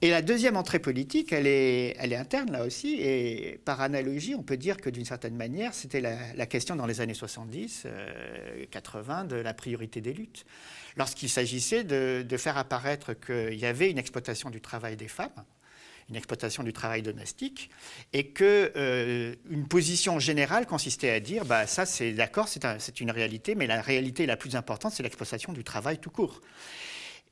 Et 0.00 0.10
la 0.10 0.22
deuxième 0.22 0.56
entrée 0.56 0.78
politique, 0.78 1.32
elle 1.32 1.48
est, 1.48 2.14
interne 2.14 2.52
là 2.52 2.64
aussi, 2.64 3.00
et 3.00 3.60
par 3.64 3.80
analogie, 3.80 4.36
on 4.36 4.44
peut 4.44 4.56
dire 4.56 4.76
que 4.76 4.90
d'une 4.90 5.04
certaine 5.04 5.34
manière, 5.34 5.74
c'était 5.74 6.00
la, 6.00 6.46
question 6.46 6.76
dans 6.76 6.86
les 6.86 7.00
années 7.00 7.14
70, 7.14 7.82
euh, 7.86 8.64
80 8.70 9.24
de 9.24 9.34
la 9.34 9.54
priorité 9.54 10.00
des 10.00 10.12
luttes. 10.12 10.46
Lorsqu'il 10.96 11.28
s'agissait 11.28 11.82
de, 11.82 12.36
faire 12.36 12.58
apparaître 12.58 13.12
qu'il 13.14 13.58
y 13.58 13.66
avait 13.66 13.90
une 13.90 13.98
exploitation 13.98 14.50
du 14.50 14.60
travail 14.60 14.96
des 14.96 15.08
femmes, 15.08 15.44
une 16.08 16.14
exploitation 16.14 16.62
du 16.62 16.72
travail 16.72 17.02
domestique, 17.02 17.68
et 18.12 18.28
que 18.28 18.70
euh, 18.76 19.34
une 19.50 19.66
position 19.66 20.20
générale 20.20 20.66
consistait 20.66 21.10
à 21.10 21.18
dire, 21.18 21.44
bah 21.44 21.66
ça 21.66 21.86
c'est 21.86 22.12
d'accord, 22.12 22.46
c'est 22.46 23.00
une 23.00 23.10
réalité, 23.10 23.56
mais 23.56 23.66
la 23.66 23.80
réalité 23.80 24.26
la 24.26 24.36
plus 24.36 24.54
importante, 24.54 24.92
c'est 24.92 25.02
l'exploitation 25.02 25.52
du 25.52 25.64
travail 25.64 25.98
tout 25.98 26.10
court. 26.10 26.40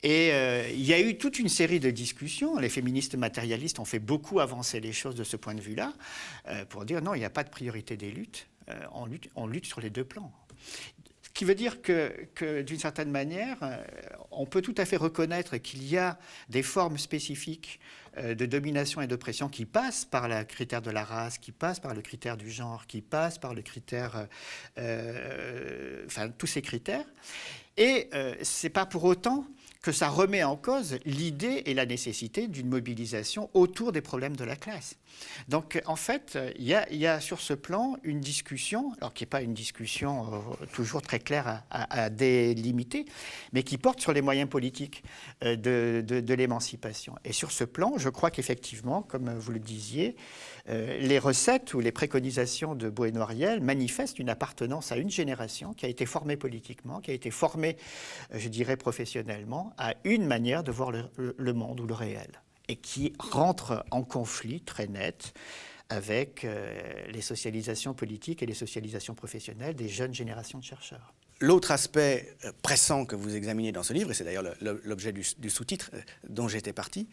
Et 0.02 0.30
euh, 0.32 0.68
il 0.70 0.84
y 0.84 0.92
a 0.92 1.00
eu 1.00 1.16
toute 1.16 1.38
une 1.38 1.48
série 1.48 1.80
de 1.80 1.90
discussions. 1.90 2.58
Les 2.58 2.68
féministes 2.68 3.14
matérialistes 3.14 3.78
ont 3.78 3.84
fait 3.84 3.98
beaucoup 3.98 4.40
avancer 4.40 4.80
les 4.80 4.92
choses 4.92 5.14
de 5.14 5.24
ce 5.24 5.36
point 5.36 5.54
de 5.54 5.60
vue-là, 5.60 5.92
euh, 6.48 6.64
pour 6.66 6.84
dire 6.84 7.02
non, 7.02 7.14
il 7.14 7.18
n'y 7.18 7.24
a 7.24 7.30
pas 7.30 7.44
de 7.44 7.50
priorité 7.50 7.96
des 7.96 8.10
luttes. 8.10 8.46
Euh, 8.68 8.74
on, 9.34 9.46
lutte, 9.46 9.66
sur 9.66 9.80
les 9.80 9.90
deux 9.90 10.04
plans. 10.04 10.32
Ce 11.22 11.30
qui 11.30 11.44
veut 11.44 11.54
dire 11.54 11.82
que, 11.82 12.12
que 12.34 12.62
d'une 12.62 12.78
certaine 12.78 13.10
manière, 13.10 13.58
euh, 13.62 13.76
on 14.32 14.44
peut 14.44 14.60
tout 14.60 14.74
à 14.76 14.84
fait 14.84 14.96
reconnaître 14.96 15.56
qu'il 15.58 15.86
y 15.86 15.96
a 15.96 16.18
des 16.48 16.62
formes 16.62 16.98
spécifiques 16.98 17.80
de 18.16 18.46
domination 18.46 19.02
et 19.02 19.06
d'oppression 19.06 19.50
qui 19.50 19.66
passent 19.66 20.06
par 20.06 20.26
le 20.26 20.42
critère 20.44 20.80
de 20.80 20.90
la 20.90 21.04
race, 21.04 21.36
qui 21.36 21.52
passent 21.52 21.80
par 21.80 21.94
le 21.94 22.00
critère 22.00 22.38
du 22.38 22.50
genre, 22.50 22.86
qui 22.86 23.02
passent 23.02 23.36
par 23.36 23.52
le 23.52 23.60
critère, 23.60 24.26
enfin 24.78 26.30
tous 26.38 26.46
ces 26.46 26.62
critères. 26.62 27.04
Et 27.76 28.08
c'est 28.40 28.70
pas 28.70 28.86
pour 28.86 29.04
autant 29.04 29.46
que 29.86 29.92
ça 29.92 30.08
remet 30.08 30.42
en 30.42 30.56
cause 30.56 30.98
l'idée 31.04 31.62
et 31.66 31.72
la 31.72 31.86
nécessité 31.86 32.48
d'une 32.48 32.68
mobilisation 32.68 33.48
autour 33.54 33.92
des 33.92 34.00
problèmes 34.00 34.34
de 34.34 34.42
la 34.42 34.56
classe. 34.56 34.96
Donc 35.46 35.80
en 35.86 35.94
fait, 35.94 36.36
il 36.58 36.64
y, 36.64 37.06
a- 37.06 37.20
sur 37.20 37.40
ce 37.40 37.54
plan 37.54 37.96
une 38.02 38.20
discussion, 38.20 38.92
alors 38.98 39.14
qui 39.14 39.22
n'est 39.22 39.28
pas 39.28 39.42
une 39.42 39.54
discussion 39.54 40.26
euh, 40.34 40.66
toujours 40.74 41.02
très 41.02 41.20
claire 41.20 41.62
à, 41.70 42.10
délimiter, 42.10 43.04
mais 43.52 43.62
qui 43.62 43.78
porte 43.78 44.00
sur 44.00 44.12
les 44.12 44.22
moyens 44.22 44.50
politiques 44.50 45.04
euh, 45.44 45.54
de 45.54 46.34
l'émancipation. 46.34 47.14
Et 47.24 47.32
sur 47.32 47.52
ce 47.52 47.62
plan, 47.62 47.92
je 47.96 48.08
crois 48.08 48.32
qu'effectivement, 48.32 49.02
comme 49.02 49.38
vous 49.38 49.52
le 49.52 49.60
disiez, 49.60 50.16
euh, 50.68 50.98
les 50.98 51.18
recettes 51.18 51.74
ou 51.74 51.80
les 51.80 51.92
préconisations 51.92 52.74
de 52.74 52.90
Noiriel 53.10 53.60
manifestent 53.60 54.18
une 54.18 54.28
appartenance 54.28 54.90
à 54.90 54.96
une 54.96 55.10
génération 55.10 55.74
qui 55.74 55.86
a 55.86 55.88
été 55.88 56.06
formée 56.06 56.36
politiquement, 56.36 57.00
qui 57.00 57.12
a 57.12 57.14
été 57.14 57.30
formée, 57.30 57.76
euh, 58.34 58.38
je 58.38 58.48
dirais, 58.48 58.76
professionnellement, 58.76 59.72
à 59.78 59.94
une 60.04 60.26
manière 60.26 60.64
de 60.64 60.72
voir 60.72 60.90
le, 60.90 61.52
monde 61.52 61.80
ou 61.80 61.86
le 61.86 61.94
réel, 61.94 62.42
et 62.68 62.76
qui 62.76 63.12
rentre 63.18 63.84
en 63.90 64.02
conflit 64.02 64.60
très 64.60 64.88
net 64.88 65.32
avec 65.88 66.44
euh, 66.44 66.76
les 67.10 67.20
socialisations 67.20 67.94
politiques 67.94 68.42
et 68.42 68.46
les 68.46 68.54
socialisations 68.54 69.14
professionnelles 69.14 69.76
des 69.76 69.88
jeunes 69.88 70.14
générations 70.14 70.58
de 70.58 70.64
chercheurs. 70.64 71.14
L'autre 71.38 71.70
aspect 71.70 72.34
pressant 72.62 73.04
que 73.04 73.14
vous 73.14 73.36
examinez 73.36 73.70
dans 73.70 73.82
ce 73.84 73.92
livre, 73.92 74.10
et 74.10 74.14
c'est 74.14 74.24
d'ailleurs 74.24 74.42
le- 74.42 74.56
le- 74.60 74.80
l'objet 74.84 75.12
du, 75.12 75.24
du 75.38 75.50
sous-titre 75.50 75.90
dont 76.28 76.48
j'étais 76.48 76.72
parti, 76.72 77.08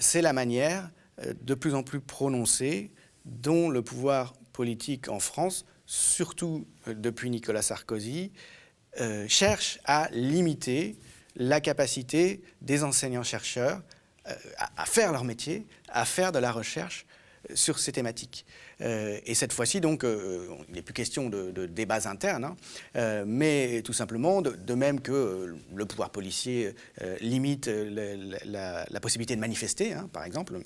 c'est 0.00 0.22
la 0.22 0.32
manière 0.32 0.90
de 1.42 1.54
plus 1.54 1.74
en 1.74 1.82
plus 1.82 2.00
prononcée 2.00 2.90
dont 3.26 3.68
le 3.68 3.82
pouvoir 3.82 4.34
politique 4.52 5.08
en 5.08 5.20
France, 5.20 5.66
surtout 5.84 6.66
euh, 6.88 6.94
depuis 6.94 7.28
Nicolas 7.30 7.62
Sarkozy, 7.62 8.32
euh, 9.00 9.26
cherche 9.28 9.78
à 9.84 10.08
limiter 10.12 10.96
la 11.34 11.60
capacité 11.60 12.40
des 12.62 12.82
enseignants-chercheurs 12.82 13.82
euh, 14.28 14.32
à, 14.76 14.86
faire 14.86 15.12
leur 15.12 15.24
métier, 15.24 15.66
à 15.88 16.04
faire 16.04 16.32
de 16.32 16.38
la 16.38 16.50
recherche 16.50 17.04
sur 17.54 17.78
ces 17.78 17.92
thématiques. 17.92 18.44
Et 18.80 19.34
cette 19.34 19.52
fois-ci, 19.52 19.80
donc, 19.80 20.04
il 20.04 20.74
n'est 20.74 20.82
plus 20.82 20.92
question 20.92 21.30
de, 21.30 21.66
débats 21.66 22.08
internes, 22.08 22.56
hein, 22.94 23.24
mais 23.24 23.82
tout 23.82 23.92
simplement, 23.92 24.42
de, 24.42 24.74
même 24.74 25.00
que 25.00 25.54
le 25.72 25.86
pouvoir 25.86 26.10
policier 26.10 26.74
limite 27.20 27.70
la 28.44 29.00
possibilité 29.00 29.36
de 29.36 29.40
manifester, 29.40 29.92
hein, 29.92 30.10
par 30.12 30.24
exemple, 30.24 30.58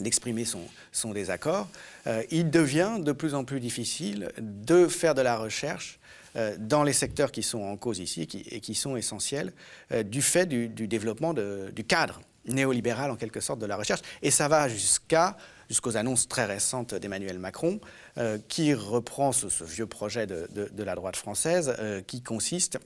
d'exprimer 0.00 0.44
son, 0.92 1.12
désaccord, 1.12 1.68
euh, 2.06 2.22
il 2.30 2.50
devient 2.50 2.98
de 3.00 3.12
plus 3.12 3.34
en 3.34 3.44
plus 3.44 3.60
difficile 3.60 4.30
de 4.38 4.88
faire 4.88 5.14
de 5.14 5.22
la 5.22 5.36
recherche 5.36 5.98
euh, 6.36 6.56
dans 6.58 6.82
les 6.82 6.92
secteurs 6.92 7.32
qui 7.32 7.42
sont 7.42 7.62
en 7.62 7.76
cause 7.76 7.98
ici 7.98 8.28
et 8.50 8.60
qui 8.60 8.74
sont 8.74 8.96
essentiels 8.96 9.52
euh, 9.92 10.02
du 10.02 10.20
fait 10.22 10.46
du, 10.46 10.68
développement 10.68 11.34
du 11.34 11.84
cadre 11.84 12.20
néolibéral 12.46 13.10
en 13.10 13.16
quelque 13.16 13.40
sorte 13.40 13.58
de 13.58 13.66
la 13.66 13.76
recherche. 13.76 14.00
Et 14.22 14.30
ça 14.30 14.48
va 14.48 14.68
jusqu'à 14.68 15.36
jusqu'aux 15.68 15.96
annonces 15.96 16.28
très 16.28 16.44
récentes 16.44 16.94
d'Emmanuel 16.94 17.40
Macron, 17.40 17.80
qui 18.46 18.72
reprend 18.72 19.32
ce, 19.32 19.64
vieux 19.64 19.88
projet 19.88 20.24
de, 20.24 20.82
la 20.84 20.94
droite 20.94 21.16
française, 21.16 21.74
qui 22.06 22.22
consiste 22.22 22.78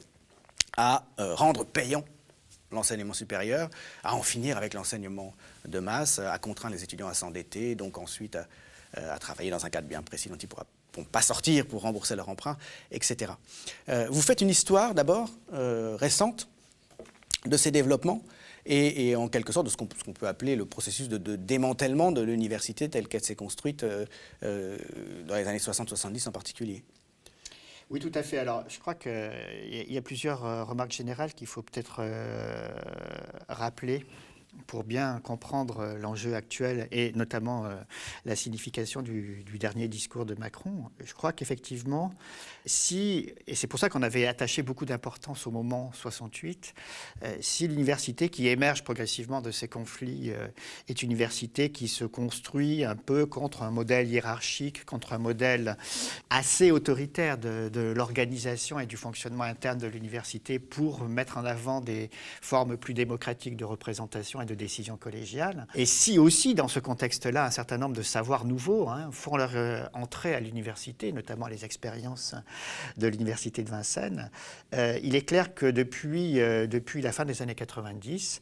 à 0.79 1.05
rendre 1.19 1.67
payant 1.67 2.07
l'enseignement 2.73 3.14
supérieur, 3.14 3.68
à 4.05 4.14
en 4.14 4.23
finir 4.23 4.57
avec 4.57 4.75
l'enseignement 4.75 5.33
de 5.66 5.79
masse, 5.79 6.18
à 6.18 6.39
contraindre 6.39 6.75
les 6.75 6.85
étudiants 6.85 7.09
à 7.09 7.14
s'endetter, 7.14 7.75
donc 7.75 7.99
ensuite 7.99 8.37
à, 8.37 8.47
euh, 8.99 9.14
à 9.14 9.18
travailler 9.21 9.51
dans 9.51 9.64
un 9.64 9.71
cadre 9.71 9.87
bien 9.87 10.03
précis 10.03 10.29
dont 10.29 10.35
ils 10.35 10.47
ne 10.47 10.49
pourront 10.49 11.05
pas 11.12 11.23
sortir 11.23 11.64
pour 11.64 11.83
rembourser 11.83 12.16
leur 12.16 12.29
emprunt, 12.29 12.57
etc. 12.91 13.31
Euh, 13.89 14.09
vous 14.11 14.21
faites 14.21 14.41
une 14.41 14.49
histoire 14.49 14.95
d'abord 14.95 15.31
euh, 15.53 15.95
récente 15.95 16.49
de 17.47 17.57
ces 17.57 17.71
développements 17.71 18.21
et, 18.66 19.14
en 19.14 19.29
quelque 19.29 19.53
sorte 19.53 19.66
de 19.66 19.71
ce 19.71 19.77
qu'on 19.77 19.87
peut 19.87 20.27
appeler 20.27 20.57
le 20.57 20.66
processus 20.66 21.09
de, 21.09 21.37
démantèlement 21.37 22.11
de 22.11 22.21
l'université 22.21 22.89
telle 22.89 23.07
qu'elle 23.07 23.23
s'est 23.23 23.37
construite 23.37 23.85
dans 23.85 25.35
les 25.35 25.47
années 25.47 25.59
60-70 25.59 26.29
en 26.29 26.33
particulier. 26.33 26.83
Oui, 27.91 27.99
tout 27.99 28.12
à 28.14 28.22
fait. 28.22 28.38
Alors, 28.38 28.64
je 28.68 28.78
crois 28.78 28.95
qu'il 28.95 29.11
y, 29.11 29.14
a- 29.80 29.82
il 29.82 29.93
y 29.93 29.99
a 29.99 30.03
plusieurs 30.03 30.45
euh, 30.45 30.62
remarques 30.64 30.93
générales 30.93 31.34
qu'il 31.34 31.49
faut 31.49 31.62
peut-être 31.62 31.97
euh, 32.01 32.68
rappeler 33.49 34.07
pour 34.67 34.85
bien 34.85 35.21
comprendre 35.21 35.81
euh, 35.81 35.99
l'enjeu 35.99 36.35
actuel 36.35 36.89
et 36.91 37.13
notamment 37.13 37.67
euh, 37.67 37.77
la 38.25 38.37
signification 38.37 39.03
du, 39.03 39.45
dernier 39.59 39.89
discours 39.89 40.25
de 40.25 40.35
Macron. 40.35 40.91
Je 41.05 41.13
crois 41.13 41.33
qu'effectivement, 41.33 42.13
si, 42.65 43.33
et 43.47 43.55
c'est 43.55 43.67
pour 43.67 43.79
ça 43.79 43.89
qu'on 43.89 44.03
avait 44.03 44.27
attaché 44.27 44.63
beaucoup 44.63 44.87
d'importance 44.87 45.47
au 45.47 45.51
moment 45.51 45.91
68, 45.93 46.75
euh, 47.23 47.37
si 47.41 47.69
l'université 47.69 48.29
qui 48.29 48.49
émerge 48.49 48.85
progressivement 48.85 49.41
de 49.41 49.51
ces 49.51 49.69
conflits 49.69 50.33
est 50.89 51.03
une 51.03 51.11
université 51.11 51.71
qui 51.71 51.89
se 51.89 52.05
construit 52.05 52.85
un 52.85 52.97
peu 52.97 53.27
contre 53.27 53.63
un 53.63 53.71
modèle 53.71 54.09
hiérarchique, 54.09 54.85
contre 54.85 55.13
un 55.13 55.19
modèle 55.19 55.77
assez 56.31 56.71
autoritaire 56.71 57.39
de, 57.39 57.69
de 57.73 57.81
l'organisation 57.81 58.81
et 58.81 58.87
du 58.87 58.97
fonctionnement 58.97 59.45
interne 59.45 59.79
de 59.79 59.87
l'université 59.87 60.59
pour 60.59 61.05
mettre 61.05 61.39
en 61.39 61.45
avant 61.45 61.81
des 61.81 62.11
formes 62.41 62.77
plus 62.77 62.95
démocratiques 62.95 63.57
de 63.57 63.65
représentation 63.65 64.39
de 64.45 64.55
décision 64.55 64.97
collégiale. 64.97 65.66
Et 65.74 65.86
si 65.86 66.18
aussi, 66.18 66.55
dans 66.55 66.68
ce 66.68 66.80
contexte-là, 66.80 67.45
un 67.45 67.51
certain 67.51 67.78
nombre 67.78 67.97
de 67.97 68.03
savoirs 68.03 68.45
nouveaux 68.45 68.88
hein, 68.88 69.11
font 69.12 69.36
leur 69.36 69.53
euh, 69.55 69.84
entrée 69.93 70.34
à 70.34 70.41
l'université, 70.41 71.12
notamment 71.12 71.47
les 71.47 71.64
expériences 71.64 72.34
de 72.97 73.07
l'université 73.07 73.62
de 73.62 73.70
Vincennes, 73.70 74.30
euh, 74.74 74.99
il 75.03 75.14
est 75.14 75.24
clair 75.24 75.55
que 75.55 75.66
depuis, 75.66 76.34
depuis 76.34 77.03
la 77.03 77.12
fin 77.12 77.24
des 77.24 77.43
années 77.43 77.55
90, 77.55 78.41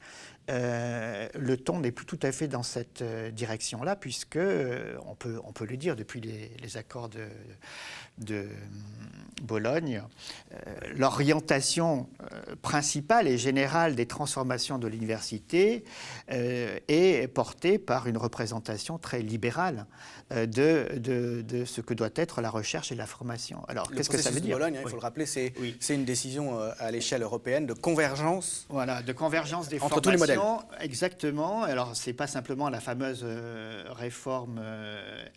le 0.48 1.56
ton 1.56 1.80
n'est 1.80 1.92
plus 1.92 2.06
tout 2.06 2.18
à 2.22 2.32
fait 2.32 2.48
dans 2.48 2.62
cette 2.62 3.02
direction-là, 3.02 3.96
puisque, 3.96 4.38
on, 4.38 5.14
peut, 5.14 5.40
on 5.44 5.52
peut 5.52 5.66
le 5.66 5.76
dire, 5.76 5.94
depuis 5.94 6.20
les 6.20 6.76
accords 6.76 7.08
de, 7.08 7.28
de 8.18 8.48
Bologne, 9.42 10.02
euh, 10.52 10.56
l'orientation 10.96 12.08
euh, 12.20 12.54
principale 12.62 13.28
et 13.28 13.38
générale 13.38 13.94
des 13.94 14.06
transformations 14.06 14.78
de 14.78 14.88
l'université 14.88 15.84
euh, 16.30 16.78
est 16.88 17.28
portée 17.28 17.78
par 17.78 18.06
une 18.06 18.16
représentation 18.16 18.98
très 18.98 19.20
libérale 19.22 19.86
de, 20.30 20.98
de, 20.98 21.64
ce 21.64 21.80
que 21.80 21.94
doit 21.94 22.10
être 22.14 22.42
la 22.42 22.50
recherche 22.50 22.92
et 22.92 22.94
la 22.94 23.06
formation. 23.06 23.64
Alors, 23.66 23.90
qu'est-ce 23.90 24.10
que 24.10 24.18
ça 24.18 24.30
veut 24.30 24.40
dire 24.40 24.58
Bologne, 24.58 24.76
hein, 24.76 24.82
il 24.84 24.88
faut 24.90 24.96
le 24.96 25.02
rappeler, 25.02 25.24
c'est 25.24 25.54
une 25.88 26.04
décision 26.04 26.58
à 26.78 26.90
l'échelle 26.90 27.22
européenne 27.22 27.64
de 27.64 27.72
convergence. 27.72 28.66
Voilà, 28.68 29.00
de 29.02 29.12
convergence 29.14 29.68
des 29.68 29.80
entre 29.80 30.02
tous 30.02 30.10
les 30.10 30.18
modèles. 30.18 30.38
Exactement. 30.80 31.62
Alors, 31.62 31.96
c'est 31.96 32.12
pas 32.12 32.26
simplement 32.26 32.68
la 32.68 32.80
fameuse 32.80 33.24
réforme 33.86 34.60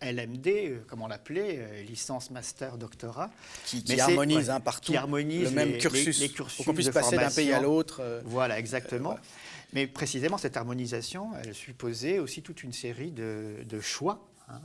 LMD, 0.02 0.84
comme 0.86 1.00
on 1.00 1.08
l'appelait, 1.08 1.84
licence, 1.88 2.30
master, 2.30 2.71
doctorat, 2.76 3.30
qui, 3.64 4.00
harmonise 4.00 4.50
un 4.50 4.60
partout 4.60 4.94
harmonise 4.94 5.50
le 5.50 5.50
même 5.50 5.78
cursus, 5.78 6.20
les, 6.20 6.28
pour 6.28 6.48
qu'on 6.64 6.74
puisse 6.74 6.90
passer 6.90 7.16
d'un 7.16 7.30
pays 7.30 7.52
à 7.52 7.60
l'autre. 7.60 8.00
Euh, 8.00 8.20
voilà, 8.24 8.58
exactement. 8.58 9.16
Mais 9.72 9.86
précisément, 9.86 10.38
cette 10.38 10.56
harmonisation, 10.56 11.30
elle 11.42 11.54
supposait 11.54 12.18
aussi 12.18 12.42
toute 12.42 12.62
une 12.62 12.72
série 12.72 13.10
de, 13.10 13.80
choix 13.80 14.26
hein, 14.48 14.60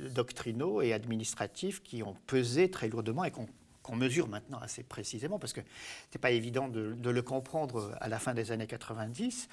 euh, 0.00 0.08
doctrinaux 0.10 0.82
et 0.82 0.92
administratifs 0.92 1.82
qui 1.82 2.02
ont 2.02 2.16
pesé 2.26 2.70
très 2.70 2.88
lourdement 2.88 3.24
et 3.24 3.30
qu'on 3.30 3.46
qu'on 3.90 3.96
mesure 3.96 4.28
maintenant 4.28 4.58
assez 4.58 4.84
précisément, 4.84 5.38
parce 5.38 5.52
que 5.52 5.60
ce 5.60 5.66
n'était 6.06 6.18
pas 6.20 6.30
évident 6.30 6.68
de, 6.68 7.10
le 7.10 7.22
comprendre 7.22 7.96
à 8.00 8.08
la 8.08 8.18
fin 8.18 8.34
des 8.34 8.52
années 8.52 8.68
90. 8.68 9.48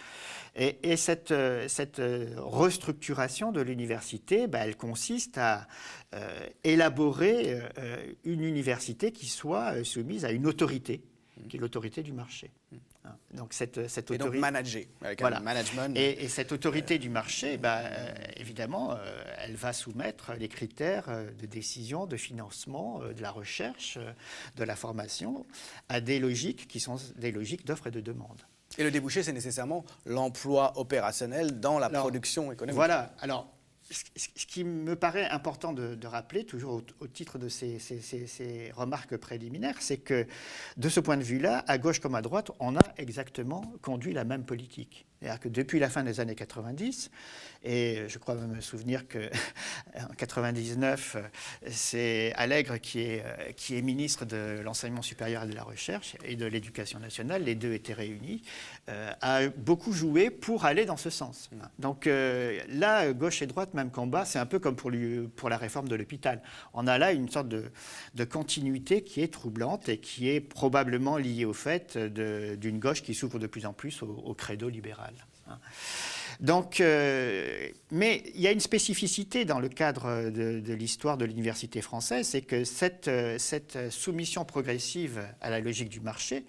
Et, 0.56 0.96
cette, 0.96 1.32
euh, 1.32 1.68
euh, 2.00 2.36
restructuration 2.38 3.52
de 3.52 3.62
l'université, 3.62 4.48
ben, 4.48 4.62
elle 4.62 4.78
consiste 4.78 5.40
à 5.40 5.68
euh, 6.14 6.48
élaborer 6.64 7.60
une 8.24 8.42
université 8.42 9.12
qui 9.12 9.28
soit 9.28 9.84
soumise 9.84 10.24
à 10.24 10.32
une 10.32 10.46
autorité, 10.46 11.02
qui 11.50 11.58
est 11.58 11.60
l'autorité 11.60 12.04
du 12.04 12.14
marché. 12.14 12.52
Hein. 12.74 12.78
Donc 13.34 13.54
cette, 13.54 13.88
cette 13.88 14.12
autorité. 14.12 14.38
Et 14.38 14.40
donc 14.40 14.42
manager, 14.42 14.84
avec 15.02 15.20
voilà. 15.20 15.38
un 15.38 15.42
management. 15.42 15.96
Et, 15.96 16.28
cette 16.28 16.52
autorité 16.52 17.00
du 17.00 17.10
marché, 17.10 17.58
bah, 17.58 17.80
euh, 17.84 18.14
évidemment, 18.36 18.92
euh, 18.92 19.24
elle 19.40 19.56
va 19.56 19.74
soumettre 19.74 20.34
les 20.38 20.48
critères 20.48 21.06
euh, 21.10 21.30
de 21.32 21.46
décision, 21.46 22.06
de 22.06 22.18
financement, 22.18 23.00
de 23.00 23.22
la 23.22 23.32
recherche, 23.32 23.98
de 24.56 24.64
la 24.64 24.76
formation 24.76 25.46
à 25.90 26.02
des 26.02 26.20
logiques 26.20 26.68
qui 26.68 26.80
sont 26.80 26.98
des 27.16 27.32
logiques 27.32 27.66
d'offre 27.66 27.88
et 27.88 27.92
de 27.92 28.02
demande. 28.02 28.42
Et 28.78 28.84
le 28.84 28.92
débouché, 28.92 29.24
c'est 29.24 29.34
nécessairement 29.34 29.86
l'emploi 30.06 30.78
opérationnel 30.78 31.60
dans 31.60 31.80
la 31.80 31.90
production 31.90 32.52
économique. 32.52 32.76
Voilà. 32.76 33.14
Alors, 33.22 33.48
ce 33.90 34.46
qui 34.46 34.64
me 34.64 34.96
paraît 34.96 35.30
important 35.30 35.74
de, 35.74 36.08
rappeler, 36.08 36.46
toujours 36.46 36.82
au, 37.00 37.08
titre 37.08 37.38
de 37.38 37.50
ces, 37.50 38.72
remarques 38.76 39.18
préliminaires, 39.18 39.78
c'est 39.80 39.98
que 39.98 40.28
de 40.78 40.90
ce 40.90 41.00
point 41.00 41.18
de 41.18 41.24
vue-là, 41.24 41.64
à 41.68 41.78
gauche 41.78 42.00
comme 42.00 42.16
à 42.16 42.22
droite, 42.22 42.52
on 42.60 42.76
a 42.76 42.84
exactement 42.98 43.74
conduit 43.82 44.14
la 44.14 44.24
même 44.24 44.46
politique. 44.46 45.06
C'est-à-dire 45.20 45.40
que 45.40 45.50
depuis 45.50 45.80
la 45.80 45.90
fin 45.90 46.04
des 46.04 46.20
années 46.20 46.36
90, 46.36 47.10
et 47.64 48.04
je 48.08 48.18
crois 48.18 48.36
me 48.36 48.62
souvenir 48.62 49.06
qu'en 49.08 50.14
99, 50.18 51.18
c'est 51.70 52.34
Allègre 52.36 52.80
qui 52.80 53.02
est, 53.02 53.24
qui 53.56 53.76
est 53.78 53.82
ministre 53.82 54.26
de 54.26 54.62
l'enseignement 54.64 55.02
supérieur 55.02 55.44
et 55.44 55.48
de 55.48 55.56
la 55.56 55.64
recherche 55.64 56.16
et 56.24 56.36
de 56.36 56.46
l'éducation 56.46 57.00
nationale, 57.00 57.44
les 57.44 57.56
deux 57.56 57.74
étaient 57.74 57.94
réunis, 57.94 58.42
euh, 58.90 59.12
a 59.22 59.48
beaucoup 59.48 59.92
joué 59.92 60.30
pour 60.30 60.66
aller 60.66 60.86
dans 60.86 60.98
ce 60.98 61.10
sens. 61.10 61.50
Donc 61.80 62.08
euh, 62.08 62.60
là, 62.70 63.12
gauche 63.14 63.42
et 63.42 63.48
droite, 63.48 63.74
même 63.74 63.92
combat, 63.92 64.26
c'est 64.26 64.40
un 64.40 64.46
peu 64.46 64.60
comme 64.60 64.76
pour, 64.76 64.90
lui, 64.90 65.28
pour 65.36 65.50
la 65.50 65.58
réforme 65.58 65.88
de 65.88 65.96
l'hôpital. 65.96 66.42
On 66.74 66.88
a 66.88 66.98
là 66.98 67.12
une 67.12 67.30
sorte 67.30 67.50
de, 67.50 67.66
de, 68.16 68.24
continuité 68.24 69.04
qui 69.04 69.22
est 69.22 69.34
troublante 69.34 69.90
et 69.90 70.00
qui 70.00 70.30
est 70.30 70.42
probablement 70.42 71.18
liée 71.18 71.46
au 71.46 71.54
fait 71.54 71.98
d'une 71.98 72.80
gauche 72.80 73.02
qui 73.02 73.14
s'ouvre 73.14 73.40
de 73.40 73.48
plus 73.48 73.66
en 73.66 73.74
plus 73.74 74.04
au, 74.04 74.08
au 74.08 74.34
credo 74.34 74.70
libéral. 74.70 75.07
Donc, 76.40 76.82
euh, 76.82 77.70
mais 77.92 78.24
il 78.36 78.42
y 78.42 78.48
a 78.48 78.52
une 78.52 78.60
spécificité 78.60 79.44
dans 79.44 79.60
le 79.60 79.70
cadre 79.70 80.30
de, 80.30 80.74
l'histoire 80.74 81.18
de 81.18 81.26
l'université 81.26 81.82
française, 81.82 82.28
c'est 82.28 82.42
que 82.42 82.64
euh, 83.08 83.38
cette, 83.40 83.92
soumission 83.92 84.46
progressive 84.46 85.24
à 85.42 85.50
la 85.50 85.60
logique 85.60 85.90
du 85.90 86.00
marché, 86.00 86.46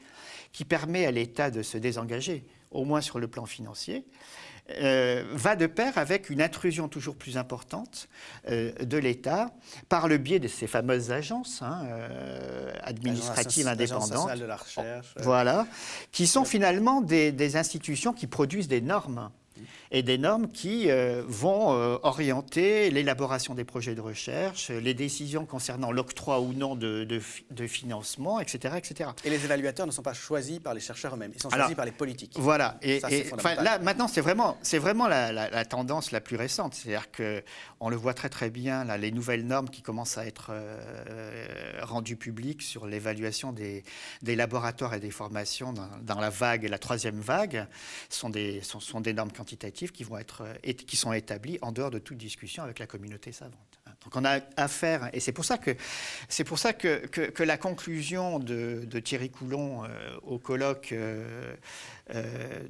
qui 0.53 0.65
permet 0.65 1.07
à 1.07 1.11
l'État 1.11 1.51
de 1.51 1.63
se 1.63 1.79
désengager, 1.79 2.45
au 2.71 2.85
moins 2.85 3.01
sur 3.01 3.19
le 3.19 3.29
plan 3.29 3.47
financier, 3.47 4.05
euh, 4.71 5.25
va 5.33 5.57
de 5.57 5.67
pair 5.67 5.99
avec 5.99 6.31
une 6.31 6.43
intrusion 6.43 6.89
toujours 6.89 7.17
plus 7.17 7.37
importante 7.37 8.09
de 8.49 8.99
l'État 8.99 9.51
par 9.89 10.09
le 10.09 10.19
biais 10.19 10.39
de 10.39 10.49
ces 10.49 10.67
fameuses 10.67 11.11
agences 11.11 11.63
hein, 11.63 11.87
administratives 12.83 13.67
indépendantes, 13.67 14.39
de 14.39 14.45
la 14.45 14.57
recherche, 14.57 15.15
voilà, 15.19 15.67
qui 16.13 16.27
sont 16.27 16.45
finalement 16.45 17.01
des 17.01 17.57
institutions 17.57 18.13
qui 18.13 18.27
produisent 18.27 18.69
des 18.69 18.81
normes 18.81 19.31
et 19.91 20.03
des 20.03 20.19
normes 20.19 20.51
qui 20.51 20.91
euh, 20.91 21.23
vont 21.27 21.73
euh, 21.73 21.99
orienter 22.03 22.91
l'élaboration 22.91 23.55
des 23.55 23.65
projets 23.65 23.95
de 23.95 24.01
recherche, 24.01 24.71
les 24.71 24.95
décisions 24.95 25.47
concernant 25.47 25.93
l'octroi 25.93 26.41
ou 26.41 26.53
non 26.53 26.77
de, 26.77 27.05
de, 27.05 27.67
financement, 27.67 28.41
etc., 28.41 28.75
etc. 28.77 29.11
Et 29.25 29.31
les 29.31 29.45
évaluateurs 29.45 29.87
ne 29.87 29.93
sont 29.93 30.03
pas 30.03 30.13
choisis 30.15 30.59
par 30.59 30.75
les 30.75 30.81
chercheurs 30.81 31.15
eux-mêmes, 31.15 31.33
ils 31.35 31.43
sont 31.43 31.51
choisis 31.51 31.77
par 31.77 31.85
les 31.85 31.93
politiques. 31.93 32.35
Voilà. 32.37 32.79
Et, 32.83 33.01
là, 33.61 33.79
maintenant, 33.79 34.09
c'est 34.09 34.21
vraiment, 34.21 34.57
c'est 34.63 34.79
vraiment 34.79 35.09
la, 35.09 35.65
tendance 35.65 36.13
la 36.13 36.21
plus 36.21 36.37
récente. 36.37 36.75
C'est-à-dire 36.75 37.11
que 37.11 37.43
on 37.81 37.89
le 37.89 37.97
voit 37.97 38.15
très 38.15 38.29
très 38.29 38.51
bien, 38.51 38.85
là, 38.85 38.97
les 38.97 39.11
nouvelles 39.11 39.47
normes 39.47 39.69
qui 39.69 39.83
commencent 39.83 40.19
à 40.19 40.27
être 40.27 40.51
euh, 40.51 41.81
rendues 41.83 42.17
publiques 42.17 42.63
sur 42.63 42.87
l'évaluation 42.87 43.53
des, 43.53 43.85
des, 44.23 44.37
laboratoires 44.37 44.95
et 44.95 45.01
des 45.01 45.11
formations 45.11 45.73
dans, 45.73 46.21
la 46.21 46.31
vague 46.31 46.65
la 46.65 46.79
troisième 46.79 47.21
vague 47.21 47.67
sont 48.09 48.31
des, 48.31 48.61
sont, 48.63 48.81
sont 48.81 49.01
des 49.01 49.13
normes 49.13 49.33
quantitatives 49.33 49.48
qui, 49.57 50.05
vont 50.05 50.19
être, 50.19 50.43
euh, 50.43 50.73
qui 50.73 50.97
sont 50.97 51.13
établis 51.13 51.59
en 51.63 51.73
dehors 51.73 51.91
de 51.91 51.99
toute 51.99 52.19
discussion 52.19 52.63
avec 52.63 52.79
la 52.79 52.87
communauté 52.87 53.33
savante. 53.33 53.55
Donc 54.05 54.15
on 54.15 54.25
a 54.25 54.41
affaire, 54.57 55.11
et 55.13 55.19
c'est 55.19 55.33
pour 55.33 55.45
ça 55.45 55.59
que, 55.59 55.75
c'est 56.29 56.45
pour 56.45 56.59
ça 56.59 56.73
que, 56.73 57.07
que, 57.07 57.43
la 57.43 57.57
conclusion 57.57 58.39
de, 58.39 58.87
Thierry 59.01 59.29
Coulon 59.29 59.85
euh, 59.85 59.89
au 60.23 60.39
colloque 60.39 60.93
euh, 60.93 61.57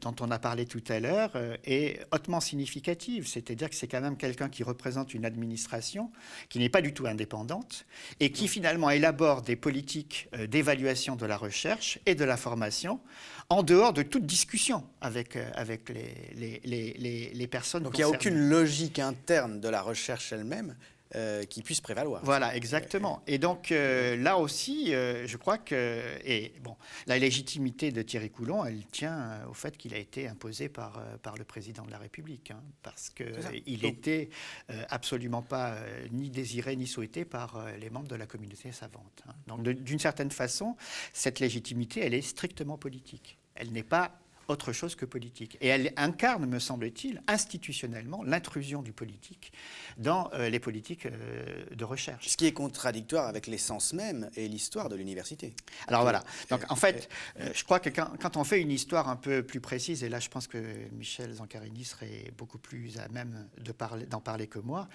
dont 0.00 0.14
on 0.20 0.30
a 0.30 0.38
parlé 0.38 0.64
tout 0.64 0.82
à 0.88 1.00
l'heure 1.00 1.32
est 1.64 2.00
hautement 2.12 2.40
significative. 2.40 3.28
C'est-à-dire 3.28 3.68
que 3.68 3.76
c'est 3.76 3.88
quand 3.88 4.00
même 4.00 4.16
quelqu'un 4.16 4.48
qui 4.48 4.62
représente 4.62 5.12
une 5.12 5.24
administration 5.24 6.10
qui 6.48 6.58
n'est 6.58 6.70
pas 6.70 6.80
du 6.80 6.94
tout 6.94 7.06
indépendante 7.06 7.84
et 8.20 8.32
qui 8.32 8.48
finalement 8.48 8.90
élabore 8.90 9.42
des 9.42 9.54
politiques 9.54 10.28
d'évaluation 10.48 11.14
de 11.14 11.26
la 11.26 11.36
recherche 11.36 11.98
et 12.06 12.14
de 12.14 12.24
la 12.24 12.36
formation 12.36 13.00
en 13.50 13.62
dehors 13.62 13.94
de 13.94 14.02
toute 14.02 14.26
discussion 14.26 14.84
avec, 15.00 15.36
euh, 15.36 15.50
avec 15.54 15.88
les, 15.88 16.60
les, 16.64 16.92
les, 16.98 17.30
les 17.32 17.46
personnes 17.46 17.82
Donc 17.82 17.94
il 17.96 18.00
n'y 18.00 18.04
a 18.04 18.08
aucune 18.08 18.36
logique 18.36 18.98
interne 18.98 19.60
de 19.60 19.68
la 19.68 19.80
recherche 19.80 20.32
elle-même 20.32 20.76
euh, 21.14 21.44
qui 21.44 21.62
puisse 21.62 21.80
prévaloir. 21.80 22.22
Voilà, 22.22 22.54
exactement. 22.54 23.22
Et 23.26 23.38
donc 23.38 23.72
euh, 23.72 24.16
là 24.16 24.36
aussi, 24.36 24.88
je 24.88 25.36
crois 25.38 25.56
que 25.56 26.02
et 26.26 26.52
bon, 26.62 26.76
la 27.06 27.18
légitimité 27.18 27.90
de 27.90 28.02
Thierry 28.02 28.28
Coulon, 28.28 28.66
elle 28.66 28.84
tient 28.84 29.40
au 29.48 29.54
fait 29.54 29.78
qu'il 29.78 29.94
a 29.94 29.98
été 29.98 30.28
imposé 30.28 30.68
par 30.68 31.02
par 31.22 31.38
le 31.38 31.44
président 31.44 31.86
de 31.86 31.90
la 31.90 31.96
République, 31.96 32.50
hein, 32.50 32.60
parce 32.82 33.08
que 33.08 33.24
il 33.64 33.80
n'était 33.80 34.28
absolument 34.90 35.40
pas 35.40 35.76
ni 36.12 36.28
désiré 36.28 36.76
ni 36.76 36.86
souhaité 36.86 37.24
par 37.24 37.64
les 37.80 37.88
membres 37.88 38.08
de 38.08 38.16
la 38.16 38.26
communauté 38.26 38.72
savante. 38.72 39.22
Hein. 39.26 39.32
Donc 39.46 39.62
d'une 39.62 39.98
certaine 39.98 40.30
façon, 40.30 40.76
cette 41.14 41.40
légitimité, 41.40 42.04
elle 42.04 42.12
est 42.12 42.20
strictement 42.20 42.76
politique. 42.76 43.37
Elle 43.58 43.72
n'est 43.72 43.82
pas 43.82 44.12
autre 44.48 44.72
chose 44.72 44.94
que 44.94 45.04
politique. 45.04 45.58
Et 45.60 45.68
elle 45.68 45.92
incarne, 45.96 46.46
me 46.46 46.58
semble-t-il, 46.58 47.22
institutionnellement 47.26 48.22
l'intrusion 48.24 48.82
du 48.82 48.92
politique 48.92 49.52
dans 49.98 50.30
euh, 50.32 50.48
les 50.48 50.58
politiques 50.58 51.06
euh, 51.06 51.64
de 51.70 51.84
recherche. 51.84 52.28
Ce 52.28 52.36
qui 52.36 52.46
est 52.46 52.52
contradictoire 52.52 53.26
avec 53.26 53.46
l'essence 53.46 53.92
même 53.92 54.30
et 54.36 54.48
l'histoire 54.48 54.88
de 54.88 54.96
l'université. 54.96 55.54
Alors 55.86 56.02
voilà. 56.02 56.24
Donc 56.50 56.62
en 56.70 56.76
fait, 56.76 57.08
euh, 57.40 57.50
je 57.54 57.62
crois 57.64 57.78
que 57.78 57.90
quand, 57.90 58.36
on 58.36 58.44
fait 58.44 58.60
une 58.60 58.70
histoire 58.70 59.08
un 59.08 59.16
peu 59.16 59.42
plus 59.42 59.60
précise, 59.60 60.02
et 60.02 60.08
là 60.08 60.18
je 60.18 60.28
pense 60.28 60.46
que 60.46 60.58
Michel 60.92 61.32
Zancarini 61.34 61.84
serait 61.84 62.32
beaucoup 62.36 62.58
plus 62.58 62.98
à 62.98 63.08
même 63.08 63.48
d'en 63.58 63.72
parler, 63.74 64.06
parler 64.06 64.46
que 64.46 64.58
moi, 64.58 64.88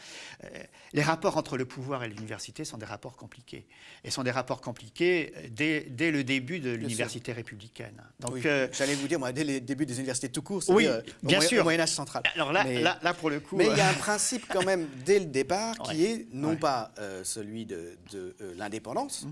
les 0.93 1.01
rapports 1.01 1.37
entre 1.37 1.57
le 1.57 1.65
pouvoir 1.65 2.03
et 2.03 2.09
l'université 2.09 2.65
sont 2.65 2.77
des 2.77 2.85
rapports 2.85 3.15
compliqués. 3.15 3.65
Et 4.03 4.11
sont 4.11 4.23
des 4.23 4.31
rapports 4.31 4.61
compliqués 4.61 5.33
dès, 5.49 5.81
dès 5.89 6.11
le 6.11 6.23
début 6.23 6.59
de 6.59 6.71
l'université 6.71 7.31
républicaine. 7.31 8.01
Donc, 8.19 8.37
j'allais 8.41 8.95
vous 8.95 9.07
dire, 9.07 9.19
moi, 9.19 9.31
dès 9.31 9.42
les 9.43 9.59
débuts 9.59 9.85
des 9.85 9.95
universités 9.95 10.29
tout 10.29 10.41
court, 10.41 10.61
Oui, 10.69 10.87
euh, 10.87 11.01
au 11.23 11.27
bien 11.27 11.41
sûr. 11.41 11.61
au 11.61 11.63
Moyen 11.63 11.79
Âge 11.81 11.91
central. 11.91 12.23
Alors 12.35 12.51
là, 12.51 12.63
Mais- 12.63 12.81
là, 12.81 12.99
là, 13.03 13.13
pour 13.13 13.29
le 13.29 13.39
coup. 13.39 13.55
Mais 13.57 13.65
il 13.67 13.77
y 13.77 13.79
euh, 13.81 13.83
a 13.83 13.89
un 13.89 13.93
principe 13.93 14.45
quand 14.49 14.63
même 14.65 14.87
dès 15.05 15.19
le 15.19 15.25
départ 15.25 15.77
qui 15.79 16.05
est 16.05 16.27
non 16.31 16.49
Ouais. 16.51 16.55
pas 16.57 16.91
euh, 16.99 17.23
celui 17.23 17.65
de, 17.65 17.97
de, 18.11 18.35
euh, 18.41 18.53
l'indépendance, 18.57 19.25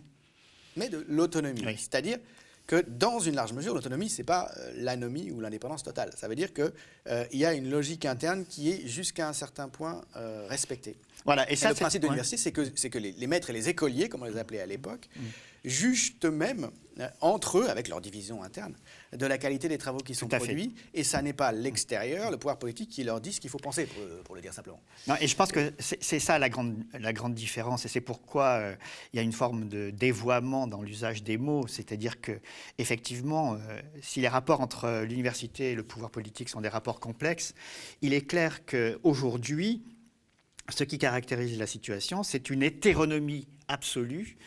mais 0.78 0.90
de 0.90 1.06
l'autonomie. 1.10 1.64
Oui. 1.66 1.76
C'est-à-dire 1.78 2.18
que 2.68 2.86
dans 2.88 3.20
une 3.20 3.36
large 3.36 3.52
mesure, 3.54 3.74
l'autonomie, 3.74 4.10
c'est 4.10 4.24
pas 4.24 4.50
euh, 4.58 4.72
l'anomie 4.78 5.32
ou 5.32 5.42
l'indépendance 5.42 5.84
totale. 5.84 6.12
Ça 6.16 6.28
veut 6.28 6.36
dire 6.36 6.54
qu'il 6.54 6.72
y 7.34 7.44
a 7.46 7.54
une 7.54 7.70
logique 7.70 8.06
interne 8.06 8.46
qui 8.46 8.72
est 8.72 8.88
jusqu'à 8.88 9.28
un 9.28 9.34
certain 9.34 9.68
point 9.68 10.02
euh, 10.16 10.46
respectée. 10.48 10.96
Voilà, 11.26 11.50
et 11.50 11.54
Et 11.54 11.56
ça, 11.56 11.70
le 11.70 11.76
principe 11.76 12.02
de 12.02 12.08
l'université, 12.08 12.38
c'est 12.38 12.52
que, 12.52 12.62
que 12.88 12.98
les, 12.98 13.12
les 13.12 13.28
maîtres 13.28 13.50
et 13.50 13.54
les 13.54 13.68
écoliers, 13.70 14.10
comme 14.10 14.22
on 14.24 14.26
les 14.26 14.38
appelait 14.38 14.62
à 14.62 14.66
l'époque, 14.66 15.10
Mm. 15.16 15.20
jugent 15.66 16.16
eux-mêmes, 16.24 16.64
euh, 16.66 16.70
entre 17.22 17.60
eux, 17.60 17.70
avec 17.70 17.88
leur 17.88 18.02
division 18.02 18.44
interne, 18.44 18.76
de 19.14 19.26
la 19.26 19.38
qualité 19.38 19.68
des 19.68 19.78
travaux 19.78 20.00
qui 20.00 20.16
sont 20.16 20.30
fait. 20.30 20.38
produits. 20.38 20.76
Et 20.94 21.04
ça 21.04 21.22
n'est 21.22 21.34
pas 21.34 21.52
l'extérieur, 21.52 22.32
le 22.32 22.38
pouvoir 22.38 22.60
politique, 22.60 22.90
qui 22.90 23.04
leur 23.04 23.22
dit 23.22 23.34
ce 23.34 23.42
qu'il 23.42 23.50
faut 23.50 23.58
penser, 23.58 23.86
pour, 23.86 24.04
pour 24.24 24.36
le 24.36 24.42
dire 24.42 24.54
simplement. 24.54 24.82
Non, 25.08 25.16
et 25.20 25.28
je 25.28 25.36
pense 25.36 25.52
que 25.52 25.74
c'est 25.80 26.20
ça 26.20 26.40
la 26.40 26.50
grande, 26.50 26.84
la 27.00 27.14
grande 27.14 27.34
différence, 27.34 27.86
et 27.86 27.88
c'est 27.88 28.02
pourquoi 28.02 28.46
euh, 28.46 28.76
il 29.14 29.18
y 29.18 29.20
a 29.20 29.24
une 29.24 29.32
forme 29.32 29.68
de 29.70 29.90
dévoiement 29.90 30.68
dans 30.68 30.82
l'usage 30.82 31.24
des 31.24 31.38
mots, 31.38 31.68
c'est-à-dire 31.68 32.22
que 32.22 32.40
effectivement, 32.78 33.54
euh, 33.54 33.82
si 34.02 34.22
les 34.22 34.28
rapports 34.28 34.62
entre 34.62 34.86
euh, 34.86 35.06
l'université 35.06 35.72
et 35.72 35.76
le 35.76 35.84
pouvoir 35.84 36.12
politique 36.12 36.50
sont 36.50 36.62
des 36.62 36.70
rapports 36.70 37.00
complexes, 37.00 37.54
il 38.02 38.14
est 38.14 38.26
clair 38.26 38.66
qu'aujourd'hui, 38.66 39.84
ce 40.70 40.84
qui 40.84 40.98
caractérise 40.98 41.58
la 41.58 41.68
situation, 41.68 42.24
c'est 42.24 42.50
une 42.50 42.64
hétéronomie 42.64 43.48
absolue, 43.68 44.38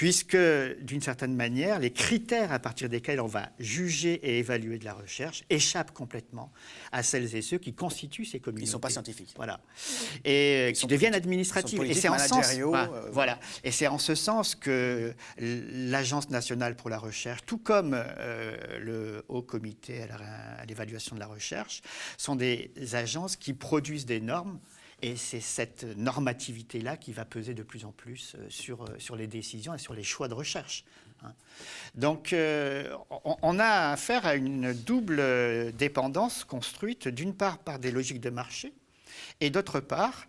puisque 0.00 0.34
d'une 0.80 1.02
certaine 1.02 1.36
manière, 1.36 1.78
les 1.78 1.92
critères 1.92 2.52
à 2.52 2.58
partir 2.58 2.88
desquels 2.88 3.20
on 3.20 3.26
va 3.26 3.50
juger 3.58 4.14
et 4.14 4.38
évaluer 4.38 4.78
de 4.78 4.86
la 4.86 4.94
recherche 4.94 5.44
échappent 5.50 5.92
complètement 5.92 6.50
à 6.90 7.02
celles 7.02 7.36
et 7.36 7.42
ceux 7.42 7.58
qui 7.58 7.74
constituent 7.74 8.24
ces 8.24 8.40
communautés. 8.40 8.64
Ils 8.64 8.68
ne 8.68 8.72
sont 8.72 8.80
pas 8.80 8.88
scientifiques. 8.88 9.34
Voilà. 9.36 9.60
Et 10.24 10.70
qui 10.72 10.80
sont 10.80 10.86
deviennent 10.86 11.12
sont 11.66 11.82
et 11.82 11.92
c'est 11.92 12.08
en 12.08 12.16
sens, 12.16 12.50
voilà, 12.60 12.90
euh, 12.90 13.10
voilà. 13.12 13.38
Et 13.62 13.70
c'est 13.70 13.88
en 13.88 13.98
ce 13.98 14.14
sens 14.14 14.54
que 14.54 15.12
l'Agence 15.36 16.30
nationale 16.30 16.76
pour 16.76 16.88
la 16.88 16.96
recherche, 16.98 17.42
tout 17.44 17.58
comme 17.58 17.92
euh, 17.94 18.56
le 18.78 19.22
Haut 19.28 19.42
Comité 19.42 20.04
à 20.04 20.64
l'évaluation 20.64 21.14
de 21.14 21.20
la 21.20 21.26
recherche, 21.26 21.82
sont 22.16 22.36
des 22.36 22.72
agences 22.94 23.36
qui 23.36 23.52
produisent 23.52 24.06
des 24.06 24.22
normes. 24.22 24.60
Et 25.02 25.16
c'est 25.16 25.40
cette 25.40 25.84
normativité-là 25.96 26.96
qui 26.96 27.12
va 27.12 27.24
peser 27.24 27.54
de 27.54 27.62
plus 27.62 27.84
en 27.84 27.92
plus 27.92 28.34
euh, 28.34 28.46
sur, 28.50 28.82
euh, 28.82 28.98
sur 28.98 29.16
les 29.16 29.26
décisions 29.26 29.74
et 29.74 29.78
sur 29.78 29.94
les 29.94 30.02
choix 30.02 30.28
de 30.28 30.34
recherche. 30.34 30.84
hein. 31.22 31.32
Donc, 31.94 32.32
euh, 32.32 32.94
on, 33.24 33.58
a 33.58 33.92
affaire 33.92 34.26
à 34.26 34.34
une 34.34 34.72
double 34.72 35.72
dépendance 35.72 36.44
construite, 36.44 37.08
d'une 37.08 37.34
part 37.34 37.58
par 37.58 37.78
des 37.78 37.90
logiques 37.90 38.20
de 38.20 38.30
marché, 38.30 38.72
et 39.40 39.50
d'autre 39.50 39.80
part 39.80 40.26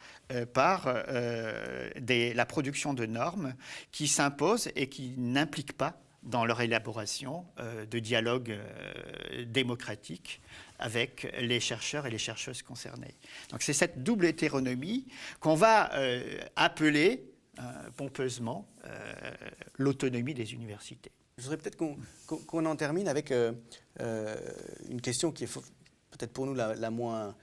par 0.54 0.86
la 0.88 2.46
production 2.46 2.94
de 2.94 3.06
normes 3.06 3.54
qui 3.92 4.08
s'imposent 4.08 4.70
et 4.76 4.88
qui 4.88 5.14
n'impliquent 5.18 5.78
pas 5.78 6.02
dans 6.24 6.46
leur 6.46 6.62
élaboration 6.62 7.46
euh, 7.60 7.86
de 7.86 8.00
dialogue 8.00 8.52
euh, 8.52 9.46
démocratique 9.46 10.42
avec 10.80 11.28
les 11.40 11.60
chercheurs 11.60 12.06
et 12.06 12.12
les 12.12 12.18
chercheuses 12.18 12.62
concernées. 12.62 13.16
Donc 13.50 13.62
c'est 13.62 13.74
cette 13.74 14.04
double 14.04 14.26
hétéronomie 14.26 15.08
qu'on 15.40 15.56
va 15.56 15.94
euh, 15.94 16.40
appeler 16.56 17.28
pompeusement 17.98 18.68
l'autonomie 19.78 20.34
des 20.34 20.54
universités. 20.54 21.12
Je 21.38 21.44
voudrais 21.44 21.58
peut-être 21.58 21.78
qu'on 21.78 22.66
en 22.66 22.76
termine 22.78 23.08
avec 23.10 23.32
une 24.00 25.02
question 25.02 25.32
qui 25.32 25.44
est 25.44 25.54
peut-être 25.54 26.32
pour 26.32 26.46
nous 26.48 26.56
la, 26.56 26.90
moins 26.90 27.36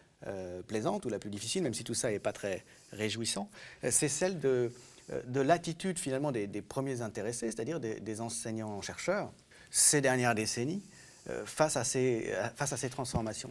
plaisante 0.67 1.05
ou 1.05 1.11
la 1.11 1.19
plus 1.19 1.31
difficile, 1.31 1.63
même 1.63 1.75
si 1.75 1.85
tout 1.85 1.95
ça 1.95 2.11
n'est 2.11 2.19
pas 2.19 2.33
très 2.33 2.65
réjouissant. 2.91 3.51
C'est 3.91 4.09
celle 4.09 4.41
de, 4.41 4.73
de 5.27 5.41
l'attitude 5.41 5.99
finalement 5.99 6.33
des, 6.33 6.47
premiers 6.63 7.01
intéressés, 7.01 7.51
c'est-à-dire 7.51 7.81
des, 7.81 8.21
enseignants-chercheurs, 8.21 9.31
ces 9.71 10.01
dernières 10.01 10.35
décennies, 10.35 10.83
euh, 11.31 11.45
face, 11.47 11.77
à 11.77 11.85
ces, 11.85 12.33
à- 12.33 12.51
face 12.51 12.73
à 12.73 12.77
ces 12.77 12.89
transformations. 12.91 13.51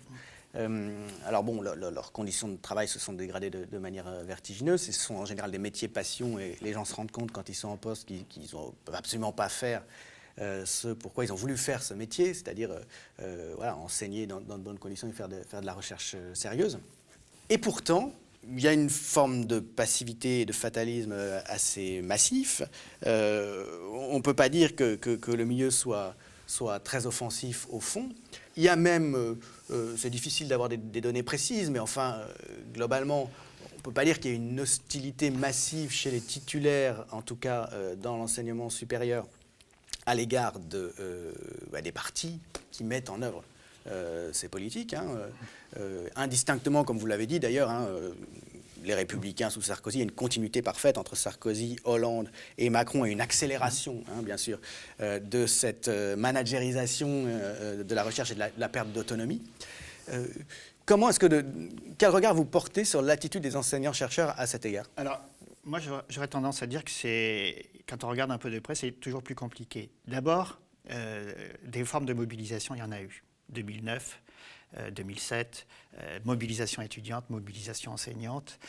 Euh, 0.55 1.07
alors 1.25 1.43
bon, 1.43 1.61
le- 1.61 1.75
le- 1.75 1.89
leurs 1.91 2.11
conditions 2.11 2.47
de 2.47 2.55
travail 2.55 2.87
se 2.87 2.99
sont 2.99 3.13
dégradées 3.13 3.49
de, 3.49 3.77
manière 3.77 4.07
euh, 4.07 4.23
vertigineuse. 4.23 4.81
Ce 4.81 4.91
sont 4.91 5.15
en 5.15 5.25
général 5.25 5.51
des 5.51 5.57
métiers 5.59 5.87
passion 5.87 6.39
et 6.39 6.57
les 6.61 6.73
gens 6.73 6.85
se 6.85 6.95
rendent 6.95 7.11
compte 7.11 7.31
quand 7.31 7.49
ils 7.49 7.55
sont 7.55 7.67
en 7.67 7.77
poste 7.77 8.07
qu'ils 8.07 8.23
ne 8.41 8.71
peuvent 8.85 8.95
absolument 8.95 9.31
pas 9.31 9.49
faire 9.49 9.83
euh, 10.39 10.65
ce 10.65 10.89
pourquoi 10.89 11.25
ils 11.25 11.33
ont 11.33 11.37
voulu 11.37 11.57
faire 11.57 11.81
ce 11.83 11.93
métier, 11.93 12.33
c'est-à-dire 12.33 12.71
euh, 12.71 13.55
euh, 13.59 13.71
enseigner 13.71 14.27
dans, 14.27 14.39
de 14.39 14.63
bonnes 14.63 14.79
conditions 14.79 15.07
et 15.07 15.11
faire 15.11 15.27
de, 15.27 15.41
la 15.61 15.73
recherche 15.73 16.13
euh, 16.15 16.33
sérieuse. 16.35 16.79
Et 17.49 17.57
pourtant, 17.57 18.11
il 18.55 18.61
y 18.61 18.67
a 18.67 18.73
une 18.73 18.89
forme 18.89 19.45
de 19.45 19.59
passivité 19.59 20.41
et 20.41 20.45
de 20.45 20.53
fatalisme 20.53 21.11
euh, 21.11 21.39
assez 21.45 22.01
massif. 22.01 22.61
Euh, 23.05 23.65
on 23.91 24.17
ne 24.17 24.21
peut 24.21 24.33
pas 24.33 24.49
dire 24.49 24.75
que, 24.75 24.97
le 25.27 25.45
milieu 25.45 25.71
soit, 25.71 26.15
très 26.83 27.05
offensif 27.05 27.67
au 27.69 27.79
fond. 27.79 28.09
Il 28.55 28.63
y 28.63 28.69
a 28.69 28.75
même, 28.75 29.15
euh, 29.69 29.95
c'est 29.97 30.09
difficile 30.09 30.47
d'avoir 30.47 30.69
des, 30.69 30.77
données 30.77 31.23
précises, 31.23 31.69
mais 31.69 31.79
enfin, 31.79 32.21
globalement, 32.73 33.29
on 33.73 33.77
ne 33.77 33.81
peut 33.81 33.91
pas 33.91 34.05
dire 34.05 34.19
qu'il 34.19 34.31
y 34.31 34.33
ait 34.33 34.37
une 34.37 34.59
hostilité 34.59 35.29
massive 35.29 35.91
chez 35.91 36.11
les 36.11 36.21
titulaires, 36.21 37.05
en 37.11 37.21
tout 37.21 37.35
cas 37.35 37.69
dans 38.01 38.17
l'enseignement 38.17 38.69
supérieur, 38.69 39.27
à 40.05 40.15
l'égard 40.15 40.59
bah, 41.71 41.81
des 41.81 41.91
partis 41.91 42.39
qui 42.71 42.83
mettent 42.83 43.09
en 43.09 43.21
œuvre 43.21 43.43
euh, 43.89 44.31
ces 44.33 44.47
politiques, 44.49 44.93
hein, 44.93 45.05
euh, 45.79 46.07
indistinctement, 46.15 46.83
comme 46.83 46.97
vous 46.97 47.05
l'avez 47.05 47.27
dit 47.27 47.39
d'ailleurs, 47.39 47.69
hein, 47.69 47.87
euh, 47.89 48.11
les 48.83 48.93
républicains 48.93 49.49
sous 49.49 49.61
Sarkozy, 49.61 49.97
il 49.97 49.99
y 49.99 50.03
a 50.03 50.05
une 50.05 50.11
continuité 50.11 50.61
parfaite 50.61 50.97
entre 50.97 51.15
Sarkozy, 51.15 51.75
Hollande 51.83 52.31
et 52.57 52.69
Macron, 52.69 53.05
et 53.05 53.11
une 53.11 53.21
accélération, 53.21 54.01
hein, 54.07 54.21
bien 54.21 54.37
sûr, 54.37 54.59
euh, 55.01 55.19
de 55.19 55.45
cette 55.45 55.89
managérisation 55.89 57.25
de 57.25 57.95
la 57.95 58.03
recherche 58.03 58.31
et 58.31 58.35
de 58.35 58.43
la, 58.57 58.69
perte 58.69 58.91
d'autonomie. 58.91 59.41
Comment 60.85 61.09
est-ce 61.09 61.19
que, 61.19 61.45
quel 61.97 62.09
regard 62.11 62.33
vous 62.33 62.45
portez 62.45 62.85
sur 62.85 63.01
l'attitude 63.01 63.41
des 63.41 63.57
enseignants-chercheurs 63.57 64.33
à 64.37 64.47
cet 64.47 64.65
égard? 64.65 64.85
Alors, 64.95 65.21
moi, 65.65 65.79
j'aurais- 66.07 66.27
tendance 66.27 66.63
à 66.63 66.67
dire 66.67 66.85
que 66.85 66.91
c'est, 66.91 67.65
quand 67.89 68.05
on 68.05 68.09
regarde 68.09 68.31
un 68.31 68.37
peu 68.37 68.49
de 68.49 68.59
près, 68.59 68.75
c'est 68.75 68.91
toujours 68.91 69.21
plus 69.21 69.35
compliqué. 69.35 69.89
D'abord, 70.07 70.61
des 71.65 71.83
formes 71.83 72.05
de 72.05 72.13
mobilisation, 72.13 72.73
il 72.73 72.79
y 72.79 72.83
en 72.83 72.93
a 72.93 73.01
eu. 73.01 73.23
2009, 73.49 74.19
euh, 74.77 74.91
2007, 74.91 75.65
euh, 75.99 76.19
mobilisation 76.25 76.81
étudiante, 76.81 77.29
mobilisation 77.29 77.93
enseignante, 77.93 78.59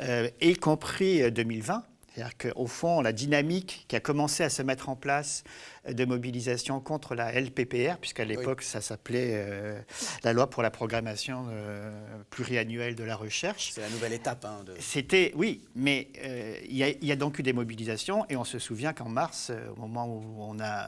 euh, 0.00 0.28
y 0.40 0.54
compris 0.54 1.22
euh, 1.22 1.30
2020. 1.30 1.82
C'est-à-dire 2.16 2.38
qu'au 2.54 2.66
fond, 2.66 3.02
la 3.02 3.12
dynamique 3.12 3.84
qui 3.88 3.96
a 3.96 4.00
commencé 4.00 4.42
à 4.42 4.48
se 4.48 4.62
mettre 4.62 4.88
en 4.88 4.96
place 4.96 5.44
euh, 5.86 5.92
de 5.92 6.04
mobilisation 6.06 6.80
contre 6.80 7.14
la 7.14 7.30
LPPR, 7.38 7.98
puisqu'à 8.00 8.24
l'époque, 8.24 8.62
ça 8.62 8.80
s'appelait 8.80 9.32
euh, 9.34 9.78
la 10.24 10.32
loi 10.32 10.48
pour 10.48 10.62
la 10.62 10.70
programmation 10.70 11.44
euh, 11.50 11.92
pluriannuelle 12.30 12.94
de 12.94 13.04
la 13.04 13.16
recherche. 13.16 13.72
C'est 13.74 13.82
la 13.82 13.90
nouvelle 13.90 14.14
étape. 14.14 14.46
hein, 14.46 14.62
de... 14.64 14.72
C'était, 14.80 15.32
oui, 15.36 15.60
mais 15.74 16.08
euh, 16.24 16.56
il 16.66 16.76
y, 16.76 16.84
a- 16.84 16.88
il 16.88 17.04
y 17.04 17.12
a 17.12 17.16
donc 17.16 17.38
eu 17.38 17.42
des 17.42 17.52
mobilisations 17.52 18.24
et 18.30 18.36
on 18.36 18.44
se 18.44 18.58
souvient 18.58 18.94
qu'en 18.94 19.10
mars, 19.10 19.52
au 19.76 19.78
moment 19.78 20.06
où 20.06 20.22
on 20.40 20.58
a 20.58 20.86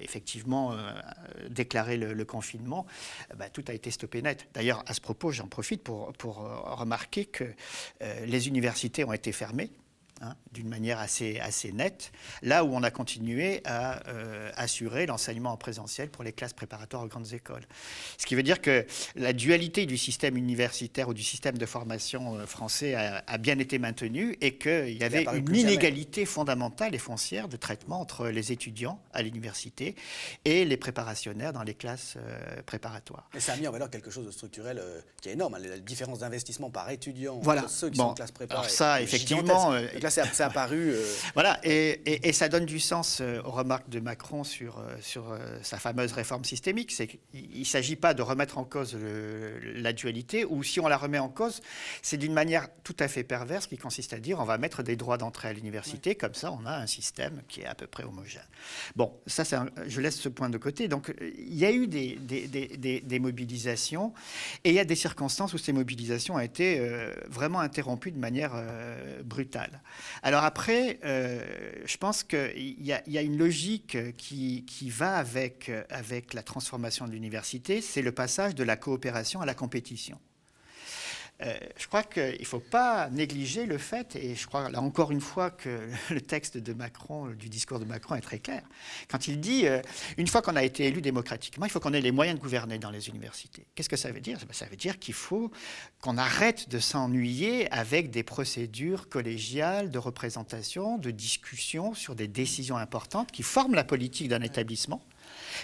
effectivement 0.00 0.76
déclaré 1.50 1.96
le, 1.96 2.12
le 2.12 2.24
confinement, 2.24 2.86
bah, 3.36 3.50
tout 3.50 3.64
a 3.66 3.72
été 3.72 3.90
stoppé 3.90 4.22
net. 4.22 4.46
D'ailleurs, 4.54 4.84
à 4.86 4.94
ce 4.94 5.00
propos, 5.00 5.32
j'en 5.32 5.48
profite 5.48 5.82
pour, 5.82 6.12
pour, 6.12 6.36
remarquer 6.78 7.24
que 7.24 7.44
les 8.26 8.46
universités 8.46 9.02
ont 9.04 9.12
été 9.12 9.32
fermées. 9.32 9.70
Hein, 10.20 10.34
d'une 10.52 10.68
manière 10.68 10.98
assez, 10.98 11.38
assez 11.40 11.72
nette, 11.72 12.12
là 12.42 12.64
où 12.64 12.74
on 12.74 12.82
a 12.82 12.90
continué 12.90 13.60
à 13.64 14.06
euh, 14.08 14.50
assurer 14.56 15.06
l'enseignement 15.06 15.52
en 15.52 15.56
présentiel 15.56 16.08
pour 16.10 16.24
les 16.24 16.32
classes 16.32 16.52
préparatoires 16.52 17.02
aux 17.02 17.08
grandes 17.08 17.32
écoles. 17.32 17.64
Ce 18.18 18.26
qui 18.26 18.34
veut 18.34 18.42
dire 18.42 18.60
que 18.60 18.86
la 19.16 19.32
dualité 19.32 19.86
du 19.86 19.96
système 19.98 20.36
universitaire 20.36 21.08
ou 21.08 21.14
du 21.14 21.22
système 21.22 21.58
de 21.58 21.66
formation 21.66 22.36
euh, 22.36 22.46
français 22.46 22.94
a, 22.94 23.22
a 23.26 23.38
bien 23.38 23.58
été 23.58 23.78
maintenue 23.78 24.36
et 24.40 24.56
qu'il 24.58 24.96
y 24.96 25.04
avait 25.04 25.24
une 25.24 25.46
jamais. 25.46 25.60
inégalité 25.60 26.24
fondamentale 26.26 26.94
et 26.94 26.98
foncière 26.98 27.48
de 27.48 27.56
traitement 27.56 28.00
entre 28.00 28.28
les 28.28 28.52
étudiants 28.52 29.00
à 29.12 29.22
l'université 29.22 29.94
et 30.44 30.64
les 30.64 30.76
préparationnaires 30.76 31.52
dans 31.52 31.62
les 31.62 31.74
classes 31.74 32.14
euh, 32.16 32.62
préparatoires. 32.62 33.28
Et 33.34 33.40
ça 33.40 33.52
a 33.52 33.56
mis 33.56 33.66
en 33.66 33.72
valeur 33.72 33.90
quelque 33.90 34.10
chose 34.10 34.26
de 34.26 34.30
structurel 34.30 34.82
qui 35.20 35.28
est 35.28 35.32
énorme. 35.32 35.54
hein, 35.54 35.58
La 35.60 35.78
différence 35.78 36.20
d'investissement 36.20 36.70
par 36.70 36.90
étudiant 36.90 37.38
Voilà. 37.42 37.62
entre 37.62 37.70
ceux 37.70 37.90
qui 37.90 37.98
Bon, 37.98 38.04
sont 38.04 38.10
en 38.10 38.14
classe 38.14 38.32
prépa. 38.32 38.54
alors 38.54 38.70
ça, 38.70 39.00
effectivement, 39.02 39.72
là, 40.16 40.26
c'est 40.32 40.42
apparu. 40.42 40.92
Voilà, 41.34 41.58
et, 41.62 42.28
et, 42.28 42.32
ça 42.32 42.48
donne 42.48 42.66
du 42.66 42.80
sens 42.80 43.20
aux 43.20 43.50
remarques 43.50 43.88
de 43.88 44.00
Macron 44.00 44.44
sur, 44.44 44.82
sur 45.00 45.36
sa 45.62 45.78
fameuse 45.78 46.12
réforme 46.12 46.44
systémique. 46.44 46.92
C'est 46.92 47.06
qu'il 47.06 47.60
ne 47.60 47.64
s'agit 47.64 47.96
pas 47.96 48.14
de 48.14 48.22
remettre 48.22 48.58
en 48.58 48.64
cause 48.64 48.96
la 49.74 49.92
dualité, 49.92 50.44
ou 50.44 50.62
si 50.62 50.80
on 50.80 50.88
la 50.88 50.96
remet 50.96 51.18
en 51.18 51.28
cause, 51.28 51.60
c'est 52.02 52.16
d'une 52.16 52.32
manière 52.32 52.68
tout 52.84 52.96
à 52.98 53.08
fait 53.08 53.24
perverse 53.24 53.66
qui 53.66 53.78
consiste 53.78 54.12
à 54.12 54.18
dire 54.18 54.40
on 54.40 54.44
va 54.44 54.58
mettre 54.58 54.82
des 54.82 54.96
droits 54.96 55.18
d'entrée 55.18 55.48
à 55.48 55.52
l'université, 55.52 56.14
comme 56.14 56.34
ça 56.34 56.52
on 56.52 56.66
a 56.66 56.76
un 56.76 56.86
système 56.86 57.42
qui 57.48 57.60
est 57.62 57.66
à 57.66 57.74
peu 57.74 57.86
près 57.86 58.04
homogène. 58.04 58.42
Bon, 58.96 59.12
ça, 59.26 59.44
je 59.86 60.00
laisse 60.00 60.18
ce 60.18 60.28
point 60.28 60.50
de 60.50 60.58
côté. 60.58 60.88
Donc, 60.88 61.12
il 61.20 61.56
y 61.56 61.64
a 61.64 61.72
eu 61.72 61.86
des, 61.86 62.16
des, 62.16 63.00
des, 63.00 63.18
mobilisations 63.18 64.12
et 64.64 64.70
il 64.70 64.74
y 64.74 64.80
a 64.80 64.84
des 64.84 64.94
circonstances 64.94 65.52
où 65.54 65.58
ces 65.58 65.72
mobilisations 65.72 66.34
ont 66.34 66.40
été 66.40 66.78
euh, 66.78 67.14
vraiment 67.28 67.60
interrompues 67.60 68.12
de 68.12 68.18
manière 68.18 68.52
euh, 68.54 69.22
brutale. 69.22 69.80
Alors 70.22 70.44
après, 70.44 70.98
euh, 71.04 71.44
je 71.84 71.96
pense 71.96 72.22
qu'il 72.22 72.86
y, 72.86 72.92
a 72.92 73.22
une 73.22 73.38
logique 73.38 74.16
qui, 74.16 74.64
qui 74.66 74.90
va 74.90 75.16
avec, 75.16 75.70
avec 75.90 76.34
la 76.34 76.42
transformation 76.42 77.06
de 77.06 77.12
l'université, 77.12 77.80
c'est 77.80 78.02
le 78.02 78.12
passage 78.12 78.54
de 78.54 78.64
la 78.64 78.76
coopération 78.76 79.40
à 79.40 79.46
la 79.46 79.54
compétition. 79.54 80.18
Euh, 81.40 81.56
je 81.76 81.86
crois 81.86 82.02
qu'il 82.02 82.40
ne 82.40 82.44
faut 82.44 82.58
pas 82.58 83.08
négliger 83.10 83.64
le 83.64 83.78
fait, 83.78 84.16
et 84.16 84.34
je 84.34 84.46
crois 84.48 84.68
là 84.70 84.80
encore 84.80 85.12
une 85.12 85.20
fois 85.20 85.50
que 85.50 85.88
le 86.10 86.20
texte 86.20 86.56
Macron, 86.74 87.28
du 87.28 87.48
discours 87.48 87.78
de 87.78 87.84
Macron 87.84 88.16
est 88.16 88.20
très 88.20 88.40
clair, 88.40 88.62
quand 89.08 89.28
il 89.28 89.40
dit, 89.40 89.66
euh, 89.66 89.80
une 90.16 90.26
fois 90.26 90.42
qu'on 90.42 90.56
a 90.56 90.64
été 90.64 90.86
élu 90.86 91.00
démocratiquement, 91.00 91.64
il 91.64 91.70
faut 91.70 91.78
qu'on 91.78 91.92
ait 91.92 92.00
les 92.00 92.10
moyens 92.10 92.38
de 92.38 92.42
gouverner 92.42 92.78
dans 92.78 92.90
les 92.90 93.08
universités. 93.08 93.66
Qu'est-ce 93.74 93.88
que 93.88 93.96
ça 93.96 94.10
veut 94.10 94.20
dire? 94.20 94.38
Ça 94.50 94.66
veut 94.66 94.76
dire 94.76 94.98
qu'il 94.98 95.14
faut 95.14 95.52
qu'on 96.00 96.18
arrête 96.18 96.68
de 96.68 96.80
s'ennuyer 96.80 97.70
avec 97.72 98.10
des 98.10 98.24
procédures 98.24 99.08
collégiales 99.08 99.90
de 99.90 99.98
représentation, 99.98 100.98
de 100.98 101.12
discussion 101.12 101.94
sur 101.94 102.16
des 102.16 102.26
décisions 102.26 102.76
importantes 102.76 103.30
qui 103.30 103.44
forment 103.44 103.74
la 103.74 103.84
politique 103.84 104.28
d'un 104.28 104.42
établissement 104.42 105.04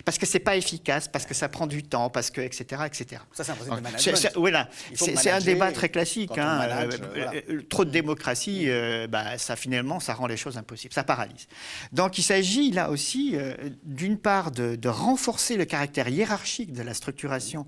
parce 0.04 0.18
que 0.18 0.26
c'est 0.26 0.38
pas 0.38 0.56
efficace, 0.56 1.08
parce 1.08 1.26
que 1.26 1.34
ça 1.34 1.48
prend 1.48 1.66
du 1.66 1.82
temps, 1.82 2.10
parce 2.10 2.30
que 2.30 2.40
etc. 2.40 2.82
etc. 2.86 3.22
Ça, 3.32 3.44
c'est 3.44 3.52
un 3.52 3.54
processus 3.54 3.76
de 3.76 3.82
management. 3.82 4.32
voilà. 4.36 4.68
C'est 4.94 5.30
un 5.30 5.40
débat 5.40 5.72
très 5.72 5.88
classique. 5.88 6.36
Hein. 6.38 6.60
Euh, 6.70 6.90
euh, 7.16 7.62
trop 7.68 7.84
de 7.84 7.90
démocratie, 7.90 8.64
euh, 8.68 9.06
bah, 9.06 9.38
ça 9.38 9.56
finalement, 9.56 10.00
ça 10.00 10.14
rend 10.14 10.26
les 10.26 10.36
choses 10.36 10.56
impossibles, 10.56 10.94
ça 10.94 11.04
paralyse. 11.04 11.46
Donc 11.92 12.18
il 12.18 12.22
s'agit 12.22 12.70
là 12.70 12.90
aussi, 12.90 13.36
d'une 13.84 14.18
part, 14.18 14.50
de, 14.50 14.76
de, 14.76 14.88
renforcer 14.88 15.56
le 15.56 15.64
caractère 15.64 16.08
hiérarchique 16.08 16.72
de 16.72 16.82
la 16.82 16.94
structuration 16.94 17.66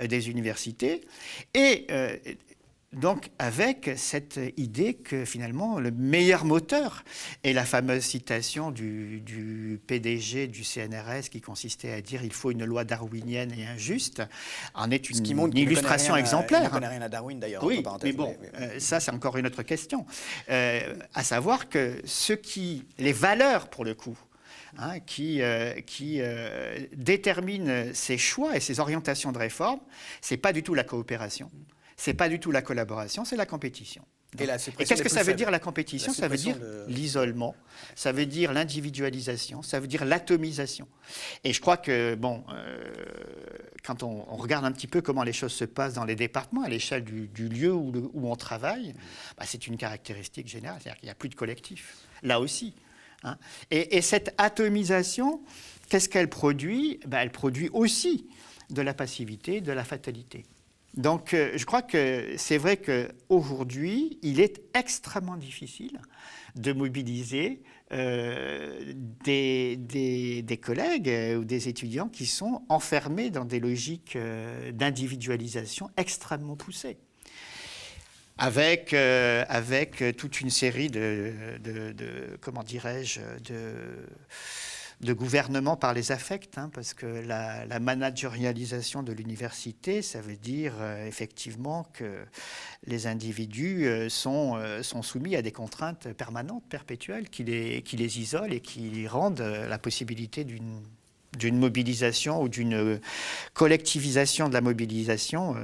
des 0.00 0.30
universités 0.30 1.06
et 1.54 1.86
donc 2.92 3.30
avec 3.38 3.90
cette 3.96 4.40
idée 4.56 4.94
que 4.94 5.24
finalement 5.24 5.78
le 5.78 5.90
meilleur 5.90 6.44
moteur 6.44 7.04
est 7.44 7.52
la 7.52 7.64
fameuse 7.64 8.02
citation 8.02 8.70
du, 8.70 9.80
PDG 9.86 10.46
du 10.46 10.64
CNRS 10.64 11.28
qui 11.30 11.40
consistait 11.40 11.92
à 11.92 12.00
dire 12.00 12.24
il 12.24 12.32
faut 12.32 12.50
une 12.50 12.64
loi 12.64 12.84
darwinienne 12.84 13.52
et 13.52 13.66
injuste, 13.66 14.22
en 14.74 14.90
est 14.90 15.10
une, 15.10 15.16
illustration 15.56 16.16
exemplaire. 16.16 16.62
On 16.62 16.64
ne 16.64 16.70
connaît 16.70 16.88
rien 16.88 17.02
à 17.02 17.08
Darwin 17.08 17.38
d'ailleurs. 17.38 17.62
Oui, 17.62 17.82
mais 18.02 18.12
bon, 18.12 18.34
euh, 18.58 18.78
ça 18.78 19.00
c'est 19.00 19.10
encore 19.10 19.36
une 19.36 19.46
autre 19.46 19.62
question. 19.62 20.06
Euh, 20.48 20.94
à 21.14 21.22
savoir 21.22 21.68
que 21.68 22.00
ce 22.04 22.32
qui, 22.32 22.84
les 22.98 23.12
valeurs 23.12 23.68
pour 23.68 23.84
le 23.84 23.94
coup, 23.94 24.18
Hein, 24.76 25.00
qui, 25.00 25.40
euh, 25.40 25.72
qui 25.80 26.20
déterminent 26.92 27.86
ces 27.94 28.18
choix 28.18 28.54
et 28.54 28.60
ces 28.60 28.80
orientations 28.80 29.32
de 29.32 29.38
réforme, 29.38 29.80
c'est 30.20 30.36
pas 30.36 30.52
du 30.52 30.62
tout 30.62 30.74
la 30.74 30.84
coopération, 30.84 31.50
c'est 31.98 32.14
pas 32.14 32.28
du 32.28 32.38
tout 32.38 32.52
la 32.52 32.62
collaboration, 32.62 33.24
c'est 33.24 33.36
la 33.36 33.44
compétition. 33.44 34.04
et, 34.38 34.46
qu'est-ce 34.46 35.02
que 35.02 35.08
ça 35.08 35.24
veut 35.24 35.34
dire 35.34 35.50
la 35.50 35.58
compétition 35.58 36.12
Ça 36.12 36.28
veut 36.28 36.36
dire 36.36 36.56
l'isolement, 36.86 37.56
ça 37.96 38.12
veut 38.12 38.24
dire 38.24 38.52
l'individualisation, 38.52 39.62
ça 39.62 39.80
veut 39.80 39.88
dire 39.88 40.04
l'atomisation. 40.04 40.86
Et 41.42 41.52
je 41.52 41.60
crois 41.60 41.76
que, 41.76 42.14
bon, 42.14 42.44
euh, 42.52 42.78
quand 43.82 44.04
on, 44.04 44.22
regarde 44.36 44.64
un 44.64 44.70
petit 44.70 44.86
peu 44.86 45.02
comment 45.02 45.24
les 45.24 45.32
choses 45.32 45.52
se 45.52 45.64
passent 45.64 45.94
dans 45.94 46.04
les 46.04 46.14
départements, 46.14 46.62
à 46.62 46.68
l'échelle 46.68 47.02
du, 47.02 47.48
lieu 47.48 47.72
où, 47.72 47.92
on 48.14 48.36
travaille, 48.36 48.94
bah, 49.36 49.44
c'est 49.44 49.66
une 49.66 49.76
caractéristique 49.76 50.46
générale, 50.46 50.78
c'est-à-dire 50.80 51.00
qu'il 51.00 51.06
n'y 51.08 51.12
a 51.12 51.16
plus 51.16 51.28
de 51.28 51.34
collectif, 51.34 51.96
là 52.22 52.38
aussi. 52.38 52.74
Hein. 53.24 53.36
Et, 53.72 54.02
cette 54.02 54.34
atomisation, 54.38 55.40
qu'est-ce 55.88 56.08
qu'elle 56.08 56.30
produit? 56.30 57.00
Bah, 57.08 57.24
Elle 57.24 57.32
produit 57.32 57.70
aussi 57.72 58.28
de 58.70 58.82
la 58.82 58.94
passivité, 58.94 59.60
de 59.60 59.72
la 59.72 59.82
fatalité. 59.82 60.44
Donc, 60.94 61.34
euh, 61.34 61.52
je 61.56 61.64
crois 61.64 61.82
que 61.82 62.34
c'est 62.36 62.58
vrai 62.58 62.76
qu'aujourd'hui, 62.76 64.18
il 64.22 64.40
est 64.40 64.62
extrêmement 64.74 65.36
difficile 65.36 66.00
de 66.56 66.72
mobiliser 66.72 67.62
euh, 67.92 68.92
des, 69.24 69.76
des, 69.76 70.56
collègues 70.56 71.08
euh, 71.08 71.36
ou 71.36 71.44
des 71.44 71.68
étudiants 71.68 72.08
qui 72.08 72.26
sont 72.26 72.62
enfermés 72.68 73.30
dans 73.30 73.44
des 73.44 73.60
logiques 73.60 74.18
d'individualisation 74.72 75.90
extrêmement 75.96 76.56
poussées. 76.56 76.96
Avec, 78.40 78.92
avec 78.94 80.16
toute 80.16 80.40
une 80.40 80.50
série 80.50 80.88
de, 80.88 81.34
de, 81.60 81.90
de 81.90 82.38
comment 82.40 82.62
dirais-je, 82.62 83.20
de 83.42 84.06
de 85.00 85.12
gouvernement 85.12 85.76
par 85.76 85.94
les 85.94 86.10
affects, 86.10 86.58
hein, 86.58 86.70
parce 86.72 86.92
que 86.92 87.06
la, 87.06 87.78
managérialisation 87.78 89.02
de 89.02 89.12
l'université, 89.12 90.02
ça 90.02 90.20
veut 90.20 90.36
dire 90.36 90.74
euh, 90.80 91.06
effectivement 91.06 91.84
que 91.92 92.24
les 92.84 93.06
individus 93.06 93.86
euh, 93.86 94.08
sont, 94.08 94.56
euh, 94.56 94.82
sont 94.82 95.02
soumis 95.02 95.36
à 95.36 95.42
des 95.42 95.52
contraintes 95.52 96.12
permanentes, 96.14 96.64
perpétuelles, 96.68 97.28
qui 97.30 97.44
les, 97.44 97.82
qui 97.82 97.96
isolent 97.96 98.52
et 98.52 98.60
qui 98.60 99.06
rendent 99.06 99.40
la 99.40 99.78
possibilité 99.78 100.44
d'une 100.44 100.82
d'une 101.38 101.58
mobilisation 101.58 102.42
ou 102.42 102.48
d'une 102.48 102.98
collectivisation 103.52 104.48
de 104.48 104.54
la 104.54 104.62
mobilisation 104.62 105.54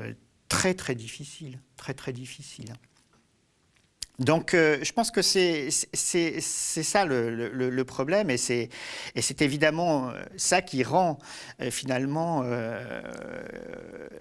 très 0.48 0.74
très 0.74 0.94
difficile, 0.94 1.58
très 1.76 1.94
très 1.94 2.12
difficile. 2.12 2.74
Donc, 4.20 4.54
euh, 4.54 4.78
je 4.82 4.92
pense 4.92 5.10
que 5.10 5.22
c'est 5.22 5.70
ça 5.70 7.04
le, 7.04 7.82
problème, 7.82 8.30
et 8.30 8.36
c'est 8.36 8.70
évidemment 9.42 10.10
euh, 10.10 10.22
ça 10.36 10.62
qui 10.62 10.84
rend 10.84 11.18
euh, 11.60 11.70
finalement 11.70 12.44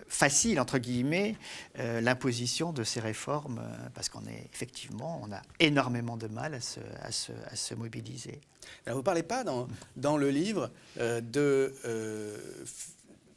facile, 0.07 0.59
entre 0.59 0.79
guillemets, 0.79 1.35
l'imposition 1.77 2.73
de 2.73 2.83
ces 2.83 2.99
réformes, 2.99 3.61
parce 3.93 4.09
qu'on 4.09 4.25
est 4.25 4.47
effectivement, 4.53 5.21
on 5.23 5.31
a 5.31 5.41
énormément 5.59 6.17
de 6.17 6.27
mal 6.27 6.55
à 6.55 7.11
se, 7.11 7.73
mobiliser. 7.75 8.39
vous 8.87 8.97
ne 8.97 9.01
parlez 9.01 9.23
pas 9.23 9.43
dans, 9.43 10.17
le 10.17 10.29
livre 10.29 10.71
de 10.97 11.73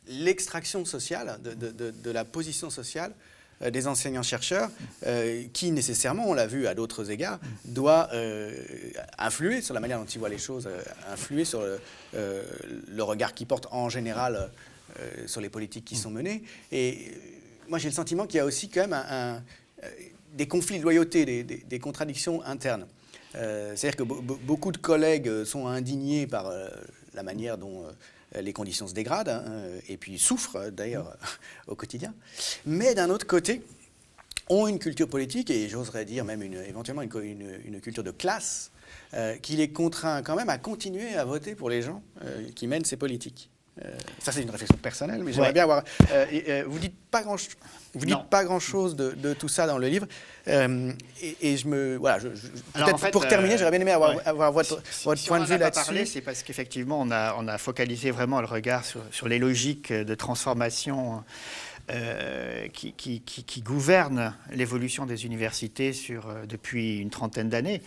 l'extraction 0.09 0.84
sociale, 0.84 1.38
de, 1.42 2.11
la 2.11 2.24
position 2.24 2.70
sociale 2.70 3.12
des 3.61 3.86
enseignants-chercheurs 3.86 4.70
euh, 5.07 5.44
qui, 5.52 5.72
nécessairement, 5.72 6.28
on 6.28 6.34
l'a 6.34 6.46
vu 6.46 6.66
à 6.66 6.74
d'autres 6.74 7.11
égards, 7.11 7.38
doit 7.64 8.09
euh, 8.12 8.52
influer 9.18 9.62
sur 9.62 9.74
la 9.74 9.80
manière 9.80 9.98
dont 9.98 10.04
ils 10.04 10.18
voient 10.18 10.28
les 10.28 10.38
choses, 10.38 10.68
influer 11.11 11.44
sur 11.44 11.62
le, 11.62 13.02
regard 13.02 13.34
qu'ils 13.34 13.46
portent 13.46 13.68
en 13.70 13.88
général 13.88 14.50
sur 15.26 15.40
les 15.40 15.48
politiques 15.48 15.84
qui 15.84 15.96
sont 15.96 16.11
menées. 16.11 16.42
Et 16.72 17.12
moi, 17.68 17.78
j'ai 17.78 17.88
le 17.88 17.94
sentiment 17.94 18.26
qu'il 18.26 18.38
y 18.38 18.40
a 18.40 18.44
aussi 18.44 18.68
quand 18.68 18.86
même 18.88 19.42
des 20.34 20.48
conflits 20.48 20.78
de 20.78 20.82
loyauté, 20.82 21.44
des, 21.44 21.78
contradictions 21.78 22.42
internes. 22.44 22.86
C'est-à-dire 23.32 23.96
que 23.96 24.02
beaucoup 24.02 24.72
de 24.72 24.78
collègues 24.78 25.44
sont 25.44 25.66
indignés 25.66 26.26
par 26.26 26.50
la 27.16 27.22
manière 27.22 27.59
dont 27.59 27.82
euh, 27.82 27.90
les 28.41 28.53
conditions 28.53 28.87
se 28.87 28.95
dégradent, 28.95 29.28
hein, 29.28 29.45
euh, 29.47 29.80
et 29.89 29.97
puis 29.97 30.18
souffrent 30.18 30.57
euh, 30.57 30.70
d'ailleurs 30.70 31.16
au 31.66 31.74
quotidien. 31.74 32.14
Mais 32.64 32.95
d'un 32.95 33.11
autre 33.11 33.26
côté, 33.26 33.62
ont 34.49 34.68
une 34.68 34.78
culture 34.78 35.09
politique, 35.09 35.51
et 35.51 35.68
j'oserais 35.68 36.05
dire 36.05 36.24
même 36.24 36.41
éventuellement 36.43 37.03
une, 37.03 37.80
culture 37.80 38.05
de 38.05 38.12
classe, 38.12 38.70
qui 39.43 39.57
les 39.57 39.72
contraint 39.72 40.22
quand 40.22 40.37
même 40.37 40.51
à 40.51 40.59
continuer 40.59 41.16
à 41.16 41.24
voter 41.24 41.57
pour 41.57 41.68
les 41.68 41.82
gens 41.82 42.01
qui 42.55 42.68
mènent 42.68 42.84
ces 42.84 42.97
politiques. 42.97 43.51
Ça, 44.18 44.32
c'est 44.32 44.42
une 44.42 44.50
réflexion 44.50 44.78
personnelle, 44.78 45.22
mais 45.22 45.32
j'aimerais 45.32 45.52
bien 45.52 45.64
avoir. 45.64 45.82
vous 46.66 46.78
dites 46.78 46.96
pas 47.10 47.22
grand, 47.22 47.36
vous 47.94 48.06
dites 48.06 48.28
pas 48.30 48.44
grand 48.44 48.60
chose 48.60 48.96
de, 48.96 49.34
tout 49.34 49.48
ça 49.48 49.66
dans 49.66 49.78
le 49.78 49.88
livre, 49.88 50.06
et, 50.46 51.56
je 51.56 51.68
me 51.68 51.96
voilà. 51.96 52.18
peut-être 52.18 53.10
pour 53.10 53.26
terminer, 53.28 53.58
j'aurais 53.58 53.70
bien 53.70 53.80
aimé 53.80 53.92
avoir, 53.92 54.52
votre, 54.52 54.82
point 55.26 55.40
de 55.40 55.46
vue 55.46 55.58
là-dessus. 55.58 56.06
C'est 56.06 56.20
parce 56.20 56.42
qu'effectivement, 56.42 57.00
on 57.00 57.10
a, 57.10 57.34
on 57.38 57.48
a 57.48 57.58
focalisé 57.58 58.10
vraiment 58.10 58.40
le 58.40 58.46
regard 58.46 58.84
sur, 58.84 59.02
sur 59.10 59.28
les 59.28 59.38
logiques 59.38 59.92
de 59.92 60.14
transformation. 60.14 61.22
qui, 62.72 62.92
qui, 62.94 63.20
qui, 63.20 63.62
gouvernent 63.62 64.34
l'évolution 64.50 65.06
des 65.06 65.24
universités 65.24 65.92
sur, 65.92 66.26
depuis 66.48 66.98
une 66.98 67.10
trentaine 67.10 67.48
d'années. 67.48 67.80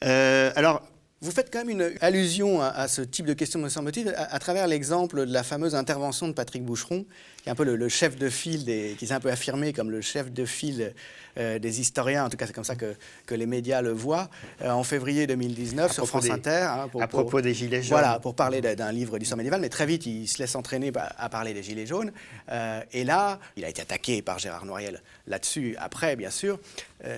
alors, 0.00 0.82
Vous 1.20 1.32
faites 1.32 1.52
quand 1.52 1.64
même 1.64 1.70
une 1.70 1.94
allusion 2.00 2.62
à, 2.62 2.86
ce 2.86 3.02
type 3.02 3.26
de 3.26 3.32
question, 3.32 3.58
me 3.58 3.68
semble-t-il, 3.68 4.14
à, 4.16 4.38
travers 4.38 4.68
l'exemple 4.68 5.26
de 5.26 5.32
la 5.32 5.42
fameuse 5.42 5.74
intervention 5.74 6.28
de 6.28 6.32
Patrick 6.32 6.64
Boucheron, 6.64 7.06
qui 7.42 7.48
est 7.48 7.52
un 7.52 7.56
peu 7.56 7.64
le, 7.64 7.88
chef 7.88 8.16
de 8.16 8.28
file, 8.28 8.64
des, 8.64 8.94
qui 8.96 9.08
s'est 9.08 9.14
un 9.14 9.20
peu 9.20 9.30
affirmé 9.30 9.72
comme 9.72 9.90
le 9.90 10.00
chef 10.00 10.30
de 10.30 10.44
file 10.44 10.94
euh, 11.36 11.58
des 11.58 11.80
historiens, 11.80 12.26
en 12.26 12.28
tout 12.28 12.36
cas 12.36 12.46
c'est 12.46 12.52
comme 12.52 12.62
ça 12.62 12.76
que, 12.76 12.94
que, 13.26 13.34
les 13.34 13.46
médias 13.46 13.82
le 13.82 13.90
voient, 13.90 14.30
euh, 14.62 14.70
en 14.70 14.84
février 14.84 15.26
2019 15.26 15.92
sur 15.92 16.06
France 16.06 16.30
Inter. 16.30 16.68
Hein, 16.70 16.88
à 17.00 17.08
propos 17.08 17.40
des 17.40 17.52
Gilets 17.52 17.82
jaunes. 17.82 17.98
Voilà, 17.98 18.20
pour 18.20 18.36
parler 18.36 18.60
d'un 18.60 18.92
livre 18.92 19.18
d'histoire 19.18 19.38
médiévale, 19.38 19.60
mais 19.60 19.70
très 19.70 19.86
vite 19.86 20.06
il 20.06 20.28
se 20.28 20.38
laisse 20.38 20.54
entraîner 20.54 20.92
à 20.94 21.28
parler 21.28 21.52
des 21.52 21.64
Gilets 21.64 21.86
jaunes. 21.86 22.12
Euh, 22.50 22.80
et 22.92 23.02
là, 23.02 23.40
il 23.56 23.64
a 23.64 23.68
été 23.68 23.82
attaqué 23.82 24.22
par 24.22 24.38
Gérard 24.38 24.66
Noiriel 24.66 25.02
là-dessus, 25.26 25.74
après 25.80 26.14
bien 26.14 26.30
sûr. 26.30 26.60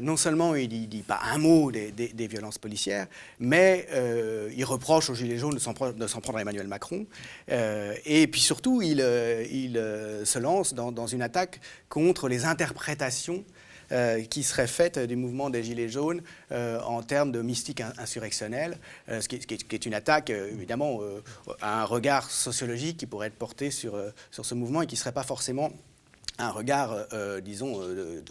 Non 0.03 0.17
seulement 0.17 0.55
il 0.55 0.83
ne 0.83 0.87
dit 0.87 1.03
pas 1.03 1.21
un 1.33 1.39
mot 1.39 1.71
des, 1.73 2.27
violences 2.29 2.59
policières, 2.59 3.07
mais 3.39 3.87
il 4.57 4.65
reproche 4.65 5.11
aux 5.11 5.15
Gilets 5.15 5.39
jaunes 5.39 5.55
de 5.55 5.59
s'en 5.59 5.73
prendre 5.75 6.37
à 6.37 6.41
Emmanuel 6.41 6.69
Macron. 6.69 7.07
et 7.49 8.27
puis 8.27 8.41
surtout, 8.41 8.83
il, 8.83 8.99
se 8.99 10.39
lance 10.39 10.75
dans, 10.75 11.07
une 11.07 11.23
attaque 11.23 11.61
contre 11.89 12.29
les 12.29 12.45
interprétations 12.45 13.45
euh, 13.93 14.23
qui 14.23 14.45
serait 14.45 14.69
faite 14.69 15.01
du 15.01 15.17
mouvement 15.17 15.51
des 15.51 15.65
Gilets 15.65 15.89
jaunes 15.89 16.23
euh, 16.53 16.81
en 16.83 17.03
termes 17.03 17.33
de 17.33 17.43
mystique 17.43 17.83
insurrectionnelle, 17.99 18.79
euh, 19.09 19.21
ce 19.21 19.27
qui, 19.27 19.35
est, 19.35 19.87
une 19.87 19.95
attaque, 19.95 20.31
évidemment, 20.31 21.01
à 21.61 21.83
un 21.83 21.85
regard 21.85 22.31
sociologique 22.31 22.99
qui 22.99 23.07
pourrait 23.07 23.27
être 23.27 23.35
porté 23.39 23.73
sur, 23.73 24.01
sur 24.31 24.45
ce 24.45 24.55
mouvement 24.55 24.83
et 24.83 24.87
qui 24.87 24.95
ne 24.95 25.01
serait 25.01 25.11
pas 25.11 25.25
forcément 25.25 25.73
un 26.39 26.51
regard, 26.51 26.95
disons, 27.43 27.81
de, 27.81 28.23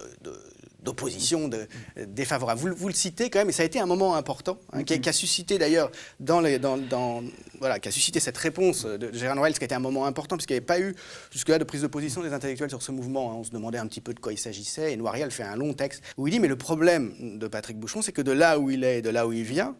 défavorable. 2.07 2.59
Vous, 2.59 2.75
vous, 2.75 2.87
le 2.87 2.93
citez 2.93 3.29
quand 3.29 3.39
même, 3.39 3.49
et 3.49 3.53
ça 3.53 3.63
a 3.63 3.65
été 3.65 3.79
un 3.79 3.85
moment 3.85 4.15
important, 4.15 4.57
hein, 4.71 4.83
qui, 4.83 5.07
a 5.07 5.13
suscité 5.13 5.57
d'ailleurs 5.57 5.91
dans, 6.19 6.41
dans, 6.59 7.23
voilà, 7.59 7.79
qui 7.79 7.89
a 7.89 7.91
suscité 7.91 8.19
cette 8.19 8.37
réponse 8.37 8.85
de 8.85 9.11
Gérard 9.13 9.35
Noël, 9.35 9.53
ce 9.53 9.59
qui 9.59 9.65
a 9.65 9.67
été 9.67 9.75
un 9.75 9.79
moment 9.79 10.05
important, 10.05 10.37
puisqu'il 10.37 10.53
n'y 10.53 10.57
avait 10.57 10.65
pas 10.65 10.79
eu 10.79 10.95
jusque-là 11.31 11.59
de 11.59 11.63
prise 11.63 11.81
de 11.81 11.87
position 11.87 12.21
des 12.21 12.33
intellectuels 12.33 12.69
sur 12.69 12.81
ce 12.81 12.91
mouvement. 12.91 13.31
Hein. 13.31 13.35
On 13.39 13.43
se 13.43 13.51
demandait 13.51 13.77
un 13.77 13.87
petit 13.87 14.01
peu 14.01 14.13
de 14.13 14.19
quoi 14.19 14.33
il 14.33 14.37
s'agissait, 14.37 14.93
et 14.93 14.97
Noiriel 14.97 15.31
fait 15.31 15.43
un 15.43 15.55
long 15.55 15.73
texte 15.73 16.03
où 16.17 16.27
il 16.27 16.31
dit, 16.31 16.39
mais 16.39 16.47
le 16.47 16.57
problème 16.57 17.37
de 17.37 17.47
Patrick 17.47 17.77
Bouchon, 17.77 18.01
c'est 18.01 18.11
que 18.11 18.21
de 18.21 18.31
là 18.31 18.59
où 18.59 18.69
il 18.71 18.83
est, 18.83 19.01
de 19.01 19.09
là 19.09 19.27
où 19.27 19.33
il 19.33 19.43
vient, 19.43 19.75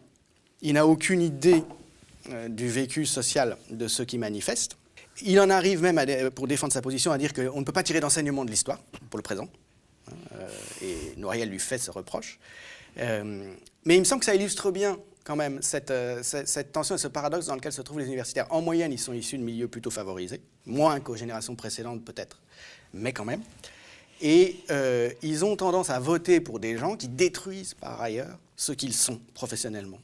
il 0.62 0.74
n'a 0.74 0.86
aucune 0.86 1.22
idée 1.22 1.62
euh, 2.30 2.48
du 2.48 2.68
vécu 2.68 3.06
social 3.06 3.56
de 3.70 3.88
ceux 3.88 4.04
qui 4.04 4.18
manifestent. 4.18 4.76
Il 5.22 5.40
en 5.40 5.50
arrive 5.50 5.82
même, 5.82 6.30
pour 6.30 6.46
défendre 6.46 6.72
sa 6.72 6.82
position, 6.82 7.12
à 7.12 7.18
dire 7.18 7.32
qu'on 7.32 7.60
ne 7.60 7.64
peut 7.64 7.72
pas 7.72 7.82
tirer 7.82 8.00
d'enseignement 8.00 8.44
de 8.44 8.50
l'histoire, 8.50 8.78
pour 9.08 9.18
le 9.18 9.22
présent. 9.22 9.48
Euh, 10.34 10.48
et 10.82 11.14
Noiriel 11.16 11.48
lui 11.48 11.58
fait 11.58 11.78
ce 11.78 11.90
reproche. 11.90 12.38
Euh, 12.98 13.54
mais 13.84 13.96
il 13.96 14.00
me 14.00 14.04
semble 14.04 14.20
que 14.20 14.26
ça 14.26 14.34
illustre 14.34 14.70
bien 14.70 14.98
quand 15.24 15.36
même 15.36 15.62
cette, 15.62 15.90
euh, 15.90 16.22
cette, 16.22 16.72
tension 16.72 16.94
et 16.94 16.98
ce 16.98 17.08
paradoxe 17.08 17.46
dans 17.46 17.54
lequel 17.54 17.72
se 17.72 17.82
trouvent 17.82 17.98
les 17.98 18.06
universitaires. 18.06 18.46
En 18.50 18.62
moyenne, 18.62 18.92
ils 18.92 18.98
sont 18.98 19.12
issus 19.12 19.38
de 19.38 19.42
milieux 19.42 19.68
plutôt 19.68 19.90
favorisés, 19.90 20.40
moins 20.66 20.98
qu'aux 21.00 21.16
générations 21.16 21.54
précédentes 21.54 22.04
peut-être, 22.04 22.40
mais 22.94 23.12
quand 23.12 23.24
même. 23.24 23.42
Et 24.22 24.56
ils 25.22 25.44
ont 25.46 25.56
tendance 25.56 25.88
à 25.88 25.98
voter 25.98 26.40
pour 26.40 26.60
des 26.60 26.76
gens 26.76 26.94
qui 26.94 27.08
détruisent 27.08 27.72
par 27.72 28.02
ailleurs 28.02 28.38
ce 28.56 28.72
qu'ils 28.72 28.92
sont 28.92 29.18
professionnellement. 29.32 29.98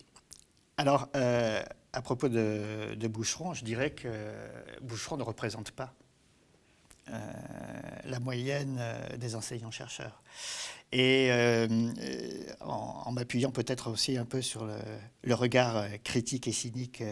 Alors, 0.78 1.10
à 1.12 2.02
propos 2.02 2.30
de, 2.30 3.06
Boucheron, 3.08 3.52
je 3.52 3.62
dirais 3.62 3.90
que 3.90 4.08
Boucheron 4.80 5.18
ne 5.18 5.22
représente 5.22 5.70
pas 5.70 5.92
la 8.06 8.20
moyenne 8.20 8.78
euh, 8.80 9.16
des 9.16 9.34
enseignants-chercheurs. 9.34 10.22
Et 10.92 11.28
euh, 11.30 11.66
en, 12.60 13.10
m'appuyant 13.10 13.50
peut-être 13.50 13.90
aussi 13.90 14.16
un 14.16 14.24
peu 14.24 14.40
sur 14.40 14.66
le, 14.66 15.34
regard 15.34 15.84
critique 16.04 16.46
et 16.46 16.52
cynique 16.52 17.02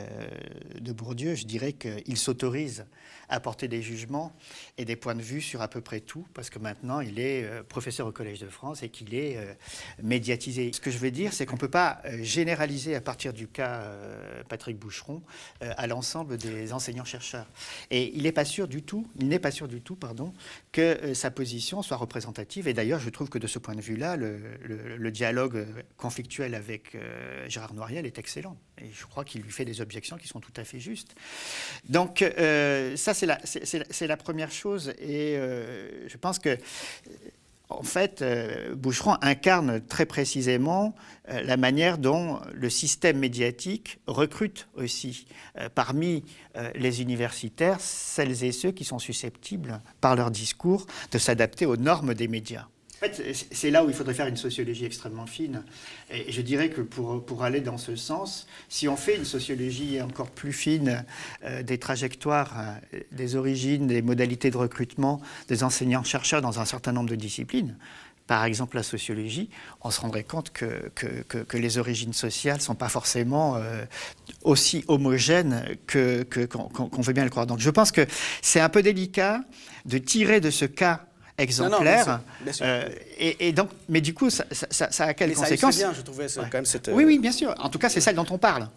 de 0.81 0.93
Bourdieu, 0.93 1.35
je 1.35 1.45
dirais 1.47 1.72
qu'il 1.72 2.16
s'autorise 2.16 2.87
à 3.29 3.41
porter 3.41 3.66
des 3.66 3.83
jugements 3.83 4.33
et 4.79 4.85
des 4.85 4.95
points 4.95 5.16
de 5.16 5.22
vue 5.22 5.41
sur 5.41 5.62
à 5.62 5.68
peu 5.68 5.81
près 5.81 6.01
tout, 6.01 6.25
parce 6.35 6.51
que 6.51 6.61
maintenant 6.61 7.01
il 7.01 7.18
est 7.18 7.64
professeur 7.64 8.07
au 8.07 8.12
Collège 8.12 8.39
de 8.39 8.47
France 8.47 8.85
et 8.85 8.89
qu'il 8.89 9.14
est 9.14 9.39
médiatisé. 10.01 10.70
Ce 10.72 10.81
que 10.81 10.93
je 10.93 10.99
veux 10.99 11.11
dire, 11.11 11.33
c'est 11.33 11.45
qu'on 11.45 11.57
ne 11.57 11.61
peut 11.61 11.68
pas 11.68 12.03
généraliser 12.22 12.95
à 12.95 13.01
partir 13.01 13.33
du 13.33 13.49
cas 13.49 13.83
Patrick 14.49 14.79
Boucheron 14.79 15.20
à 15.61 15.87
l'ensemble 15.89 16.37
des 16.37 16.72
enseignants-chercheurs. 16.72 17.49
Et 17.91 18.12
il 18.14 18.22
n'est 18.22 18.33
pas 18.33 18.45
sûr 18.45 18.68
du 18.68 18.83
tout, 18.83 19.09
il 19.18 19.27
n'est 19.27 19.41
pas 19.41 19.51
sûr 19.51 19.66
du 19.66 19.81
tout, 19.81 19.97
pardon, 19.97 20.33
que 20.70 21.14
sa 21.14 21.33
position 21.33 21.83
soit 21.83 21.97
représentative. 21.97 22.68
Et 22.68 22.75
d'ailleurs, 22.75 23.01
je 23.01 23.11
trouve 23.11 23.29
que 23.29 23.39
de 23.39 23.49
ce 23.49 23.59
point 23.65 23.75
de 23.75 23.81
vue-là, 23.81 24.17
le, 24.17 25.11
dialogue 25.11 25.67
conflictuel 25.97 26.55
avec 26.55 26.95
euh, 26.95 27.49
Gérard 27.49 27.73
Noiriel 27.73 28.05
est 28.05 28.19
excellent. 28.19 28.57
Et 28.81 28.91
je 28.93 29.07
crois 29.07 29.25
qu'il 29.25 29.43
lui 29.43 29.51
fait 29.51 29.65
des 29.65 29.81
objections 29.81 30.17
qui 30.17 30.29
sont 30.29 30.41
tout 30.41 30.53
à 30.57 30.65
fait 30.65 30.79
justes. 30.79 31.15
Donc 31.89 32.21
euh, 32.23 32.95
ça, 32.97 33.15
c'est 33.15 33.27
la, 34.07 34.17
première 34.17 34.51
chose. 34.51 34.93
Et 34.99 35.37
euh, 35.37 36.09
je 36.09 36.17
pense 36.19 36.39
que 36.39 36.59
en 37.71 37.83
fait, 37.83 38.23
Boucheron 38.77 39.17
incarne 39.23 39.81
très 39.81 40.05
précisément 40.05 40.95
la 41.27 41.57
manière 41.57 41.97
dont 41.97 42.39
le 42.53 42.69
système 42.69 43.19
médiatique 43.19 43.99
recrute 44.07 44.69
aussi 44.75 45.27
parmi 45.75 46.23
les 46.75 47.01
universitaires 47.01 47.81
celles 47.81 48.45
et 48.45 48.53
ceux 48.53 48.71
qui 48.71 48.85
sont 48.85 48.99
susceptibles, 48.99 49.81
par 50.03 50.15
leur 50.15 50.31
discours, 50.31 50.87
de 51.11 51.19
s'adapter 51.19 51.65
aux 51.65 51.79
normes 51.79 52.12
des 52.12 52.29
médias 52.29 52.69
c'est 53.13 53.71
là 53.71 53.85
où 53.85 53.89
il 53.89 53.95
faudrait 53.95 54.15
faire 54.15 54.27
une 54.27 54.37
sociologie 54.37 54.85
extrêmement 54.85 55.27
fine. 55.27 55.63
Et 56.11 56.31
je 56.31 56.43
dirais 56.43 56.71
que 56.71 56.81
pour, 56.81 57.25
pour 57.25 57.43
aller 57.43 57.61
dans 57.61 57.79
ce 57.79 57.97
sens, 57.97 58.47
si 58.69 58.89
on 58.89 58.97
fait 58.97 59.17
une 59.17 59.25
sociologie 59.25 60.01
encore 60.03 60.31
plus 60.31 60.53
fine 60.53 61.05
euh, 61.45 61.63
des 61.63 61.79
trajectoires, 61.79 62.55
euh, 62.95 63.01
des 63.13 63.37
origines, 63.37 63.87
des 63.87 64.03
modalités 64.03 64.51
de 64.51 64.57
recrutement 64.57 65.21
des 65.49 65.63
enseignants-chercheurs 65.63 66.43
dans 66.43 66.61
un 66.61 66.65
certain 66.65 66.93
nombre 66.93 67.11
de 67.11 67.17
disciplines, 67.17 67.77
par 68.27 68.45
exemple 68.45 68.77
la 68.77 68.83
sociologie, 68.83 69.51
on 69.83 69.91
se 69.91 70.01
rendrait 70.01 70.25
compte 70.25 70.51
que, 70.51 70.91
que, 70.95 71.23
que, 71.43 71.57
les 71.57 71.77
origines 71.79 72.15
sociales 72.15 72.57
ne 72.57 72.63
sont 72.63 72.75
pas 72.75 72.89
forcément 72.89 73.57
euh, 73.57 73.85
aussi 74.43 74.85
homogènes 74.89 75.77
qu'on 75.91 77.03
veut 77.03 77.13
bien 77.13 77.25
le 77.25 77.31
croire. 77.31 77.47
Donc 77.47 77.61
je 77.61 77.71
pense 77.71 77.93
que 77.93 78.07
c'est 78.41 78.61
un 78.61 78.71
peu 78.71 78.83
délicat 78.83 79.41
de 79.85 79.99
tirer 79.99 80.41
de 80.41 80.51
ce 80.51 80.65
cas 80.65 81.07
exemplaire. 81.39 82.20
Euh, 82.62 82.89
et, 83.18 83.53
donc, 83.53 83.70
mais 83.89 84.01
du 84.01 84.14
coup, 84.14 84.30
ça, 84.30 84.45
a 84.99 85.14
quelles 85.14 85.35
conséquences 85.35 85.76
bien, 85.76 85.93
je 85.93 86.03
trouvais, 86.03 86.26
quand 86.35 86.55
même 86.55 86.64
cette... 86.64 86.91
Oui, 86.93 87.05
oui, 87.05 87.18
bien 87.18 87.32
sûr. 87.32 87.55
En 87.59 87.68
tout 87.68 87.78
cas, 87.78 87.89
c'est 87.89 88.01
celle 88.01 88.16
dont 88.16 88.26
on 88.30 88.39
parle 88.39 88.68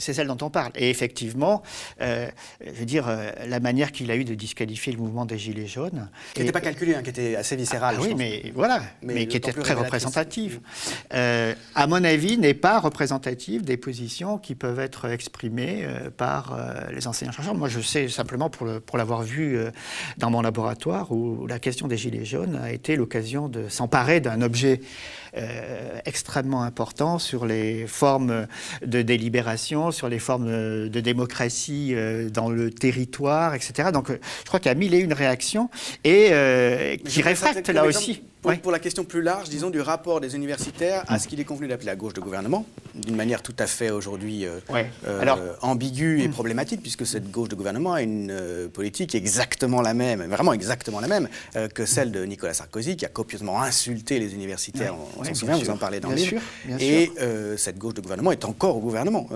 c'est 0.00 0.14
celle 0.14 0.26
dont 0.26 0.38
on 0.42 0.50
parle. 0.50 0.72
Et 0.74 0.90
effectivement, 0.90 1.62
euh, 2.00 2.28
je 2.64 2.72
veux 2.72 2.84
dire, 2.84 3.06
euh, 3.08 3.30
la 3.46 3.60
manière 3.60 3.92
qu'il 3.92 4.10
a 4.10 4.16
eu 4.16 4.24
de 4.24 4.34
disqualifier 4.34 4.92
le 4.92 4.98
mouvement 4.98 5.26
des 5.26 5.38
Gilets 5.38 5.66
jaunes. 5.66 6.10
Qui 6.34 6.40
n'était 6.40 6.52
pas 6.52 6.60
calculé, 6.60 6.94
hein, 6.94 7.02
qui 7.02 7.10
était 7.10 7.36
assez 7.36 7.56
viscéral. 7.56 7.96
Ah 7.98 8.02
oui, 8.02 8.14
mais 8.16 8.52
voilà, 8.54 8.82
mais, 9.02 9.26
qui 9.26 9.36
était 9.36 9.52
très 9.52 9.74
représentative. 9.74 10.60
Euh, 11.14 11.54
à 11.74 11.86
mon 11.86 12.02
avis, 12.02 12.38
n'est 12.38 12.54
pas 12.54 12.80
représentative 12.80 13.62
des 13.62 13.76
positions 13.76 14.38
qui 14.38 14.54
peuvent 14.54 14.80
être 14.80 15.08
exprimées 15.08 15.86
par 16.16 16.58
les 16.92 17.06
enseignants-chercheurs. 17.06 17.54
Moi, 17.54 17.68
je 17.68 17.80
sais 17.80 18.08
simplement, 18.08 18.50
pour, 18.50 18.66
pour 18.80 18.98
l'avoir 18.98 19.22
vu 19.22 19.58
dans 20.18 20.30
mon 20.30 20.40
laboratoire, 20.40 21.12
où 21.12 21.46
la 21.46 21.58
question 21.58 21.88
des 21.88 21.96
Gilets 21.96 22.24
jaunes 22.24 22.56
a 22.56 22.72
été 22.72 22.96
l'occasion 22.96 23.48
de 23.48 23.68
s'emparer 23.68 24.20
d'un 24.20 24.40
objet 24.42 24.80
extrêmement 26.04 26.62
important 26.62 27.18
sur 27.18 27.46
les 27.46 27.86
formes 27.86 28.46
de 28.84 29.02
délibération 29.02 29.40
sur 29.90 30.08
les 30.08 30.18
formes 30.18 30.48
euh, 30.48 30.88
de 30.88 31.00
démocratie 31.00 31.90
euh, 31.92 32.28
dans 32.28 32.50
le 32.50 32.70
territoire, 32.70 33.54
etc. 33.54 33.90
Donc 33.92 34.10
euh, 34.10 34.18
je 34.40 34.46
crois 34.46 34.60
qu'il 34.60 34.68
y 34.68 34.72
a 34.72 34.74
mille 34.74 34.94
et 34.94 34.98
une 34.98 35.12
réactions 35.12 35.70
et 36.04 36.32
qui 37.04 37.22
réfractent 37.22 37.68
là 37.68 37.84
aussi. 37.84 38.22
Pour, 38.42 38.72
la 38.72 38.78
question 38.78 39.04
plus 39.04 39.22
large, 39.22 39.48
disons, 39.48 39.70
du 39.70 39.80
rapport 39.80 40.20
des 40.20 40.34
universitaires 40.34 41.04
à 41.08 41.18
ce 41.18 41.28
qu'il 41.28 41.40
est 41.40 41.44
convenu 41.44 41.68
d'appeler 41.68 41.86
la 41.86 41.96
gauche 41.96 42.14
de 42.14 42.20
gouvernement, 42.20 42.64
d'une 42.94 43.16
manière 43.16 43.42
tout 43.42 43.54
à 43.58 43.66
fait 43.66 43.90
aujourd'hui 43.90 44.46
ambiguë 45.60 46.22
et 46.22 46.28
hmm. 46.28 46.32
problématique, 46.32 46.80
puisque 46.80 47.06
cette 47.06 47.30
gauche 47.30 47.48
de 47.48 47.54
gouvernement 47.54 47.94
a 47.94 48.02
une 48.02 48.68
politique 48.72 49.14
exactement 49.14 49.82
la 49.82 49.94
même, 49.94 50.22
vraiment 50.24 50.52
exactement 50.52 51.00
la 51.00 51.08
même, 51.08 51.28
que 51.74 51.84
celle 51.84 52.12
de 52.12 52.24
Nicolas 52.24 52.54
Sarkozy, 52.54 52.96
qui 52.96 53.04
a 53.04 53.08
copieusement 53.08 53.60
insulté 53.62 54.18
les 54.18 54.34
universitaires, 54.34 54.94
on, 55.18 55.24
s'en 55.24 55.34
souvient, 55.34 55.58
vous 55.58 55.70
en 55.70 55.76
parlez 55.76 56.00
dans 56.00 56.10
le 56.10 56.16
livre. 56.16 56.40
Et 56.78 57.10
cette 57.56 57.78
gauche 57.78 57.94
de 57.94 58.00
gouvernement 58.00 58.32
est 58.32 58.44
encore 58.44 58.76
au 58.76 58.80
gouvernement, 58.80 59.28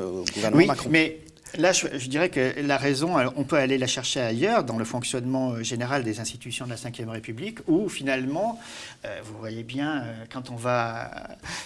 oui, 0.55 0.68
Mais 0.90 1.18
Là, 1.57 1.72
je, 1.72 2.09
dirais 2.09 2.30
que 2.30 2.61
la 2.61 2.76
raison, 2.76 3.14
on 3.36 3.44
peut 3.44 3.57
aller 3.57 3.78
la 3.78 3.86
chercher 3.86 4.20
ailleurs, 4.20 4.64
dans 4.64 4.76
le 4.76 4.84
fonctionnement 4.84 5.52
euh, 5.52 5.62
général 5.62 6.02
des 6.02 6.18
institutions 6.18 6.64
de 6.64 6.70
la 6.70 6.76
Ve 6.76 7.09
République, 7.09 7.59
où 7.68 7.88
finalement, 7.88 8.59
euh, 9.05 9.20
vous 9.24 9.38
voyez 9.38 9.62
bien, 9.62 10.02
euh, 10.02 10.24
quand 10.32 10.50
on 10.50 10.57
va 10.57 11.11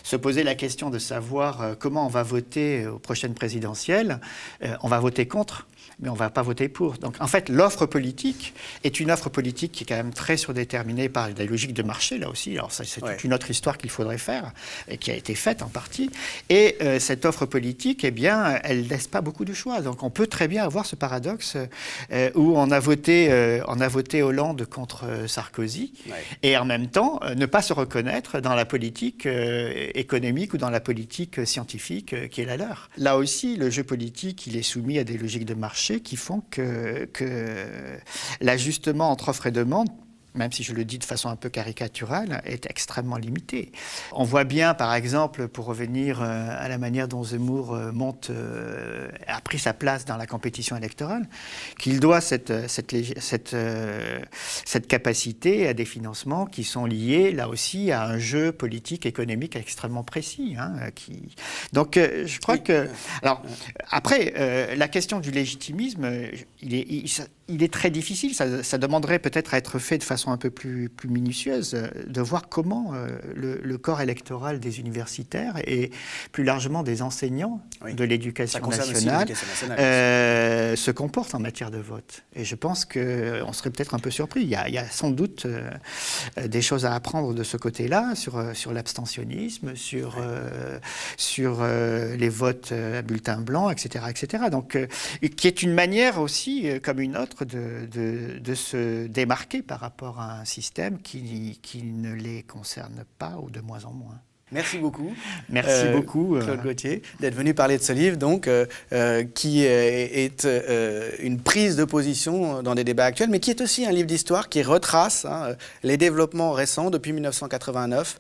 se 0.03 0.17
poser 0.17 0.43
la 0.43 0.55
question 0.55 0.91
de 0.91 0.99
savoir 0.99 1.77
comment 1.79 2.05
on 2.05 2.11
va 2.11 2.23
voter 2.23 2.87
aux 2.87 2.99
prochaines 2.99 3.35
présidentielles, 3.35 4.21
on 4.83 4.89
va 4.89 4.99
voter 4.99 5.27
contre 5.27 5.67
mais 6.01 6.09
on 6.09 6.15
ne 6.15 6.19
va 6.19 6.31
pas 6.31 6.43
voter 6.43 6.69
pour. 6.69 6.95
Donc 6.99 7.17
en 7.21 7.27
fait, 7.27 7.49
l'offre 7.49 7.87
politique 7.87 8.55
est 8.85 9.01
une 9.01 9.11
offre 9.11 9.29
politique 9.29 9.73
qui 9.73 9.85
est 9.85 9.87
quand 9.87 9.97
même 9.97 10.13
très 10.13 10.37
surdéterminée 10.37 11.09
par 11.09 11.29
la 11.37 11.45
logique 11.45 11.75
de 11.75 11.83
marché, 11.83 12.19
là 12.19 12.29
aussi. 12.29 12.53
Alors 12.53 12.73
c'est 12.73 13.01
toute 13.01 13.25
une 13.25 13.35
autre 13.35 13.51
histoire 13.51 13.79
qu'il 13.79 13.91
faudrait 13.91 14.19
faire, 14.19 14.53
et 14.89 14.99
qui 14.99 15.11
a 15.11 15.15
été 15.15 15.35
faite 15.35 15.63
en 15.63 15.69
partie. 15.69 16.11
Et 16.51 16.77
euh, 16.83 17.01
cette 17.01 17.25
offre 17.25 17.47
politique, 17.47 18.05
eh 18.05 18.11
bien, 18.11 18.61
elle 18.63 18.85
ne 18.85 18.89
laisse 18.89 19.07
pas 19.07 19.21
beaucoup 19.21 19.45
de 19.45 19.53
choix. 19.53 19.81
Donc 19.81 20.03
on 20.03 20.11
peut 20.11 20.27
très 20.27 20.47
bien 20.47 20.65
avoir 20.65 20.87
ce 20.87 20.95
paradoxe 20.95 21.57
euh, 22.13 22.31
où 22.35 22.57
on 22.57 22.71
a, 22.71 22.79
voté, 22.79 23.33
euh, 23.33 23.61
on 23.67 23.81
a 23.81 23.89
voté 23.89 24.23
Hollande 24.23 24.67
contre 24.67 25.05
Sarkozy, 25.27 25.93
et 26.43 26.57
en 26.57 26.65
même 26.65 26.89
temps 26.89 27.21
ne 27.37 27.47
pas 27.47 27.63
se 27.63 27.73
reconnaître 27.73 28.41
dans 28.41 28.55
la 28.55 28.65
politique 28.65 29.27
économique 29.27 30.55
ou 30.55 30.59
dans 30.59 30.71
la 30.71 30.81
politique 30.81 31.47
scientifique 31.47 32.29
qui 32.31 32.41
est 32.41 32.45
la 32.45 32.57
leur. 32.57 32.91
Là 32.97 33.17
aussi, 33.17 33.57
le 33.57 33.71
jeu 33.71 33.83
politique, 33.83 34.47
il 34.47 34.57
est 34.57 34.63
soumis 34.63 34.99
à 34.99 35.05
des 35.05 35.17
logiques 35.19 35.45
de 35.45 35.55
marché 35.55 35.88
qui 35.97 36.17
font 36.17 36.43
que, 36.51 37.07
que 37.07 37.99
l'ajustement 38.41 39.11
entre 39.11 39.31
offre 39.31 39.47
et 39.47 39.51
demande 39.51 39.89
même 40.39 40.53
si 40.53 40.63
je 40.63 40.73
le 40.73 40.85
dis 40.85 40.99
de 40.99 41.05
façon 41.05 41.29
un 41.29 41.37
peu 41.37 41.49
caricaturale, 41.49 42.41
est 42.45 42.67
extrêmement 42.71 43.17
limité. 43.17 43.73
On 44.13 44.25
voit 44.25 44.45
bien, 44.45 44.73
par 44.73 44.95
exemple, 44.95 45.49
pour 45.49 45.67
revenir 45.67 46.23
euh, 46.23 46.49
à 46.57 46.69
la 46.69 46.79
manière 46.79 47.09
dont 47.09 47.23
Zemmour 47.23 47.75
euh, 47.75 47.93
monte, 47.93 48.31
euh, 48.31 49.09
a 49.27 49.41
pris 49.41 49.59
sa 49.59 49.75
place 49.75 50.05
dans 50.05 50.17
la 50.17 50.27
compétition 50.27 50.77
électorale, 50.77 51.29
qu'il 51.79 52.01
doit 52.01 52.21
cette, 52.21 52.69
cette, 52.69 52.95
cette, 53.21 53.57
cette, 54.65 54.87
capacité 54.87 55.67
à 55.69 55.75
des 55.75 55.85
financements 55.85 56.47
qui 56.47 56.65
sont 56.65 56.87
liés, 56.87 57.33
là 57.33 57.49
aussi, 57.49 57.91
à 57.91 58.05
un 58.05 58.19
jeu 58.19 58.53
politique, 58.53 59.05
économique 59.05 59.57
extrêmement 59.57 60.05
précis. 60.05 60.55
Hein, 60.59 60.91
qui... 60.95 61.35
Donc, 61.73 61.97
je 61.97 62.39
crois 62.39 62.59
que... 62.59 62.89
Alors, 63.23 63.43
après, 63.91 64.77
la 64.77 64.89
question 64.89 65.19
du 65.19 65.31
légitimisme, 65.31 66.09
il 66.63 66.75
est, 66.75 66.87
il 67.49 67.63
est 67.63 67.73
très 67.73 67.91
difficile, 67.91 68.35
ça, 68.35 68.79
demanderait 68.79 69.19
peut-être 69.19 69.55
à 69.55 69.57
être 69.57 69.79
fait 69.79 69.99
de 69.99 70.03
façon 70.03 70.28
un 70.33 70.37
peu 70.37 70.51
plus, 70.51 70.89
plus 70.89 71.09
minutieuse, 71.09 71.75
euh, 71.75 71.89
de 72.07 72.21
voir 72.21 72.49
comment 72.49 72.93
euh, 72.95 73.09
le, 73.35 73.79
corps 73.79 74.01
électoral 74.01 74.59
des 74.59 74.81
universitaires 74.81 75.55
et 75.65 75.91
plus 76.33 76.43
largement 76.43 76.83
des 76.83 77.01
enseignants 77.01 77.61
de 77.85 78.05
l'éducation 78.05 78.61
nationale, 78.67 79.29
euh, 79.79 80.75
se 80.75 80.91
comportent 80.91 81.35
en 81.35 81.39
matière 81.39 81.71
de 81.71 81.79
vote. 81.79 82.25
Et 82.35 82.45
je 82.45 82.55
pense 82.55 82.85
qu'on 82.85 83.53
serait 83.53 83.71
peut-être 83.71 83.95
un 83.95 83.99
peu 83.99 84.11
surpris. 84.11 84.43
Il 84.43 84.49
y 84.49 84.57
a, 84.57 84.89
sans 84.89 85.11
doute 85.11 85.47
des 86.45 86.63
choses 86.63 86.87
à 86.87 86.95
apprendre 86.95 87.35
de 87.35 87.43
ce 87.45 87.57
côté-là, 87.57 88.15
sur, 88.15 88.43
sur 88.55 88.73
l'abstentionnisme, 88.73 89.77
sur, 89.77 90.17
sur 91.17 91.65
les 91.65 92.29
votes 92.29 92.73
à 92.73 93.03
bulletin 93.03 93.41
blanc, 93.41 93.71
etc. 93.71 94.07
etc. 94.09 94.45
Donc, 94.51 94.77
qui 95.37 95.47
est 95.47 95.63
une 95.63 95.73
manière 95.73 96.21
aussi, 96.21 96.67
comme 96.83 97.01
une 97.01 97.17
autre, 97.17 97.45
de, 97.45 97.87
de, 97.87 98.55
se 98.55 99.07
démarquer 99.07 99.63
par 99.63 99.81
rapport 99.81 100.08
à 100.17 100.41
un 100.41 100.45
système 100.45 101.01
qui, 101.01 101.59
qui, 101.63 101.83
ne 101.83 102.13
les 102.13 102.43
concerne 102.43 103.05
pas 103.19 103.37
ou 103.43 103.51
de 103.51 103.61
moins 103.61 103.85
en 103.85 103.93
moins. 103.93 104.21
Merci 104.51 104.79
beaucoup. 104.79 105.13
Merci 105.51 105.87
euh, 105.87 105.93
beaucoup, 105.93 106.37
euh, 106.37 106.41
Claude 106.41 106.63
Gauthier, 106.63 107.03
d'être 107.21 107.35
venu 107.35 107.53
parler 107.53 107.77
de 107.77 107.83
ce 107.83 107.93
livre, 107.93 108.17
donc, 108.17 108.49
euh, 108.49 109.25
qui 109.35 109.65
est, 109.65 110.47
une 111.21 111.41
prise 111.41 111.77
de 111.77 111.85
position 111.85 112.63
dans 112.63 112.75
des 112.75 112.85
débats 112.85 113.05
actuels, 113.05 113.29
mais 113.29 113.41
qui 113.41 113.51
est 113.51 113.61
aussi 113.61 113.85
un 113.85 113.93
livre 113.93 114.07
d'histoire 114.07 114.49
qui 114.49 114.63
retrace 114.63 115.27
hein, 115.27 115.55
les 115.83 115.97
développements 115.97 116.53
récents 116.53 116.91
depuis 116.91 117.13
1989, 117.13 118.19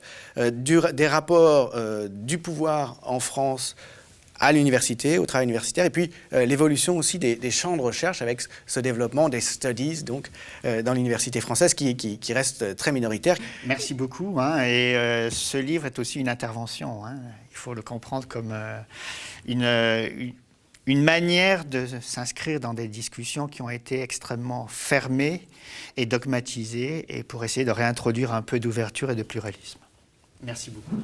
des 0.52 1.08
rapports 1.08 1.74
du 2.10 2.38
pouvoir 2.38 2.98
en 3.02 3.20
France 3.20 3.74
à 4.40 4.52
l'université, 4.52 5.18
au 5.18 5.26
travail 5.26 5.44
universitaire, 5.44 5.84
et 5.84 5.90
puis 5.90 6.10
euh, 6.32 6.44
l'évolution 6.44 6.96
aussi 6.96 7.18
des, 7.18 7.50
champs 7.50 7.76
de 7.76 7.82
recherche 7.82 8.22
avec 8.22 8.42
ce 8.66 8.80
développement 8.80 9.28
des 9.28 9.40
studies 9.40 10.04
donc, 10.04 10.30
euh, 10.64 10.82
dans 10.82 10.94
l'université 10.94 11.40
française 11.40 11.74
qui, 11.74 11.96
qui, 11.96 12.32
reste 12.32 12.76
très 12.76 12.92
minoritaire. 12.92 13.36
Merci 13.66 13.94
beaucoup. 13.94 14.38
Hein, 14.38 14.62
et 14.62 14.96
euh, 14.96 15.30
ce 15.30 15.58
livre 15.58 15.86
est 15.86 15.98
aussi 15.98 16.20
une 16.20 16.28
intervention. 16.28 17.04
Hein. 17.04 17.16
il 17.50 17.56
faut 17.56 17.74
le 17.74 17.82
comprendre 17.82 18.28
comme 18.28 18.54
une, 19.46 19.62
une, 19.64 20.34
une, 20.86 21.02
manière 21.02 21.64
de 21.64 21.86
s'inscrire 22.00 22.60
dans 22.60 22.74
des 22.74 22.88
discussions 22.88 23.48
qui 23.48 23.62
ont 23.62 23.70
été 23.70 24.02
extrêmement 24.02 24.66
fermées 24.68 25.46
et 25.96 26.06
dogmatisées, 26.06 27.06
et 27.08 27.22
pour 27.22 27.44
essayer 27.44 27.66
de 27.66 27.72
réintroduire 27.72 28.32
un 28.32 28.42
peu 28.42 28.60
d'ouverture 28.60 29.10
et 29.10 29.16
de 29.16 29.22
pluralisme. 29.22 29.80
Merci 30.42 30.70
beaucoup. 30.70 31.02